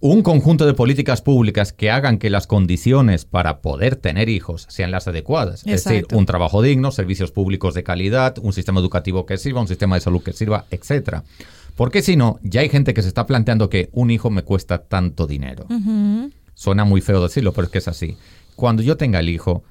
un 0.00 0.22
conjunto 0.22 0.64
de 0.66 0.72
políticas 0.72 1.20
públicas 1.20 1.74
que 1.74 1.90
hagan 1.90 2.18
que 2.18 2.30
las 2.30 2.46
condiciones 2.46 3.26
para 3.26 3.60
poder 3.60 3.94
tener 3.96 4.30
hijos 4.30 4.66
sean 4.70 4.90
las 4.90 5.06
adecuadas. 5.08 5.60
Es 5.66 5.84
decir, 5.84 5.98
Exacto. 5.98 6.16
un 6.16 6.26
trabajo 6.26 6.62
digno, 6.62 6.90
servicios 6.90 7.32
públicos 7.32 7.74
de 7.74 7.84
calidad, 7.84 8.36
un 8.40 8.54
sistema 8.54 8.80
educativo 8.80 9.26
que 9.26 9.36
sirva, 9.36 9.60
un 9.60 9.68
sistema 9.68 9.94
de 9.96 10.00
salud 10.00 10.22
que 10.22 10.32
sirva, 10.32 10.64
etcétera. 10.70 11.22
Porque 11.76 12.02
si 12.02 12.16
no, 12.16 12.38
ya 12.42 12.60
hay 12.60 12.68
gente 12.68 12.94
que 12.94 13.02
se 13.02 13.08
está 13.08 13.26
planteando 13.26 13.68
que 13.70 13.88
un 13.92 14.10
hijo 14.10 14.30
me 14.30 14.42
cuesta 14.42 14.78
tanto 14.84 15.26
dinero. 15.26 15.66
Suena 16.54 16.84
muy 16.84 17.00
feo 17.00 17.22
decirlo, 17.22 17.52
pero 17.52 17.66
es 17.66 17.72
que 17.72 17.78
es 17.78 17.88
así. 17.88 18.16
Cuando 18.56 18.82
yo 18.82 18.96
tenga 18.96 19.20
el 19.20 19.28
hijo, 19.28 19.64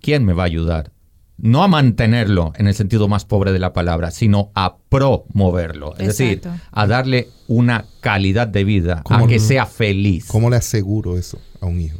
¿quién 0.00 0.24
me 0.24 0.32
va 0.34 0.42
a 0.44 0.46
ayudar? 0.46 0.92
No 1.38 1.62
a 1.62 1.68
mantenerlo 1.68 2.52
en 2.56 2.66
el 2.66 2.74
sentido 2.74 3.08
más 3.08 3.24
pobre 3.26 3.52
de 3.52 3.58
la 3.58 3.72
palabra, 3.72 4.10
sino 4.10 4.50
a 4.54 4.76
promoverlo. 4.88 5.94
Es 5.98 6.06
decir, 6.08 6.40
a 6.70 6.86
darle 6.86 7.28
una 7.46 7.84
calidad 8.00 8.46
de 8.48 8.64
vida, 8.64 9.00
a 9.00 9.02
¿Cómo- 9.02 9.26
que 9.26 9.38
sea 9.38 9.66
feliz. 9.66 10.26
¿Cómo 10.28 10.48
le 10.50 10.56
aseguro 10.56 11.18
eso 11.18 11.38
a 11.60 11.66
un 11.66 11.80
hijo? 11.80 11.98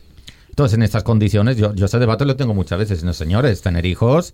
Entonces, 0.49 0.77
en 0.79 0.83
estas 0.83 1.03
condiciones, 1.03 1.59
yo, 1.59 1.75
yo 1.75 1.85
ese 1.85 1.99
debate 1.99 2.25
lo 2.25 2.37
tengo 2.37 2.55
muchas 2.55 2.79
veces. 2.79 3.05
No, 3.05 3.13
señores, 3.13 3.61
tener 3.61 3.85
hijos 3.85 4.33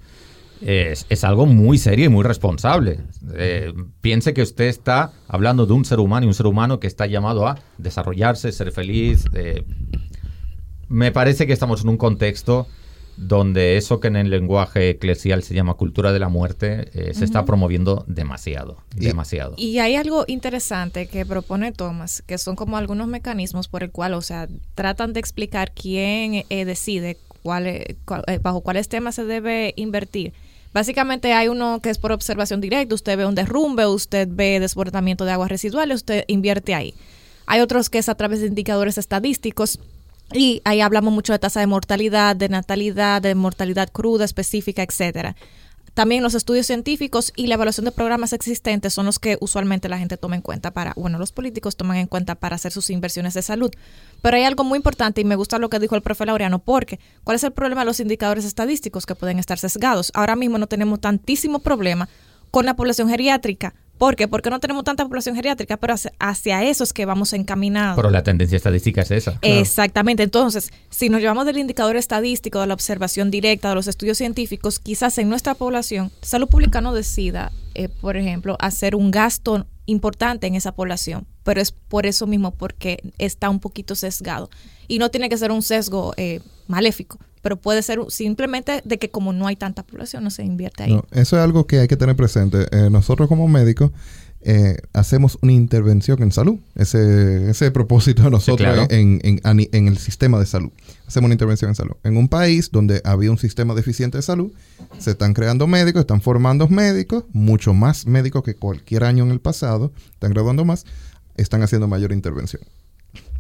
es, 0.64 1.06
es 1.08 1.24
algo 1.24 1.46
muy 1.46 1.78
serio 1.78 2.06
y 2.06 2.08
muy 2.08 2.24
responsable. 2.24 2.98
Eh, 3.34 3.72
piense 4.00 4.32
que 4.34 4.42
usted 4.42 4.64
está 4.66 5.12
hablando 5.28 5.66
de 5.66 5.72
un 5.72 5.84
ser 5.84 5.98
humano 6.00 6.24
y 6.24 6.28
un 6.28 6.34
ser 6.34 6.46
humano 6.46 6.78
que 6.80 6.86
está 6.86 7.06
llamado 7.06 7.46
a 7.46 7.58
desarrollarse, 7.78 8.52
ser 8.52 8.72
feliz. 8.72 9.24
eh. 9.34 9.64
me 10.88 11.10
parece 11.12 11.46
que 11.46 11.52
estamos 11.52 11.82
en 11.82 11.88
un 11.88 11.96
contexto 11.96 12.66
donde 13.16 13.76
eso 13.76 14.00
que 14.00 14.08
en 14.08 14.16
el 14.16 14.30
lenguaje 14.30 14.88
eclesial 14.90 15.42
se 15.42 15.54
llama 15.54 15.74
cultura 15.74 16.12
de 16.12 16.18
la 16.18 16.28
muerte 16.30 16.88
eh, 16.94 17.12
se 17.14 17.24
está 17.26 17.44
promoviendo 17.44 18.04
demasiado, 18.08 18.78
Y- 18.96 19.04
demasiado. 19.06 19.54
Y 19.58 19.78
hay 19.80 19.96
algo 19.96 20.24
interesante 20.28 21.06
que 21.08 21.26
propone 21.26 21.72
Thomas, 21.72 22.22
que 22.26 22.38
son 22.38 22.56
como 22.56 22.78
algunos 22.78 23.08
mecanismos 23.08 23.68
por 23.68 23.82
el 23.82 23.90
cual, 23.90 24.14
o 24.14 24.22
sea, 24.22 24.48
tratan 24.74 25.12
de 25.12 25.20
explicar 25.20 25.72
quién 25.74 26.44
eh, 26.48 26.64
decide 26.64 27.18
cuál, 27.42 27.96
cuál- 28.06 28.24
eh, 28.28 28.38
bajo 28.42 28.62
cuáles 28.62 28.88
temas 28.88 29.14
se 29.14 29.24
debe 29.26 29.74
invertir. 29.76 30.32
Básicamente 30.72 31.32
hay 31.34 31.48
uno 31.48 31.80
que 31.80 31.90
es 31.90 31.98
por 31.98 32.12
observación 32.12 32.60
directa, 32.60 32.94
usted 32.94 33.16
ve 33.16 33.26
un 33.26 33.34
derrumbe, 33.34 33.86
usted 33.86 34.28
ve 34.30 34.58
desbordamiento 34.58 35.24
de 35.24 35.32
aguas 35.32 35.50
residuales, 35.50 35.96
usted 35.96 36.24
invierte 36.28 36.74
ahí. 36.74 36.94
Hay 37.46 37.60
otros 37.60 37.90
que 37.90 37.98
es 37.98 38.08
a 38.08 38.14
través 38.14 38.40
de 38.40 38.46
indicadores 38.46 38.96
estadísticos 38.96 39.78
y 40.32 40.62
ahí 40.64 40.80
hablamos 40.80 41.12
mucho 41.12 41.32
de 41.32 41.38
tasa 41.38 41.60
de 41.60 41.66
mortalidad, 41.66 42.36
de 42.36 42.48
natalidad, 42.48 43.20
de 43.20 43.34
mortalidad 43.34 43.90
cruda 43.90 44.24
específica, 44.24 44.82
etcétera. 44.82 45.36
También 45.94 46.22
los 46.22 46.34
estudios 46.34 46.66
científicos 46.66 47.32
y 47.36 47.48
la 47.48 47.54
evaluación 47.54 47.84
de 47.84 47.92
programas 47.92 48.32
existentes 48.32 48.94
son 48.94 49.04
los 49.04 49.18
que 49.18 49.36
usualmente 49.40 49.90
la 49.90 49.98
gente 49.98 50.16
toma 50.16 50.36
en 50.36 50.42
cuenta 50.42 50.70
para, 50.70 50.94
bueno, 50.96 51.18
los 51.18 51.32
políticos 51.32 51.76
toman 51.76 51.98
en 51.98 52.06
cuenta 52.06 52.34
para 52.34 52.56
hacer 52.56 52.72
sus 52.72 52.88
inversiones 52.88 53.34
de 53.34 53.42
salud. 53.42 53.70
Pero 54.22 54.36
hay 54.36 54.44
algo 54.44 54.64
muy 54.64 54.78
importante 54.78 55.20
y 55.20 55.24
me 55.24 55.36
gusta 55.36 55.58
lo 55.58 55.68
que 55.68 55.78
dijo 55.78 55.94
el 55.94 56.02
profe 56.02 56.24
Laureano, 56.24 56.60
porque 56.60 56.98
¿cuál 57.24 57.34
es 57.34 57.44
el 57.44 57.52
problema 57.52 57.82
de 57.82 57.86
los 57.86 58.00
indicadores 58.00 58.46
estadísticos 58.46 59.04
que 59.04 59.14
pueden 59.14 59.38
estar 59.38 59.58
sesgados? 59.58 60.10
Ahora 60.14 60.34
mismo 60.34 60.56
no 60.56 60.66
tenemos 60.66 61.00
tantísimo 61.00 61.58
problema 61.58 62.08
con 62.50 62.64
la 62.64 62.74
población 62.74 63.10
geriátrica. 63.10 63.74
¿Por 64.02 64.16
qué? 64.16 64.26
Porque 64.26 64.50
no 64.50 64.58
tenemos 64.58 64.82
tanta 64.82 65.04
población 65.04 65.36
geriátrica, 65.36 65.76
pero 65.76 65.94
hacia, 65.94 66.12
hacia 66.18 66.64
eso 66.64 66.82
es 66.82 66.92
que 66.92 67.06
vamos 67.06 67.32
encaminados. 67.34 67.94
Pero 67.94 68.10
la 68.10 68.24
tendencia 68.24 68.56
estadística 68.56 69.02
es 69.02 69.12
esa. 69.12 69.38
Exactamente. 69.42 70.24
Entonces, 70.24 70.72
si 70.90 71.08
nos 71.08 71.20
llevamos 71.20 71.46
del 71.46 71.58
indicador 71.58 71.94
estadístico, 71.94 72.60
de 72.60 72.66
la 72.66 72.74
observación 72.74 73.30
directa, 73.30 73.68
de 73.68 73.76
los 73.76 73.86
estudios 73.86 74.18
científicos, 74.18 74.80
quizás 74.80 75.18
en 75.18 75.28
nuestra 75.28 75.54
población, 75.54 76.10
salud 76.20 76.48
pública 76.48 76.80
no 76.80 76.92
decida, 76.92 77.52
eh, 77.76 77.88
por 77.88 78.16
ejemplo, 78.16 78.56
hacer 78.58 78.96
un 78.96 79.12
gasto 79.12 79.68
importante 79.86 80.46
en 80.46 80.54
esa 80.54 80.72
población, 80.72 81.26
pero 81.42 81.60
es 81.60 81.72
por 81.72 82.06
eso 82.06 82.26
mismo, 82.26 82.52
porque 82.52 83.02
está 83.18 83.50
un 83.50 83.60
poquito 83.60 83.94
sesgado. 83.94 84.48
Y 84.88 84.98
no 84.98 85.10
tiene 85.10 85.28
que 85.28 85.36
ser 85.36 85.50
un 85.50 85.62
sesgo 85.62 86.14
eh, 86.16 86.40
maléfico, 86.68 87.18
pero 87.40 87.56
puede 87.56 87.82
ser 87.82 88.00
simplemente 88.08 88.82
de 88.84 88.98
que 88.98 89.10
como 89.10 89.32
no 89.32 89.46
hay 89.46 89.56
tanta 89.56 89.82
población, 89.82 90.24
no 90.24 90.30
se 90.30 90.44
invierte 90.44 90.84
ahí. 90.84 90.94
No, 90.94 91.04
eso 91.10 91.36
es 91.36 91.42
algo 91.42 91.66
que 91.66 91.80
hay 91.80 91.88
que 91.88 91.96
tener 91.96 92.16
presente. 92.16 92.66
Eh, 92.70 92.90
nosotros 92.90 93.28
como 93.28 93.48
médicos 93.48 93.90
eh, 94.44 94.76
hacemos 94.92 95.38
una 95.42 95.52
intervención 95.52 96.22
en 96.22 96.32
salud. 96.32 96.58
Ese, 96.74 97.50
ese 97.50 97.70
propósito 97.70 98.22
de 98.22 98.30
nosotros 98.30 98.66
claro. 98.68 98.86
en, 98.90 99.20
en- 99.22 99.40
en 99.44 99.88
el 99.88 99.98
sistema 99.98 100.38
de 100.38 100.46
salud. 100.46 100.70
Hacemos 101.06 101.26
una 101.26 101.34
intervención 101.34 101.68
en 101.70 101.74
salud. 101.74 101.94
En 102.04 102.16
un 102.16 102.28
país 102.28 102.70
donde 102.72 103.00
había 103.04 103.30
un 103.30 103.38
sistema 103.38 103.74
deficiente 103.74 104.18
de 104.18 104.22
salud, 104.22 104.52
se 104.98 105.12
están 105.12 105.34
creando 105.34 105.66
médicos, 105.66 106.00
están 106.00 106.20
formando 106.20 106.68
médicos, 106.68 107.24
mucho 107.32 107.74
más 107.74 108.06
médicos 108.06 108.42
que 108.42 108.54
cualquier 108.54 109.04
año 109.04 109.24
en 109.24 109.30
el 109.30 109.40
pasado, 109.40 109.92
están 110.14 110.32
graduando 110.32 110.64
más, 110.64 110.84
están 111.36 111.62
haciendo 111.62 111.86
mayor 111.88 112.12
intervención. 112.12 112.62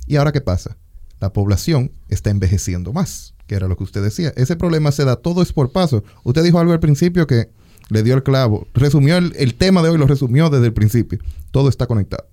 ¿Y 0.06 0.16
ahora 0.16 0.32
qué 0.32 0.40
pasa? 0.40 0.76
La 1.20 1.32
población 1.32 1.92
está 2.08 2.30
envejeciendo 2.30 2.92
más, 2.92 3.34
que 3.46 3.54
era 3.54 3.68
lo 3.68 3.76
que 3.76 3.84
usted 3.84 4.02
decía. 4.02 4.32
Ese 4.36 4.56
problema 4.56 4.90
se 4.92 5.04
da 5.04 5.16
todo 5.16 5.40
es 5.42 5.52
por 5.52 5.70
paso. 5.72 6.02
Usted 6.24 6.42
dijo 6.42 6.58
algo 6.58 6.72
al 6.72 6.80
principio 6.80 7.26
que 7.26 7.48
le 7.92 8.02
dio 8.02 8.14
el 8.14 8.22
clavo. 8.22 8.66
Resumió 8.74 9.16
el, 9.18 9.32
el 9.36 9.54
tema 9.54 9.82
de 9.82 9.90
hoy, 9.90 9.98
lo 9.98 10.06
resumió 10.06 10.50
desde 10.50 10.66
el 10.66 10.72
principio. 10.72 11.18
Todo 11.50 11.68
está 11.68 11.86
conectado. 11.86 12.26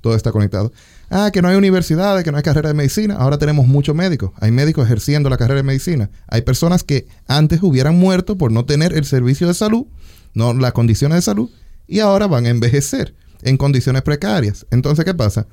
Todo 0.00 0.14
está 0.14 0.32
conectado. 0.32 0.72
Ah, 1.10 1.30
que 1.32 1.42
no 1.42 1.48
hay 1.48 1.56
universidades, 1.56 2.24
que 2.24 2.32
no 2.32 2.36
hay 2.36 2.42
carrera 2.42 2.68
de 2.68 2.74
medicina. 2.74 3.16
Ahora 3.16 3.38
tenemos 3.38 3.66
muchos 3.66 3.94
médicos. 3.94 4.32
Hay 4.40 4.50
médicos 4.50 4.84
ejerciendo 4.84 5.30
la 5.30 5.36
carrera 5.36 5.58
de 5.58 5.62
medicina. 5.62 6.10
Hay 6.28 6.42
personas 6.42 6.82
que 6.84 7.06
antes 7.26 7.62
hubieran 7.62 7.98
muerto 7.98 8.36
por 8.36 8.52
no 8.52 8.64
tener 8.64 8.92
el 8.92 9.04
servicio 9.04 9.46
de 9.46 9.54
salud, 9.54 9.86
no 10.34 10.52
las 10.54 10.72
condiciones 10.72 11.16
de 11.16 11.22
salud, 11.22 11.50
y 11.86 12.00
ahora 12.00 12.26
van 12.26 12.46
a 12.46 12.50
envejecer 12.50 13.14
en 13.42 13.56
condiciones 13.56 14.02
precarias. 14.02 14.66
Entonces, 14.70 15.04
¿qué 15.04 15.14
pasa? 15.14 15.46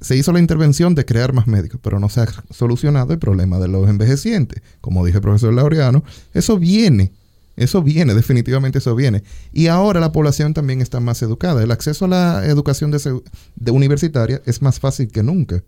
se 0.00 0.16
hizo 0.16 0.32
la 0.32 0.38
intervención 0.38 0.94
de 0.94 1.04
crear 1.04 1.32
más 1.32 1.46
médicos, 1.46 1.80
pero 1.82 1.98
no 1.98 2.08
se 2.08 2.20
ha 2.20 2.26
solucionado 2.50 3.12
el 3.12 3.18
problema 3.18 3.58
de 3.58 3.68
los 3.68 3.88
envejecientes. 3.88 4.62
Como 4.80 5.04
dije 5.04 5.18
el 5.18 5.22
profesor 5.22 5.52
Laureano, 5.54 6.04
eso 6.32 6.58
viene, 6.58 7.12
eso 7.56 7.82
viene, 7.82 8.14
definitivamente 8.14 8.78
eso 8.78 8.94
viene. 8.94 9.22
Y 9.52 9.68
ahora 9.68 10.00
la 10.00 10.12
población 10.12 10.54
también 10.54 10.80
está 10.80 11.00
más 11.00 11.22
educada. 11.22 11.62
El 11.62 11.70
acceso 11.70 12.06
a 12.06 12.08
la 12.08 12.46
educación 12.46 12.90
de, 12.90 13.70
universitaria 13.70 14.42
es 14.44 14.60
más 14.62 14.80
fácil 14.80 15.08
que 15.08 15.22
nunca. 15.22 15.62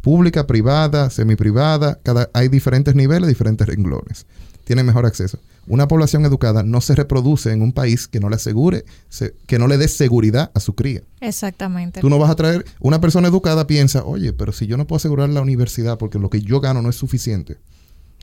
Pública, 0.00 0.46
privada, 0.46 1.10
semiprivada, 1.10 1.98
cada, 2.02 2.30
hay 2.32 2.48
diferentes 2.48 2.94
niveles, 2.94 3.28
diferentes 3.28 3.66
renglones. 3.66 4.26
Tiene 4.64 4.82
mejor 4.84 5.04
acceso. 5.06 5.38
Una 5.68 5.88
población 5.88 6.24
educada 6.24 6.62
no 6.62 6.80
se 6.80 6.94
reproduce 6.94 7.50
en 7.50 7.60
un 7.60 7.72
país 7.72 8.06
que 8.06 8.20
no 8.20 8.28
le 8.28 8.36
asegure, 8.36 8.84
se- 9.08 9.34
que 9.46 9.58
no 9.58 9.66
le 9.66 9.78
dé 9.78 9.88
seguridad 9.88 10.52
a 10.54 10.60
su 10.60 10.76
cría. 10.76 11.02
Exactamente. 11.20 12.00
Tú 12.00 12.08
no 12.08 12.18
vas 12.20 12.30
a 12.30 12.36
traer, 12.36 12.64
una 12.78 13.00
persona 13.00 13.26
educada 13.26 13.66
piensa, 13.66 14.04
oye, 14.04 14.32
pero 14.32 14.52
si 14.52 14.66
yo 14.68 14.76
no 14.76 14.86
puedo 14.86 14.98
asegurar 14.98 15.28
la 15.28 15.40
universidad 15.42 15.98
porque 15.98 16.20
lo 16.20 16.30
que 16.30 16.40
yo 16.40 16.60
gano 16.60 16.82
no 16.82 16.88
es 16.90 16.96
suficiente, 16.96 17.56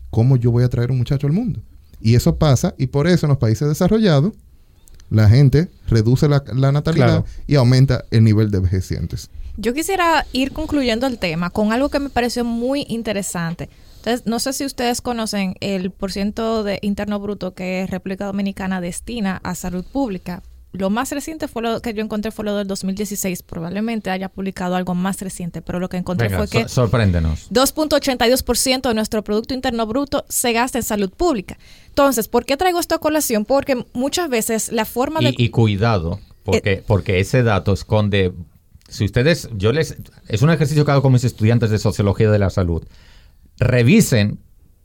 ¿cómo 0.10 0.38
yo 0.38 0.52
voy 0.52 0.64
a 0.64 0.70
traer 0.70 0.90
un 0.92 0.98
muchacho 1.00 1.28
al 1.28 1.34
mundo? 1.34 1.62
Y 2.02 2.16
eso 2.16 2.36
pasa, 2.38 2.76
y 2.78 2.88
por 2.88 3.08
eso 3.08 3.26
en 3.26 3.30
los 3.30 3.38
países 3.38 3.68
desarrollados, 3.68 4.34
la 5.10 5.30
gente 5.30 5.70
reduce 5.88 6.28
la, 6.28 6.44
la 6.54 6.72
natalidad 6.72 7.08
Claro. 7.24 7.26
y 7.48 7.56
aumenta 7.56 8.04
el 8.12 8.24
nivel 8.24 8.50
de 8.52 8.58
envejecientes. 8.58 9.30
Yo 9.58 9.74
quisiera 9.74 10.26
ir 10.34 10.52
concluyendo 10.52 11.06
el 11.06 11.20
tema 11.20 11.50
con 11.52 11.72
algo 11.72 11.90
que 11.90 12.00
me 12.00 12.10
pareció 12.10 12.44
muy 12.44 12.86
interesante. 12.90 13.70
Entonces, 13.98 14.26
no 14.26 14.40
sé 14.40 14.52
si 14.54 14.66
ustedes 14.66 15.00
conocen 15.02 15.56
el 15.60 15.92
porciento 15.92 16.64
de 16.64 16.80
interno 16.82 17.20
bruto 17.20 17.54
que 17.54 17.88
República 17.90 18.26
Dominicana 18.26 18.82
destina 18.82 19.40
a 19.44 19.54
salud 19.56 19.86
pública. 19.86 20.42
Lo 20.74 20.90
más 20.90 21.12
reciente 21.12 21.48
fue 21.48 21.62
lo 21.62 21.82
que 21.82 21.94
yo 21.94 22.02
encontré 22.04 22.32
fue 22.32 22.46
lo 22.46 22.58
del 22.58 22.68
2016. 22.68 23.44
Probablemente 23.44 24.10
haya 24.10 24.28
publicado 24.28 24.76
algo 24.76 24.96
más 24.96 25.22
reciente, 25.22 25.62
pero 25.62 25.80
lo 25.80 25.88
que 25.88 25.98
encontré 25.98 26.28
Venga, 26.30 26.40
fue 26.40 26.48
que 26.48 26.64
so- 26.64 26.70
sorpréndenos. 26.70 27.48
2.82% 27.52 28.90
de 28.90 28.94
nuestro 28.96 29.24
Producto 29.24 29.54
Interno 29.54 29.86
Bruto 29.86 30.26
se 30.30 30.52
gasta 30.52 30.80
en 30.80 30.84
salud 30.84 31.12
pública. 31.12 31.58
Entonces, 31.90 32.28
¿por 32.28 32.46
qué 32.46 32.58
traigo 32.58 32.80
esta 32.80 32.98
colación? 32.98 33.46
Porque 33.46 33.86
muchas 33.94 34.30
veces 34.30 34.72
la 34.72 34.86
forma 34.86 35.20
de... 35.20 35.30
Y, 35.38 35.46
y 35.46 35.50
cuidado, 35.50 36.20
porque, 36.44 36.72
Eh, 36.74 36.84
porque 36.86 37.20
ese 37.20 37.44
dato 37.44 37.72
esconde. 37.74 38.34
Si 38.90 39.06
ustedes, 39.06 39.50
yo 39.56 39.72
les. 39.72 39.96
Es 40.28 40.42
un 40.42 40.50
ejercicio 40.50 40.86
que 40.86 40.92
hago 40.92 41.02
con 41.02 41.14
mis 41.14 41.24
estudiantes 41.24 41.70
de 41.70 41.80
sociología 41.80 42.30
de 42.30 42.38
la 42.40 42.50
salud. 42.50 42.84
Revisen 43.60 44.40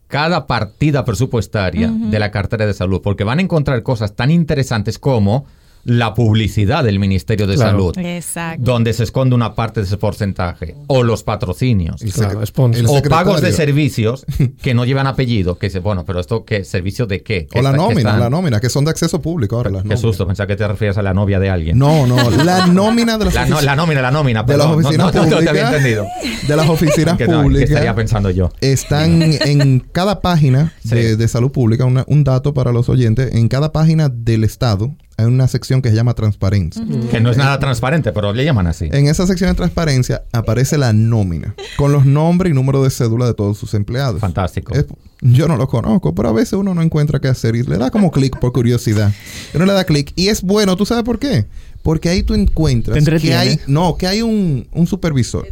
cada 0.06 0.46
partida 0.46 1.04
presupuestaria 1.04 1.90
de 1.90 2.18
la 2.18 2.30
cartera 2.30 2.64
de 2.66 2.72
salud, 2.74 3.00
porque 3.02 3.24
van 3.24 3.38
a 3.40 3.42
encontrar 3.42 3.82
cosas 3.82 4.14
tan 4.16 4.30
interesantes 4.30 4.98
como 4.98 5.44
la 5.88 6.12
publicidad 6.12 6.84
del 6.84 6.98
Ministerio 6.98 7.46
de 7.46 7.54
Claro. 7.54 7.70
Salud, 7.70 7.98
Exacto. 7.98 8.62
donde 8.62 8.92
se 8.92 9.04
esconde 9.04 9.34
una 9.34 9.54
parte 9.54 9.80
de 9.80 9.86
ese 9.86 9.96
porcentaje, 9.96 10.74
o 10.86 11.02
los 11.02 11.22
patrocinios. 11.22 12.02
Claro, 12.14 12.40
O 12.88 13.02
pagos 13.08 13.40
de 13.40 13.52
servicios 13.52 14.26
que 14.60 14.74
no 14.74 14.84
llevan 14.84 15.06
apellido, 15.06 15.58
que 15.58 15.68
dice, 15.68 15.78
bueno, 15.78 16.04
pero 16.04 16.20
esto 16.20 16.44
qué 16.44 16.62
servicio 16.64 17.06
de 17.06 17.22
qué? 17.22 17.46
¿Qué 17.50 17.60
O 17.60 17.62
la 17.62 17.70
está- 17.70 17.76
nómina, 17.82 18.00
están- 18.00 18.20
la 18.20 18.28
nómina, 18.28 18.60
que 18.60 18.68
son 18.68 18.84
de 18.84 18.90
acceso 18.90 19.22
público 19.22 19.56
ahora. 19.56 19.70
Las 19.70 19.84
Qué 19.84 19.96
susto, 19.96 20.26
pensaba 20.26 20.46
que 20.46 20.56
te 20.56 20.68
refieres 20.68 20.98
a 20.98 21.02
la 21.02 21.14
novia 21.14 21.40
de 21.40 21.48
alguien. 21.48 21.78
No, 21.78 22.06
no, 22.06 22.16
la 22.44 22.66
nómina 22.66 23.16
de 23.16 23.24
las 23.24 23.34
La, 23.34 23.46
no- 23.46 23.60
la 23.62 23.74
nómina, 23.74 24.02
la 24.02 24.10
nómina, 24.10 24.42
de 24.42 24.56
las 24.58 24.66
oficinas 24.66 25.14
no, 25.14 25.24
no, 25.24 25.30
no 25.30 25.38
te 25.38 25.48
había 25.48 25.62
públicas. 25.64 25.72
entendido. 25.74 26.06
de 26.46 26.56
las 26.56 26.68
oficinas 26.68 27.16
¿Qué 27.16 27.26
tal? 27.26 27.36
¿Qué 27.36 27.42
públicas. 27.44 27.70
estaría 27.70 27.94
pensando 27.94 28.30
yo? 28.30 28.50
Están 28.60 29.22
en 29.46 29.80
cada 29.80 30.20
página 30.20 30.74
de, 30.84 31.28
salud 31.28 31.50
pública, 31.50 31.86
una- 31.86 32.04
un 32.08 32.24
dato 32.24 32.52
para 32.52 32.72
los 32.72 32.88
oyentes, 32.90 33.34
en 33.34 33.48
cada 33.48 33.72
página 33.72 34.10
del 34.10 34.44
Estado 34.44 34.92
hay 35.18 35.26
una 35.26 35.48
sección 35.48 35.82
que 35.82 35.90
se 35.90 35.96
llama 35.96 36.14
transparencia. 36.14 36.82
Que 37.10 37.20
no 37.20 37.30
es 37.30 37.36
nada 37.36 37.58
transparente, 37.58 38.12
pero 38.12 38.32
le 38.32 38.44
llaman 38.44 38.66
así. 38.68 38.88
En 38.92 39.08
esa 39.08 39.26
sección 39.26 39.50
de 39.50 39.54
transparencia 39.56 40.22
aparece 40.32 40.78
la 40.78 40.92
nómina, 40.92 41.54
con 41.76 41.92
los 41.92 42.06
nombres 42.06 42.52
y 42.52 42.54
número 42.54 42.82
de 42.84 42.90
cédula 42.90 43.26
de 43.26 43.34
todos 43.34 43.58
sus 43.58 43.74
empleados. 43.74 44.20
Fantástico. 44.20 44.72
Es- 44.74 44.86
yo 45.20 45.48
no 45.48 45.56
lo 45.56 45.66
conozco, 45.66 46.14
pero 46.14 46.28
a 46.28 46.32
veces 46.32 46.52
uno 46.52 46.72
no 46.74 46.80
encuentra 46.82 47.18
qué 47.18 47.26
hacer 47.26 47.56
y 47.56 47.64
le 47.64 47.76
da 47.76 47.90
como 47.90 48.12
clic 48.12 48.38
por 48.38 48.52
curiosidad. 48.52 49.12
Uno 49.52 49.66
le 49.66 49.72
da 49.72 49.82
clic 49.82 50.12
y 50.14 50.28
es 50.28 50.42
bueno, 50.42 50.76
¿tú 50.76 50.86
sabes 50.86 51.02
por 51.02 51.18
qué? 51.18 51.46
Porque 51.82 52.08
ahí 52.08 52.22
tú 52.22 52.34
encuentras 52.34 53.02
Te 53.04 53.18
que 53.18 53.34
hay, 53.34 53.58
no, 53.66 53.96
que 53.96 54.06
hay 54.06 54.22
un, 54.22 54.68
un 54.72 54.86
supervisor. 54.86 55.46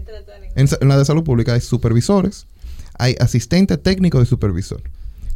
En 0.54 0.68
la 0.88 0.96
de 0.96 1.04
salud 1.04 1.24
pública 1.24 1.54
hay 1.54 1.60
supervisores, 1.60 2.46
hay 2.96 3.16
asistente 3.18 3.76
técnico 3.76 4.20
de 4.20 4.26
supervisor, 4.26 4.80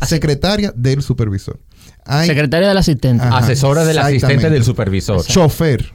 secretaria 0.07 0.73
del 0.77 1.03
supervisor, 1.03 1.59
hay 2.05 2.27
Secretaria 2.29 2.69
del 2.69 2.79
asistente. 2.79 3.25
Ajá, 3.25 3.39
Asesora 3.39 3.85
del 3.85 3.99
asistente 3.99 4.51
del 4.51 4.65
supervisor. 4.65 5.25
chofer, 5.25 5.93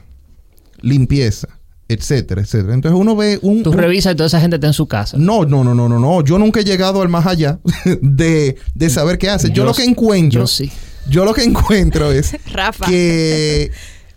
limpieza, 0.80 1.48
etcétera, 1.88 2.40
etcétera. 2.42 2.74
Entonces 2.74 2.98
uno 3.00 3.16
ve 3.16 3.38
un, 3.42 3.62
Tú 3.62 3.70
un- 3.70 3.78
revisas 3.78 4.12
y 4.12 4.16
toda 4.16 4.26
esa 4.28 4.40
gente 4.40 4.56
está 4.56 4.66
en 4.68 4.72
su 4.72 4.86
casa. 4.86 5.16
no, 5.18 5.44
no, 5.44 5.64
no, 5.64 5.74
no, 5.74 5.88
no, 5.88 5.98
no. 5.98 6.24
Yo 6.24 6.38
nunca 6.38 6.60
he 6.60 6.64
llegado 6.64 7.02
al 7.02 7.08
más 7.08 7.26
allá 7.26 7.58
de, 8.02 8.56
de 8.74 8.90
saber 8.90 9.18
qué 9.18 9.30
hace. 9.30 9.48
Yo, 9.48 9.54
Yo 9.56 9.64
lo 9.64 9.74
que 9.74 9.84
encuentro, 9.84 10.40
yo 10.42 10.46
sí. 10.46 10.70
yo 11.08 11.24
lo 11.24 11.32
que 11.34 11.44
encuentro 11.44 12.12
es 12.12 12.34
Rafa. 12.52 12.86
que 12.86 13.70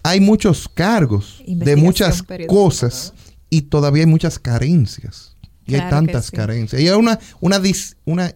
hay 0.03 0.19
muchos 0.19 0.69
cargos 0.73 1.43
de 1.45 1.75
muchas 1.75 2.23
cosas 2.47 3.13
y 3.49 3.63
todavía 3.63 4.03
hay 4.03 4.09
muchas 4.09 4.39
carencias. 4.39 5.35
Y 5.65 5.75
hay 5.75 5.81
Claro 5.81 5.97
tantas 5.97 6.25
sí. 6.25 6.35
carencias. 6.35 6.81
Y 6.81 6.87
hay 6.87 6.95
una, 6.95 7.19
una, 7.41 7.59
dis- 7.59 7.95
una 8.05 8.33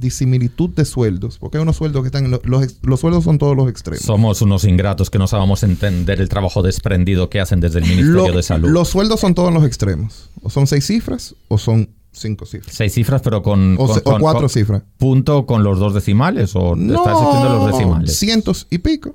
disimilitud 0.00 0.70
de 0.70 0.84
sueldos, 0.84 1.38
porque 1.38 1.58
hay 1.58 1.62
unos 1.62 1.76
sueldos 1.76 2.02
que 2.02 2.06
están 2.08 2.24
en 2.26 2.30
lo- 2.32 2.40
los, 2.44 2.76
los 2.82 3.00
sueldos 3.00 3.24
son 3.24 3.38
todos 3.38 3.56
los 3.56 3.68
extremos. 3.68 4.02
Somos 4.04 4.40
unos 4.42 4.64
ingratos 4.64 5.10
que 5.10 5.18
no 5.18 5.26
sabemos 5.26 5.62
entender 5.62 6.20
el 6.20 6.28
trabajo 6.28 6.62
desprendido 6.62 7.28
que 7.30 7.40
hacen 7.40 7.60
desde 7.60 7.78
el 7.80 7.84
Ministerio 7.86 8.28
Lo- 8.28 8.36
de 8.36 8.42
Salud. 8.42 8.68
Los 8.70 8.88
sueldos 8.88 9.20
son 9.20 9.34
todos 9.34 9.52
los 9.52 9.64
extremos. 9.64 10.30
O 10.42 10.50
son 10.50 10.66
seis 10.66 10.86
cifras 10.86 11.34
o 11.48 11.58
son 11.58 11.90
cinco 12.12 12.46
cifras. 12.46 12.74
Seis 12.74 12.92
cifras, 12.94 13.20
pero 13.22 13.42
con, 13.42 13.74
O, 13.74 13.86
con- 13.86 13.94
se- 13.94 14.00
o 14.00 14.04
con- 14.04 14.20
cuatro 14.20 14.40
con- 14.42 14.48
cifras. 14.50 14.82
punto 14.98 15.46
con 15.46 15.62
los 15.62 15.78
dos 15.78 15.94
decimales 15.94 16.54
o 16.56 16.74
estás 16.74 17.16
haciendo 17.16 17.54
los 17.58 17.72
decimales. 17.72 18.16
cientos 18.18 18.66
y 18.70 18.78
pico. 18.78 19.14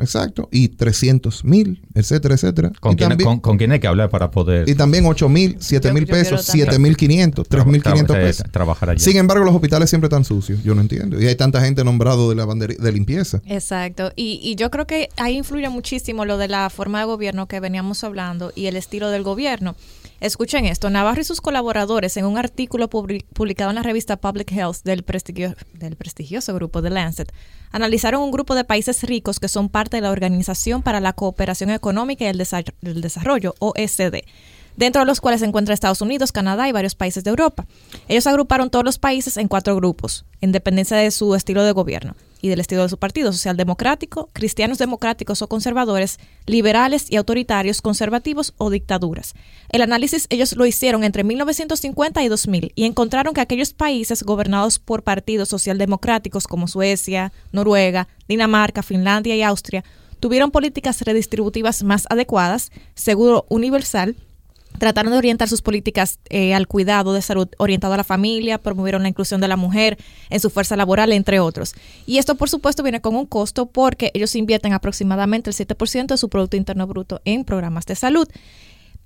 Exacto. 0.00 0.48
Y 0.52 0.68
300 0.68 1.44
mil, 1.44 1.82
etcétera, 1.94 2.34
etcétera. 2.34 2.72
¿Con 2.80 2.92
y, 2.92 2.96
quién, 2.96 3.08
también, 3.10 3.26
con, 3.28 3.40
con 3.40 3.58
quién 3.58 3.72
hay 3.72 3.80
que 3.80 3.86
hablar 3.86 4.10
para 4.10 4.30
poder 4.30 4.68
y 4.68 4.74
también 4.74 5.04
8 5.06 5.28
mil, 5.28 5.56
7 5.58 5.92
mil 5.92 6.06
pesos, 6.06 6.46
también. 6.46 6.66
7 6.68 6.78
mil 6.78 6.96
500, 6.96 7.48
3 7.48 7.66
mil 7.66 7.82
500 7.82 8.16
tra- 8.16 8.20
pesos. 8.20 8.46
trabajar 8.50 8.90
allá? 8.90 8.98
Sin 8.98 9.16
embargo, 9.16 9.44
los 9.44 9.54
hospitales 9.54 9.88
siempre 9.90 10.06
están 10.06 10.24
sucios. 10.24 10.62
Yo 10.62 10.74
no 10.74 10.80
entiendo. 10.80 11.20
Y 11.20 11.26
hay 11.26 11.34
tanta 11.36 11.60
gente 11.60 11.84
nombrado 11.84 12.28
de 12.30 12.36
la 12.36 12.44
bandera 12.44 12.74
de 12.78 12.92
limpieza. 12.92 13.40
Exacto. 13.46 14.12
Y, 14.16 14.40
y 14.42 14.54
yo 14.56 14.70
creo 14.70 14.86
que 14.86 15.08
ahí 15.16 15.36
influye 15.36 15.68
muchísimo 15.68 16.24
lo 16.24 16.38
de 16.38 16.48
la 16.48 16.70
forma 16.70 17.00
de 17.00 17.04
gobierno 17.06 17.46
que 17.46 17.60
veníamos 17.60 18.04
hablando 18.04 18.52
y 18.54 18.66
el 18.66 18.76
estilo 18.76 19.10
del 19.10 19.22
gobierno. 19.22 19.74
Escuchen 20.20 20.66
esto, 20.66 20.90
Navarro 20.90 21.20
y 21.22 21.24
sus 21.24 21.40
colaboradores 21.40 22.16
en 22.18 22.26
un 22.26 22.36
artículo 22.36 22.90
publi- 22.90 23.24
publicado 23.32 23.70
en 23.70 23.76
la 23.76 23.82
revista 23.82 24.18
Public 24.18 24.52
Health 24.52 24.82
del, 24.84 25.02
prestigio- 25.02 25.56
del 25.72 25.96
prestigioso 25.96 26.54
grupo 26.54 26.82
The 26.82 26.90
Lancet, 26.90 27.32
analizaron 27.72 28.22
un 28.22 28.30
grupo 28.30 28.54
de 28.54 28.64
países 28.64 29.02
ricos 29.04 29.40
que 29.40 29.48
son 29.48 29.70
parte 29.70 29.96
de 29.96 30.02
la 30.02 30.10
Organización 30.10 30.82
para 30.82 31.00
la 31.00 31.14
Cooperación 31.14 31.70
Económica 31.70 32.24
y 32.24 32.28
el, 32.28 32.38
Desa- 32.38 32.70
el 32.82 33.00
Desarrollo, 33.00 33.54
OSD 33.60 34.24
dentro 34.76 35.00
de 35.02 35.06
los 35.06 35.20
cuales 35.20 35.40
se 35.40 35.46
encuentra 35.46 35.74
Estados 35.74 36.00
Unidos, 36.00 36.32
Canadá 36.32 36.66
y 36.68 36.72
varios 36.72 36.94
países 36.94 37.22
de 37.24 37.28
Europa. 37.30 37.66
Ellos 38.08 38.26
agruparon 38.26 38.70
todos 38.70 38.84
los 38.84 38.98
países 38.98 39.36
en 39.36 39.48
cuatro 39.48 39.76
grupos, 39.76 40.24
en 40.40 40.52
dependencia 40.52 40.96
de 40.96 41.10
su 41.10 41.34
estilo 41.34 41.64
de 41.64 41.72
gobierno 41.72 42.14
y 42.42 42.48
del 42.48 42.60
estilo 42.60 42.82
de 42.82 42.88
su 42.88 42.98
partido, 42.98 43.32
socialdemocrático, 43.32 44.28
cristianos 44.32 44.78
democráticos 44.78 45.42
o 45.42 45.48
conservadores, 45.48 46.18
liberales 46.46 47.10
y 47.10 47.16
autoritarios, 47.16 47.82
conservativos 47.82 48.54
o 48.58 48.70
dictaduras. 48.70 49.34
El 49.68 49.82
análisis 49.82 50.26
ellos 50.30 50.54
lo 50.56 50.66
hicieron 50.66 51.04
entre 51.04 51.24
1950 51.24 52.22
y 52.22 52.28
2000 52.28 52.72
y 52.74 52.84
encontraron 52.84 53.34
que 53.34 53.40
aquellos 53.40 53.72
países 53.72 54.22
gobernados 54.22 54.78
por 54.78 55.02
partidos 55.02 55.48
socialdemocráticos 55.48 56.46
como 56.46 56.68
Suecia, 56.68 57.32
Noruega, 57.52 58.08
Dinamarca, 58.28 58.82
Finlandia 58.82 59.36
y 59.36 59.42
Austria 59.42 59.84
tuvieron 60.20 60.50
políticas 60.50 61.00
redistributivas 61.02 61.82
más 61.82 62.06
adecuadas, 62.10 62.70
seguro 62.94 63.46
universal, 63.48 64.16
trataron 64.80 65.12
de 65.12 65.18
orientar 65.18 65.48
sus 65.48 65.62
políticas 65.62 66.18
eh, 66.30 66.54
al 66.54 66.66
cuidado 66.66 67.12
de 67.12 67.22
salud 67.22 67.48
orientado 67.58 67.94
a 67.94 67.98
la 67.98 68.04
familia, 68.04 68.58
promovieron 68.58 69.02
la 69.02 69.08
inclusión 69.08 69.40
de 69.40 69.46
la 69.46 69.56
mujer 69.56 69.98
en 70.30 70.40
su 70.40 70.50
fuerza 70.50 70.74
laboral, 70.74 71.12
entre 71.12 71.38
otros. 71.38 71.74
Y 72.06 72.18
esto, 72.18 72.34
por 72.34 72.50
supuesto, 72.50 72.82
viene 72.82 73.00
con 73.00 73.14
un 73.14 73.26
costo 73.26 73.66
porque 73.66 74.10
ellos 74.14 74.34
invierten 74.34 74.72
aproximadamente 74.72 75.50
el 75.50 75.56
7% 75.56 76.06
de 76.06 76.16
su 76.16 76.28
Producto 76.28 76.56
Interno 76.56 76.88
Bruto 76.88 77.20
en 77.24 77.44
programas 77.44 77.86
de 77.86 77.94
salud. 77.94 78.26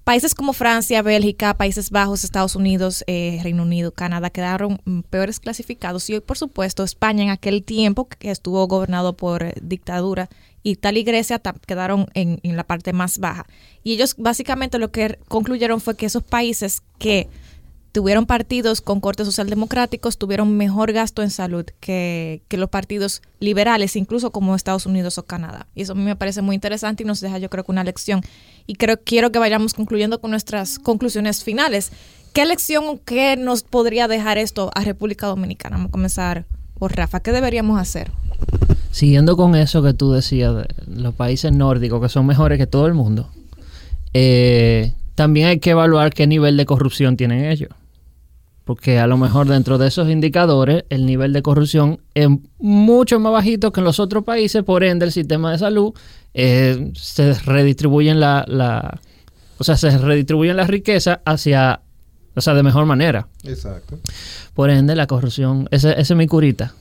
Países 0.05 0.35
como 0.35 0.53
Francia, 0.53 1.01
Bélgica, 1.01 1.55
Países 1.57 1.91
Bajos, 1.91 2.25
Estados 2.25 2.57
Unidos, 2.57 3.05
eh, 3.07 3.41
Reino 3.43 3.63
Unido, 3.63 3.91
Canadá 3.91 4.29
quedaron 4.31 4.79
mm, 4.85 5.01
peores 5.11 5.41
clasificados 5.41 6.09
y 6.09 6.15
hoy, 6.15 6.21
por 6.21 6.37
supuesto, 6.37 6.85
España 6.85 7.25
en 7.25 7.31
aquel 7.31 7.65
tiempo 7.65 8.07
que 8.07 8.31
estuvo 8.31 8.67
gobernado 8.69 9.17
por 9.17 9.43
eh, 9.43 9.55
dictadura, 9.63 10.29
Italia 10.65 11.01
y 11.01 11.05
Grecia 11.05 11.41
quedaron 11.67 12.07
en, 12.15 12.41
la 12.43 12.65
parte 12.65 12.93
más 12.93 13.19
baja. 13.19 13.47
Y 13.85 13.93
ellos 13.93 14.17
básicamente 14.19 14.79
lo 14.79 14.91
que 14.91 15.19
concluyeron 15.29 15.81
fue 15.81 15.97
que 15.97 16.07
esos 16.07 16.23
países 16.23 16.83
que 16.99 17.29
tuvieron 17.93 18.27
partidos 18.27 18.81
con 18.81 18.99
cortes 18.99 19.27
socialdemocráticos 19.27 20.19
tuvieron 20.19 20.57
mejor 20.57 20.93
gasto 20.93 21.23
en 21.23 21.31
salud 21.31 21.67
que, 21.79 22.43
los 22.51 22.71
partidos 22.71 23.23
liberales, 23.39 23.95
incluso 23.95 24.33
como 24.33 24.57
Estados 24.57 24.87
Unidos 24.87 25.19
o 25.19 25.27
Canadá. 25.27 25.69
Y 25.75 25.83
eso 25.83 25.93
a 25.93 25.97
mí 25.97 26.03
me 26.03 26.17
parece 26.17 26.43
muy 26.43 26.55
interesante 26.55 27.05
y 27.05 27.07
nos 27.07 27.21
deja 27.21 27.39
yo 27.39 27.51
creo 27.51 27.65
una 27.69 27.85
lección. 27.85 28.23
Y 28.67 28.75
creo, 28.75 28.99
quiero 29.05 29.31
que 29.31 29.39
vayamos 29.39 29.75
concluyendo 29.75 30.21
con 30.21 30.31
nuestras 30.31 30.79
conclusiones 30.79 31.45
finales. 31.45 31.93
¿Qué 32.33 32.45
lección 32.47 32.99
qué 32.99 33.37
nos 33.37 33.63
podría 33.63 34.09
dejar 34.09 34.39
esto 34.39 34.71
a 34.75 34.81
República 34.81 35.27
Dominicana? 35.27 35.77
Vamos 35.77 35.91
a 35.91 35.93
comenzar 35.93 36.47
por 36.79 36.97
Rafa. 36.97 37.21
¿Qué 37.21 37.33
deberíamos 37.33 37.81
hacer? 37.81 38.11
Siguiendo 38.91 39.37
con 39.37 39.55
eso 39.57 39.83
que 39.83 39.95
tú 39.95 40.13
decías 40.13 40.55
de 40.55 40.67
los 40.87 41.15
países 41.15 41.53
nórdicos 41.53 42.01
que 42.01 42.09
son 42.09 42.27
mejores 42.27 42.59
que 42.59 42.67
todo 42.67 42.87
el 42.87 42.95
mundo, 42.95 43.29
eh, 44.13 44.93
también 45.15 45.49
hay 45.49 45.59
que 45.59 45.71
evaluar 45.71 46.13
qué 46.13 46.27
nivel 46.27 46.57
de 46.57 46.67
corrupción 46.67 47.17
tienen 47.17 47.45
ellos. 47.45 47.71
Porque 48.65 48.99
a 48.99 49.07
lo 49.07 49.19
mejor 49.19 49.47
dentro 49.47 49.77
de 49.77 49.89
esos 49.89 50.09
indicadores 50.09 50.85
el 50.89 51.05
nivel 51.05 51.33
de 51.33 51.43
corrupción 51.43 52.01
es 52.15 52.29
mucho 52.59 53.21
más 53.21 53.33
bajito 53.33 53.73
que 53.73 53.81
en 53.81 53.85
los 53.85 54.01
otros 54.01 54.25
países, 54.25 54.63
por 54.63 54.85
ende 54.85 55.05
el 55.05 55.13
sistema 55.13 55.53
de 55.53 55.59
salud 55.59 55.93
eh, 56.33 56.91
se 56.95 57.35
redistribuyen 57.35 58.21
la, 58.21 58.45
la, 58.49 59.01
o 59.59 59.65
sea, 59.65 59.77
se 59.77 59.97
redistribuyen 59.99 60.57
la 60.57 60.67
riqueza 60.67 61.21
hacia, 61.25 61.81
o 62.35 62.41
sea, 62.41 62.55
de 62.55 62.63
mejor 62.63 62.87
manera. 62.87 63.27
Exacto. 63.45 63.99
Por 64.55 64.71
ende 64.71 64.95
la 64.97 65.07
corrupción, 65.07 65.69
ese, 65.71 65.93
ese 65.93 66.13
es 66.15 66.17
mi 66.17 66.27
curita. 66.27 66.75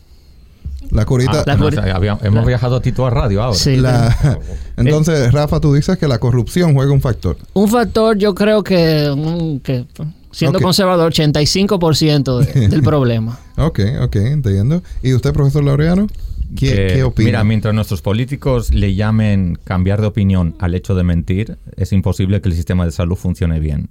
La 0.92 1.06
curita. 1.06 1.40
Ah, 1.40 1.44
La 1.48 1.56
no, 1.56 1.66
curi- 1.70 1.80
o 1.80 1.84
sea, 1.84 1.96
había- 1.96 2.18
hemos 2.24 2.42
la- 2.42 2.48
viajado 2.48 2.76
a 2.76 2.82
Tito 2.82 3.06
a 3.06 3.10
radio 3.10 3.42
ahora. 3.42 3.58
Sí. 3.58 3.78
la- 3.78 4.16
entonces, 4.78 5.32
Rafa, 5.32 5.60
tú 5.60 5.74
dices 5.74 5.98
que 5.98 6.08
la 6.08 6.20
corrupción 6.20 6.74
juega 6.74 6.92
un 6.92 7.02
factor. 7.02 7.38
Un 7.54 7.70
factor, 7.70 8.18
yo 8.18 8.36
creo 8.36 8.64
que, 8.64 9.10
un- 9.10 9.60
que 9.62 9.86
siendo 10.32 10.58
Ok. 10.60 10.64
conservador, 10.64 11.12
85% 11.14 12.40
de- 12.40 12.68
del 12.68 12.82
problema. 12.84 13.40
Ok, 13.58 13.80
ok, 14.02 14.16
entiendo. 14.18 14.84
¿Y 15.02 15.14
usted, 15.14 15.32
profesor 15.34 15.64
Laureano? 15.64 16.08
¿Qué, 16.56 16.72
Eh, 16.92 16.94
qué 16.96 17.04
opina? 17.04 17.26
Mira, 17.28 17.44
mientras 17.44 17.74
nuestros 17.74 18.02
políticos 18.02 18.72
le 18.74 18.94
llamen 18.94 19.58
cambiar 19.64 20.02
de 20.02 20.08
opinión 20.08 20.56
al 20.60 20.76
hecho 20.76 20.94
de 20.94 21.04
mentir, 21.04 21.58
es 21.78 21.92
imposible 21.94 22.42
que 22.42 22.50
el 22.50 22.56
sistema 22.56 22.86
de 22.86 22.92
salud 22.92 23.16
funcione 23.16 23.60
bien. 23.60 23.90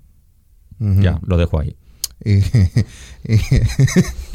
Ujú. 0.82 1.00
Ya, 1.00 1.18
lo 1.26 1.36
dejo 1.36 1.60
ahí. 1.60 1.76
Y- 2.24 2.34
y- 3.24 3.40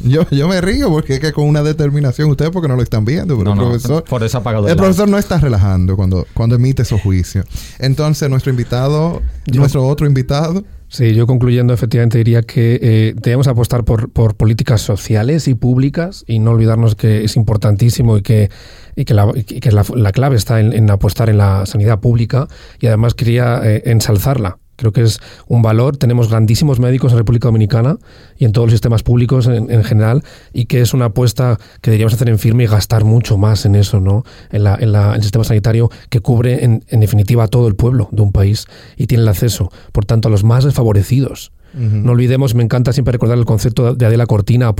yo, 0.10 0.28
yo 0.30 0.46
me 0.48 0.60
río 0.60 0.90
porque 0.90 1.14
es 1.14 1.20
que 1.20 1.32
con 1.32 1.46
una 1.46 1.62
determinación, 1.62 2.28
ustedes 2.30 2.50
porque 2.50 2.68
no 2.68 2.76
lo 2.76 2.82
están 2.82 3.04
viendo, 3.06 3.36
pero 3.38 3.46
No, 3.46 3.52
el 3.52 3.58
no, 3.66 3.70
profesor... 3.70 4.04
por 4.04 4.22
eso 4.22 4.36
ha 4.38 4.40
apagado 4.42 4.66
El 4.66 4.72
el 4.72 4.76
profesor 4.76 5.08
no 5.08 5.16
está 5.18 5.38
relajando 5.38 5.96
cuando, 5.96 6.26
cuando 6.34 6.56
emite 6.56 6.82
esos 6.82 7.00
juicios. 7.00 7.46
Entonces, 7.78 8.28
nuestro 8.28 8.50
invitado, 8.50 9.22
Yo- 9.46 9.60
nuestro 9.60 9.86
otro 9.86 10.06
invitado, 10.06 10.64
Sí, 10.90 11.12
yo 11.14 11.26
concluyendo, 11.26 11.74
efectivamente 11.74 12.16
diría 12.16 12.40
que 12.40 12.78
eh, 12.80 13.14
debemos 13.14 13.46
apostar 13.46 13.84
por, 13.84 14.10
por 14.10 14.36
políticas 14.36 14.80
sociales 14.80 15.46
y 15.46 15.54
públicas 15.54 16.24
y 16.26 16.38
no 16.38 16.52
olvidarnos 16.52 16.94
que 16.94 17.24
es 17.24 17.36
importantísimo 17.36 18.16
y 18.16 18.22
que, 18.22 18.50
y 18.96 19.04
que, 19.04 19.12
la, 19.12 19.30
y 19.34 19.44
que 19.44 19.70
la, 19.70 19.84
la 19.94 20.12
clave 20.12 20.36
está 20.36 20.60
en, 20.60 20.72
en 20.72 20.88
apostar 20.90 21.28
en 21.28 21.36
la 21.36 21.66
sanidad 21.66 22.00
pública 22.00 22.48
y 22.80 22.86
además 22.86 23.12
quería 23.12 23.60
eh, 23.64 23.82
ensalzarla. 23.84 24.56
Creo 24.78 24.92
que 24.92 25.02
es 25.02 25.18
un 25.48 25.60
valor. 25.60 25.96
Tenemos 25.96 26.30
grandísimos 26.30 26.78
médicos 26.78 27.12
en 27.12 27.18
República 27.18 27.48
Dominicana 27.48 27.98
y 28.38 28.44
en 28.44 28.52
todos 28.52 28.68
los 28.68 28.72
sistemas 28.72 29.02
públicos 29.02 29.48
en, 29.48 29.70
en 29.70 29.82
general 29.82 30.22
y 30.52 30.66
que 30.66 30.80
es 30.80 30.94
una 30.94 31.06
apuesta 31.06 31.58
que 31.82 31.90
deberíamos 31.90 32.14
hacer 32.14 32.28
en 32.28 32.38
firme 32.38 32.62
y 32.64 32.66
gastar 32.68 33.04
mucho 33.04 33.36
más 33.36 33.66
en 33.66 33.74
eso, 33.74 33.98
¿no? 33.98 34.24
En, 34.50 34.62
la, 34.62 34.76
en, 34.80 34.92
la, 34.92 35.08
en 35.10 35.16
el 35.16 35.22
sistema 35.22 35.42
sanitario 35.42 35.90
que 36.10 36.20
cubre 36.20 36.64
en, 36.64 36.84
en 36.88 37.00
definitiva 37.00 37.44
a 37.44 37.48
todo 37.48 37.66
el 37.66 37.74
pueblo 37.74 38.08
de 38.12 38.22
un 38.22 38.30
país 38.30 38.66
y 38.96 39.08
tiene 39.08 39.22
el 39.22 39.28
acceso, 39.28 39.70
por 39.90 40.04
tanto, 40.06 40.28
a 40.28 40.30
los 40.30 40.44
más 40.44 40.64
desfavorecidos. 40.64 41.52
No 41.74 42.12
olvidemos, 42.12 42.54
me 42.54 42.62
encanta 42.62 42.94
siempre 42.94 43.12
recordar 43.12 43.36
el 43.36 43.44
concepto 43.44 43.94
de 43.94 44.06
Adela 44.06 44.26
Cortina, 44.26 44.74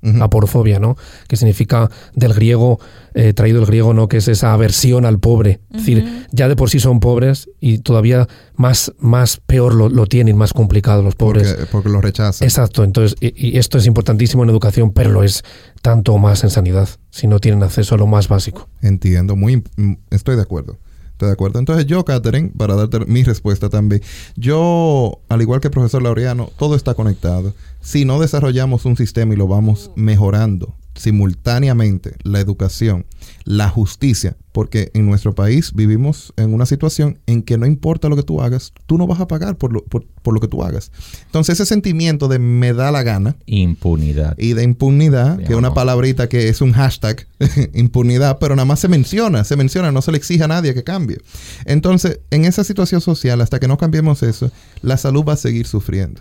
Ujú. 0.00 0.22
Aporofobia, 0.22 0.78
¿no? 0.78 0.96
Que 1.26 1.36
significa 1.36 1.90
del 2.14 2.32
griego, 2.32 2.78
eh, 3.14 3.32
traído 3.32 3.58
del 3.58 3.66
griego, 3.66 3.94
¿no? 3.94 4.08
Que 4.08 4.18
es 4.18 4.28
esa 4.28 4.52
aversión 4.52 5.04
al 5.04 5.18
pobre. 5.18 5.60
Es 5.70 5.78
decir, 5.78 6.26
ya 6.30 6.48
de 6.48 6.54
por 6.54 6.70
sí 6.70 6.78
son 6.78 7.00
pobres 7.00 7.50
y 7.60 7.78
todavía 7.78 8.28
más, 8.54 8.92
más 8.98 9.38
peor 9.38 9.74
lo, 9.74 9.88
lo 9.88 10.06
tienen, 10.06 10.36
más 10.36 10.52
complicado 10.52 11.02
los 11.02 11.16
pobres. 11.16 11.48
porque, 11.52 11.66
porque 11.72 11.88
lo 11.88 12.00
rechazan. 12.00 12.46
Exacto, 12.46 12.84
entonces, 12.84 13.16
y, 13.20 13.48
y 13.48 13.58
esto 13.58 13.76
es 13.78 13.86
importantísimo 13.86 14.44
en 14.44 14.50
educación, 14.50 14.92
pero 14.92 15.10
lo 15.10 15.24
es 15.24 15.42
tanto 15.82 16.12
o 16.14 16.18
más 16.18 16.44
en 16.44 16.50
sanidad, 16.50 16.88
si 17.10 17.26
no 17.26 17.40
tienen 17.40 17.62
acceso 17.64 17.94
a 17.94 17.98
lo 17.98 18.06
más 18.06 18.28
básico. 18.28 18.68
Entiendo, 18.82 19.34
muy, 19.34 19.64
mm, 19.76 19.94
estoy 20.10 20.36
de 20.36 20.42
acuerdo. 20.42 20.78
Estoy 21.18 21.30
de 21.30 21.32
acuerdo. 21.32 21.58
Entonces 21.58 21.86
yo, 21.86 22.04
Catherine, 22.04 22.52
para 22.56 22.76
darte 22.76 23.00
mi 23.06 23.24
respuesta 23.24 23.68
también, 23.68 24.00
yo, 24.36 25.18
al 25.28 25.42
igual 25.42 25.58
que 25.58 25.66
el 25.66 25.72
profesor 25.72 26.00
Laureano, 26.00 26.52
todo 26.56 26.76
está 26.76 26.94
conectado. 26.94 27.54
Si 27.80 28.04
no 28.04 28.20
desarrollamos 28.20 28.84
un 28.84 28.96
sistema 28.96 29.34
y 29.34 29.36
lo 29.36 29.48
vamos 29.48 29.90
mejorando 29.96 30.77
simultáneamente, 30.98 32.16
la 32.22 32.40
educación, 32.40 33.06
la 33.44 33.68
justicia, 33.68 34.36
porque 34.52 34.90
en 34.94 35.06
nuestro 35.06 35.34
país 35.34 35.72
vivimos 35.72 36.32
en 36.36 36.52
una 36.52 36.66
situación 36.66 37.18
en 37.26 37.42
que 37.42 37.56
no 37.56 37.66
importa 37.66 38.08
lo 38.08 38.16
que 38.16 38.22
tú 38.22 38.42
hagas, 38.42 38.72
tú 38.86 38.98
no 38.98 39.06
vas 39.06 39.20
a 39.20 39.28
pagar 39.28 39.56
por 39.56 39.72
lo, 39.72 39.84
por, 39.84 40.04
por 40.22 40.34
lo 40.34 40.40
que 40.40 40.48
tú 40.48 40.62
hagas. 40.64 40.90
Entonces 41.26 41.54
ese 41.54 41.66
sentimiento 41.66 42.28
de 42.28 42.38
me 42.38 42.72
da 42.72 42.90
la 42.90 43.02
gana, 43.02 43.36
Impunidad. 43.46 44.36
y 44.38 44.52
de 44.54 44.64
impunidad, 44.64 45.38
que 45.38 45.52
es 45.52 45.58
una 45.58 45.72
palabrita 45.74 46.28
que 46.28 46.48
es 46.48 46.60
un 46.60 46.72
hashtag, 46.72 47.26
impunidad, 47.74 48.38
pero 48.38 48.56
nada 48.56 48.66
más 48.66 48.80
se 48.80 48.88
menciona, 48.88 49.44
se 49.44 49.56
menciona, 49.56 49.92
no 49.92 50.02
se 50.02 50.10
le 50.12 50.18
exige 50.18 50.44
a 50.44 50.48
nadie 50.48 50.74
que 50.74 50.84
cambie. 50.84 51.18
Entonces, 51.64 52.20
en 52.30 52.44
esa 52.44 52.64
situación 52.64 53.00
social, 53.00 53.40
hasta 53.40 53.60
que 53.60 53.68
no 53.68 53.78
cambiemos 53.78 54.22
eso, 54.22 54.50
la 54.82 54.96
salud 54.96 55.24
va 55.26 55.34
a 55.34 55.36
seguir 55.36 55.66
sufriendo. 55.66 56.20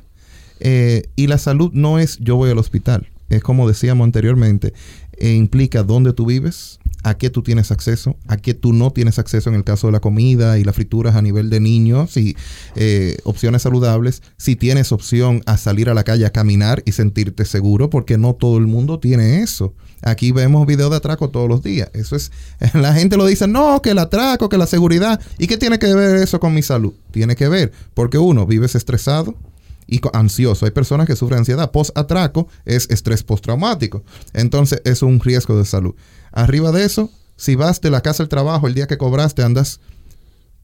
Eh, 0.60 1.10
y 1.16 1.28
la 1.28 1.38
salud 1.38 1.72
no 1.74 2.00
es 2.00 2.18
yo 2.18 2.36
voy 2.36 2.50
al 2.50 2.58
hospital, 2.58 3.08
es 3.30 3.44
como 3.44 3.68
decíamos 3.68 4.06
anteriormente, 4.06 4.74
eh, 5.18 5.34
implica 5.34 5.84
dónde 5.84 6.14
tú 6.14 6.26
vives, 6.26 6.80
a 7.04 7.18
qué 7.18 7.30
tú 7.30 7.42
tienes 7.42 7.72
acceso, 7.72 8.18
a 8.28 8.38
qué 8.38 8.54
tú 8.54 8.74
no 8.74 8.92
tienes 8.92 9.18
acceso 9.20 9.50
en 9.50 9.56
el 9.56 9.64
caso 9.64 9.88
de 9.88 9.94
la 9.94 10.00
comida 10.00 10.58
y 10.60 10.64
las 10.64 10.76
frituras 10.76 11.16
a 11.16 11.22
nivel 11.22 11.50
de 11.50 11.60
niños 11.60 12.18
y 12.18 12.36
eh, 12.76 13.18
opciones 13.24 13.62
saludables, 13.62 14.22
si 14.38 14.56
tienes 14.56 14.92
opción 14.92 15.42
a 15.46 15.58
salir 15.58 15.90
a 15.90 15.94
la 15.94 16.04
calle 16.04 16.26
a 16.26 16.32
caminar 16.32 16.84
y 16.86 16.92
sentirte 16.92 17.46
seguro, 17.46 17.90
porque 17.90 18.18
no 18.18 18.36
todo 18.36 18.58
el 18.58 18.68
mundo 18.68 19.00
tiene 19.00 19.42
eso. 19.42 19.74
Aquí 20.04 20.32
vemos 20.32 20.68
videos 20.68 20.92
de 20.92 20.98
atraco 20.98 21.30
todos 21.30 21.50
los 21.50 21.64
días. 21.64 21.90
Eso 21.94 22.16
es, 22.16 22.32
la 22.74 22.94
gente 22.94 23.18
lo 23.18 23.26
dice, 23.26 23.48
no, 23.48 23.82
que 23.82 23.92
el 23.92 24.00
atraco, 24.00 24.50
que 24.50 24.58
la 24.58 24.68
seguridad. 24.68 25.20
¿Y 25.40 25.48
qué 25.48 25.58
tiene 25.58 25.80
que 25.80 25.94
ver 25.94 26.18
eso 26.18 26.40
con 26.40 26.54
mi 26.54 26.62
salud? 26.62 26.94
Tiene 27.12 27.36
que 27.36 27.48
ver, 27.48 27.72
porque 27.94 28.18
uno, 28.18 28.46
vives 28.46 28.76
estresado, 28.76 29.36
y 29.88 30.02
ansioso. 30.14 30.66
Hay 30.66 30.72
personas 30.72 31.08
que 31.08 31.16
sufren 31.16 31.40
ansiedad. 31.40 31.72
Post-atraco 31.72 32.48
es 32.66 32.90
estrés 32.90 33.24
postraumático. 33.24 34.04
Entonces 34.34 34.82
es 34.86 35.02
un 35.02 35.20
riesgo 35.20 35.58
de 35.58 35.66
salud. 35.66 35.96
Arriba 36.32 36.72
de 36.72 36.84
eso, 36.84 37.10
si 37.38 37.56
vas 37.56 37.82
de 37.82 37.90
la 37.90 38.02
casa 38.02 38.24
al 38.24 38.30
trabajo 38.30 38.68
el 38.68 38.74
día 38.74 38.88
que 38.88 38.98
cobraste, 38.98 39.44
andas 39.44 39.80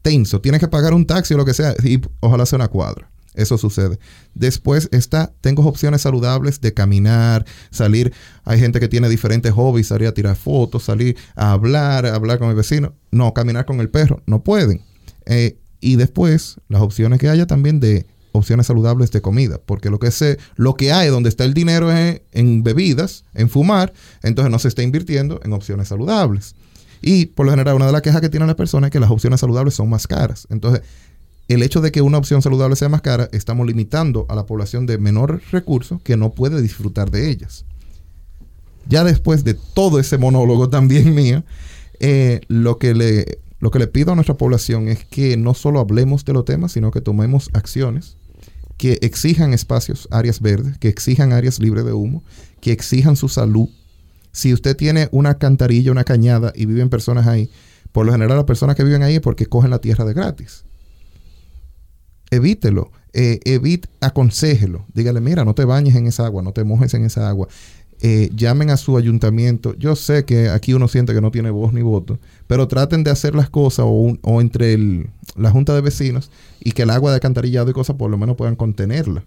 tenso. 0.01 0.41
Tienes 0.41 0.59
que 0.59 0.67
pagar 0.67 0.93
un 0.93 1.05
taxi 1.05 1.33
o 1.33 1.37
lo 1.37 1.45
que 1.45 1.53
sea 1.53 1.73
y 1.83 2.01
ojalá 2.19 2.45
sea 2.45 2.57
una 2.57 2.67
cuadra. 2.67 3.09
Eso 3.33 3.57
sucede. 3.57 3.97
Después 4.35 4.89
está, 4.91 5.33
tengo 5.41 5.65
opciones 5.65 6.01
saludables 6.01 6.61
de 6.61 6.73
caminar, 6.73 7.45
salir. 7.71 8.13
Hay 8.43 8.59
gente 8.59 8.79
que 8.79 8.87
tiene 8.87 9.09
diferentes 9.09 9.51
hobbies, 9.51 9.87
salir 9.87 10.07
a 10.07 10.13
tirar 10.13 10.35
fotos, 10.35 10.83
salir 10.83 11.17
a 11.35 11.51
hablar, 11.53 12.05
hablar 12.05 12.37
con 12.37 12.49
el 12.49 12.55
vecino. 12.55 12.93
No, 13.09 13.33
caminar 13.33 13.65
con 13.65 13.79
el 13.79 13.89
perro. 13.89 14.21
No 14.27 14.43
pueden. 14.43 14.81
Eh, 15.25 15.57
y 15.79 15.95
después, 15.95 16.57
las 16.69 16.81
opciones 16.81 17.19
que 17.19 17.29
haya 17.29 17.47
también 17.47 17.79
de 17.79 18.05
opciones 18.33 18.67
saludables 18.67 19.11
de 19.11 19.21
comida, 19.21 19.59
porque 19.65 19.89
lo 19.89 19.99
que, 19.99 20.11
se, 20.11 20.37
lo 20.55 20.75
que 20.75 20.91
hay 20.91 21.07
donde 21.07 21.29
está 21.29 21.45
el 21.45 21.53
dinero 21.53 21.91
es 21.91 22.21
en 22.31 22.63
bebidas, 22.63 23.23
en 23.33 23.49
fumar, 23.49 23.93
entonces 24.21 24.51
no 24.51 24.59
se 24.59 24.67
está 24.67 24.83
invirtiendo 24.83 25.39
en 25.43 25.53
opciones 25.53 25.87
saludables. 25.87 26.55
Y 27.01 27.27
por 27.27 27.45
lo 27.45 27.51
general, 27.51 27.75
una 27.75 27.85
de 27.85 27.91
las 27.91 28.01
quejas 28.01 28.21
que 28.21 28.29
tienen 28.29 28.47
las 28.47 28.55
personas 28.55 28.87
es 28.87 28.91
que 28.91 28.99
las 28.99 29.11
opciones 29.11 29.39
saludables 29.39 29.73
son 29.73 29.89
más 29.89 30.07
caras. 30.07 30.47
Entonces, 30.49 30.81
el 31.47 31.61
hecho 31.61 31.81
de 31.81 31.91
que 31.91 32.01
una 32.01 32.17
opción 32.17 32.41
saludable 32.41 32.75
sea 32.75 32.89
más 32.89 33.01
cara, 33.01 33.29
estamos 33.31 33.67
limitando 33.67 34.25
a 34.29 34.35
la 34.35 34.45
población 34.45 34.85
de 34.85 34.97
menor 34.97 35.41
recursos 35.51 36.01
que 36.01 36.17
no 36.17 36.31
puede 36.31 36.61
disfrutar 36.61 37.11
de 37.11 37.29
ellas. 37.29 37.65
Ya 38.87 39.03
después 39.03 39.43
de 39.43 39.53
todo 39.53 39.99
ese 39.99 40.17
monólogo 40.17 40.69
también 40.69 41.13
mío, 41.15 41.43
eh, 41.99 42.41
lo 42.47 42.77
que 42.77 42.93
le 42.93 43.39
lo 43.59 43.71
que 43.71 43.79
le 43.79 43.87
pido 43.87 44.11
a 44.11 44.15
nuestra 44.15 44.35
población 44.35 44.89
es 44.89 45.05
que 45.05 45.37
no 45.37 45.53
solo 45.53 45.79
hablemos 45.79 46.25
de 46.25 46.33
los 46.33 46.43
temas, 46.43 46.73
sino 46.73 46.91
que 46.91 46.99
tomemos 46.99 47.49
acciones 47.53 48.17
que 48.83 48.99
exijan 49.01 49.53
espacios, 49.53 50.09
áreas 50.11 50.41
verdes, 50.41 50.77
que 50.77 50.89
exijan 50.89 51.31
áreas 51.31 51.57
libres 51.57 51.85
de 51.85 51.93
humo, 51.93 52.21
que 52.59 52.73
exijan 52.73 53.15
su 53.15 53.29
salud. 53.29 53.69
Si 54.33 54.53
usted 54.53 54.75
tiene 54.75 55.07
una 55.13 55.37
cantarilla, 55.37 55.89
una 55.89 56.03
cañada 56.03 56.51
y 56.53 56.65
viven 56.65 56.89
personas 56.89 57.25
ahí, 57.25 57.49
por 57.93 58.05
lo 58.05 58.11
general 58.11 58.35
las 58.35 58.45
personas 58.45 58.75
que 58.75 58.83
viven 58.83 59.01
ahí 59.01 59.15
es 59.15 59.21
porque 59.21 59.45
cogen 59.45 59.69
la 59.69 59.79
tierra 59.79 60.03
de 60.03 60.13
gratis. 60.13 60.65
Evítelo, 62.29 62.91
eh, 63.13 63.39
evite, 63.45 63.87
aconsejelo. 64.01 64.85
Dígale, 64.93 65.21
mira, 65.21 65.45
no 65.45 65.55
te 65.55 65.63
bañes 65.63 65.95
en 65.95 66.07
esa 66.07 66.25
agua, 66.25 66.43
no 66.43 66.51
te 66.51 66.65
mojes 66.65 66.93
en 66.93 67.05
esa 67.05 67.29
agua. 67.29 67.47
Eh, 68.05 68.29
llamen 68.35 68.69
a 68.69 68.75
su 68.75 68.97
ayuntamiento. 68.97 69.75
Yo 69.75 69.95
sé 69.95 70.25
que 70.25 70.49
aquí 70.49 70.73
uno 70.73 70.89
siente 70.89 71.13
que 71.13 71.21
no 71.21 71.31
tiene 71.31 71.51
voz 71.51 71.71
ni 71.71 71.81
voto, 71.81 72.19
pero 72.47 72.67
traten 72.67 73.05
de 73.05 73.11
hacer 73.11 73.33
las 73.33 73.49
cosas 73.49 73.85
o, 73.87 74.41
entre 74.41 75.07
la 75.37 75.51
junta 75.51 75.73
de 75.73 75.79
vecinos 75.79 76.29
y 76.59 76.73
que 76.73 76.81
el 76.81 76.89
agua 76.89 77.11
de 77.11 77.15
alcantarillado 77.15 77.69
y 77.69 77.73
cosas 77.73 77.95
por 77.95 78.11
lo 78.11 78.17
menos 78.17 78.35
puedan 78.35 78.57
contenerla. 78.57 79.23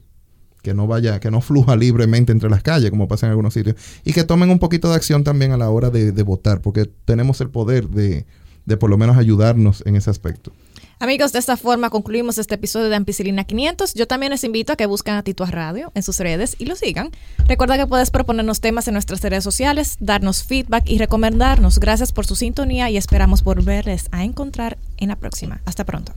Que 0.61 0.75
no 0.75 0.87
vaya, 0.87 1.21
que 1.21 1.31
no 1.31 1.41
fluja 1.41 1.75
libremente 1.75 2.33
entre 2.33 2.51
las 2.51 2.63
calles, 2.63 2.91
como 2.91 3.09
pasa 3.09 3.25
en 3.25 3.31
algunos 3.31 3.55
sitios. 3.55 3.77
Y 4.05 4.13
que 4.13 4.25
tomen 4.25 4.51
un 4.51 4.59
poquito 4.59 4.91
de 4.91 4.97
acción 4.97 5.25
también 5.25 5.53
a 5.53 5.57
la 5.57 5.71
hora 5.71 5.89
de, 5.89 6.23
votar, 6.23 6.61
porque 6.61 6.85
tenemos 7.07 7.41
el 7.41 7.49
poder 7.49 7.89
de, 7.89 8.27
de 8.67 8.77
por 8.77 8.91
lo 8.91 8.99
menos 8.99 9.17
ayudarnos 9.17 9.85
en 9.87 9.97
ese 9.97 10.11
aspecto. 10.11 10.53
Amigos, 10.99 11.33
de 11.33 11.39
esta 11.41 11.59
forma 11.59 11.91
concluimos 11.91 12.39
este 12.39 12.55
episodio 12.55 12.89
de 12.89 12.97
Ampicilina 12.97 13.45
500. 13.45 13.93
Yo 13.93 14.07
también 14.07 14.33
les 14.33 14.45
invito 14.45 14.73
a 14.73 14.77
que 14.77 14.87
busquen 14.87 15.15
a 15.15 15.23
Tito 15.23 15.45
Radio 15.45 15.93
en 15.95 16.03
sus 16.03 16.19
redes 16.19 16.57
y 16.59 16.65
lo 16.65 16.75
sigan. 16.75 17.11
Recuerda 17.47 17.77
que 17.77 17.87
puedes 17.87 18.11
proponernos 18.11 18.63
temas 18.63 18.89
en 18.89 18.95
nuestras 18.95 19.21
redes 19.21 19.45
sociales, 19.45 19.99
darnos 20.01 20.45
feedback 20.45 20.89
y 20.89 20.97
recomendarnos. 20.97 21.81
Gracias 21.81 22.13
por 22.13 22.25
su 22.25 22.35
sintonía 22.35 22.89
y 22.89 22.97
esperamos 22.97 23.45
volverles 23.45 24.09
a 24.11 24.25
encontrar 24.25 24.79
en 24.97 25.09
la 25.09 25.17
próxima. 25.17 25.61
Hasta 25.67 25.85
pronto. 25.85 26.15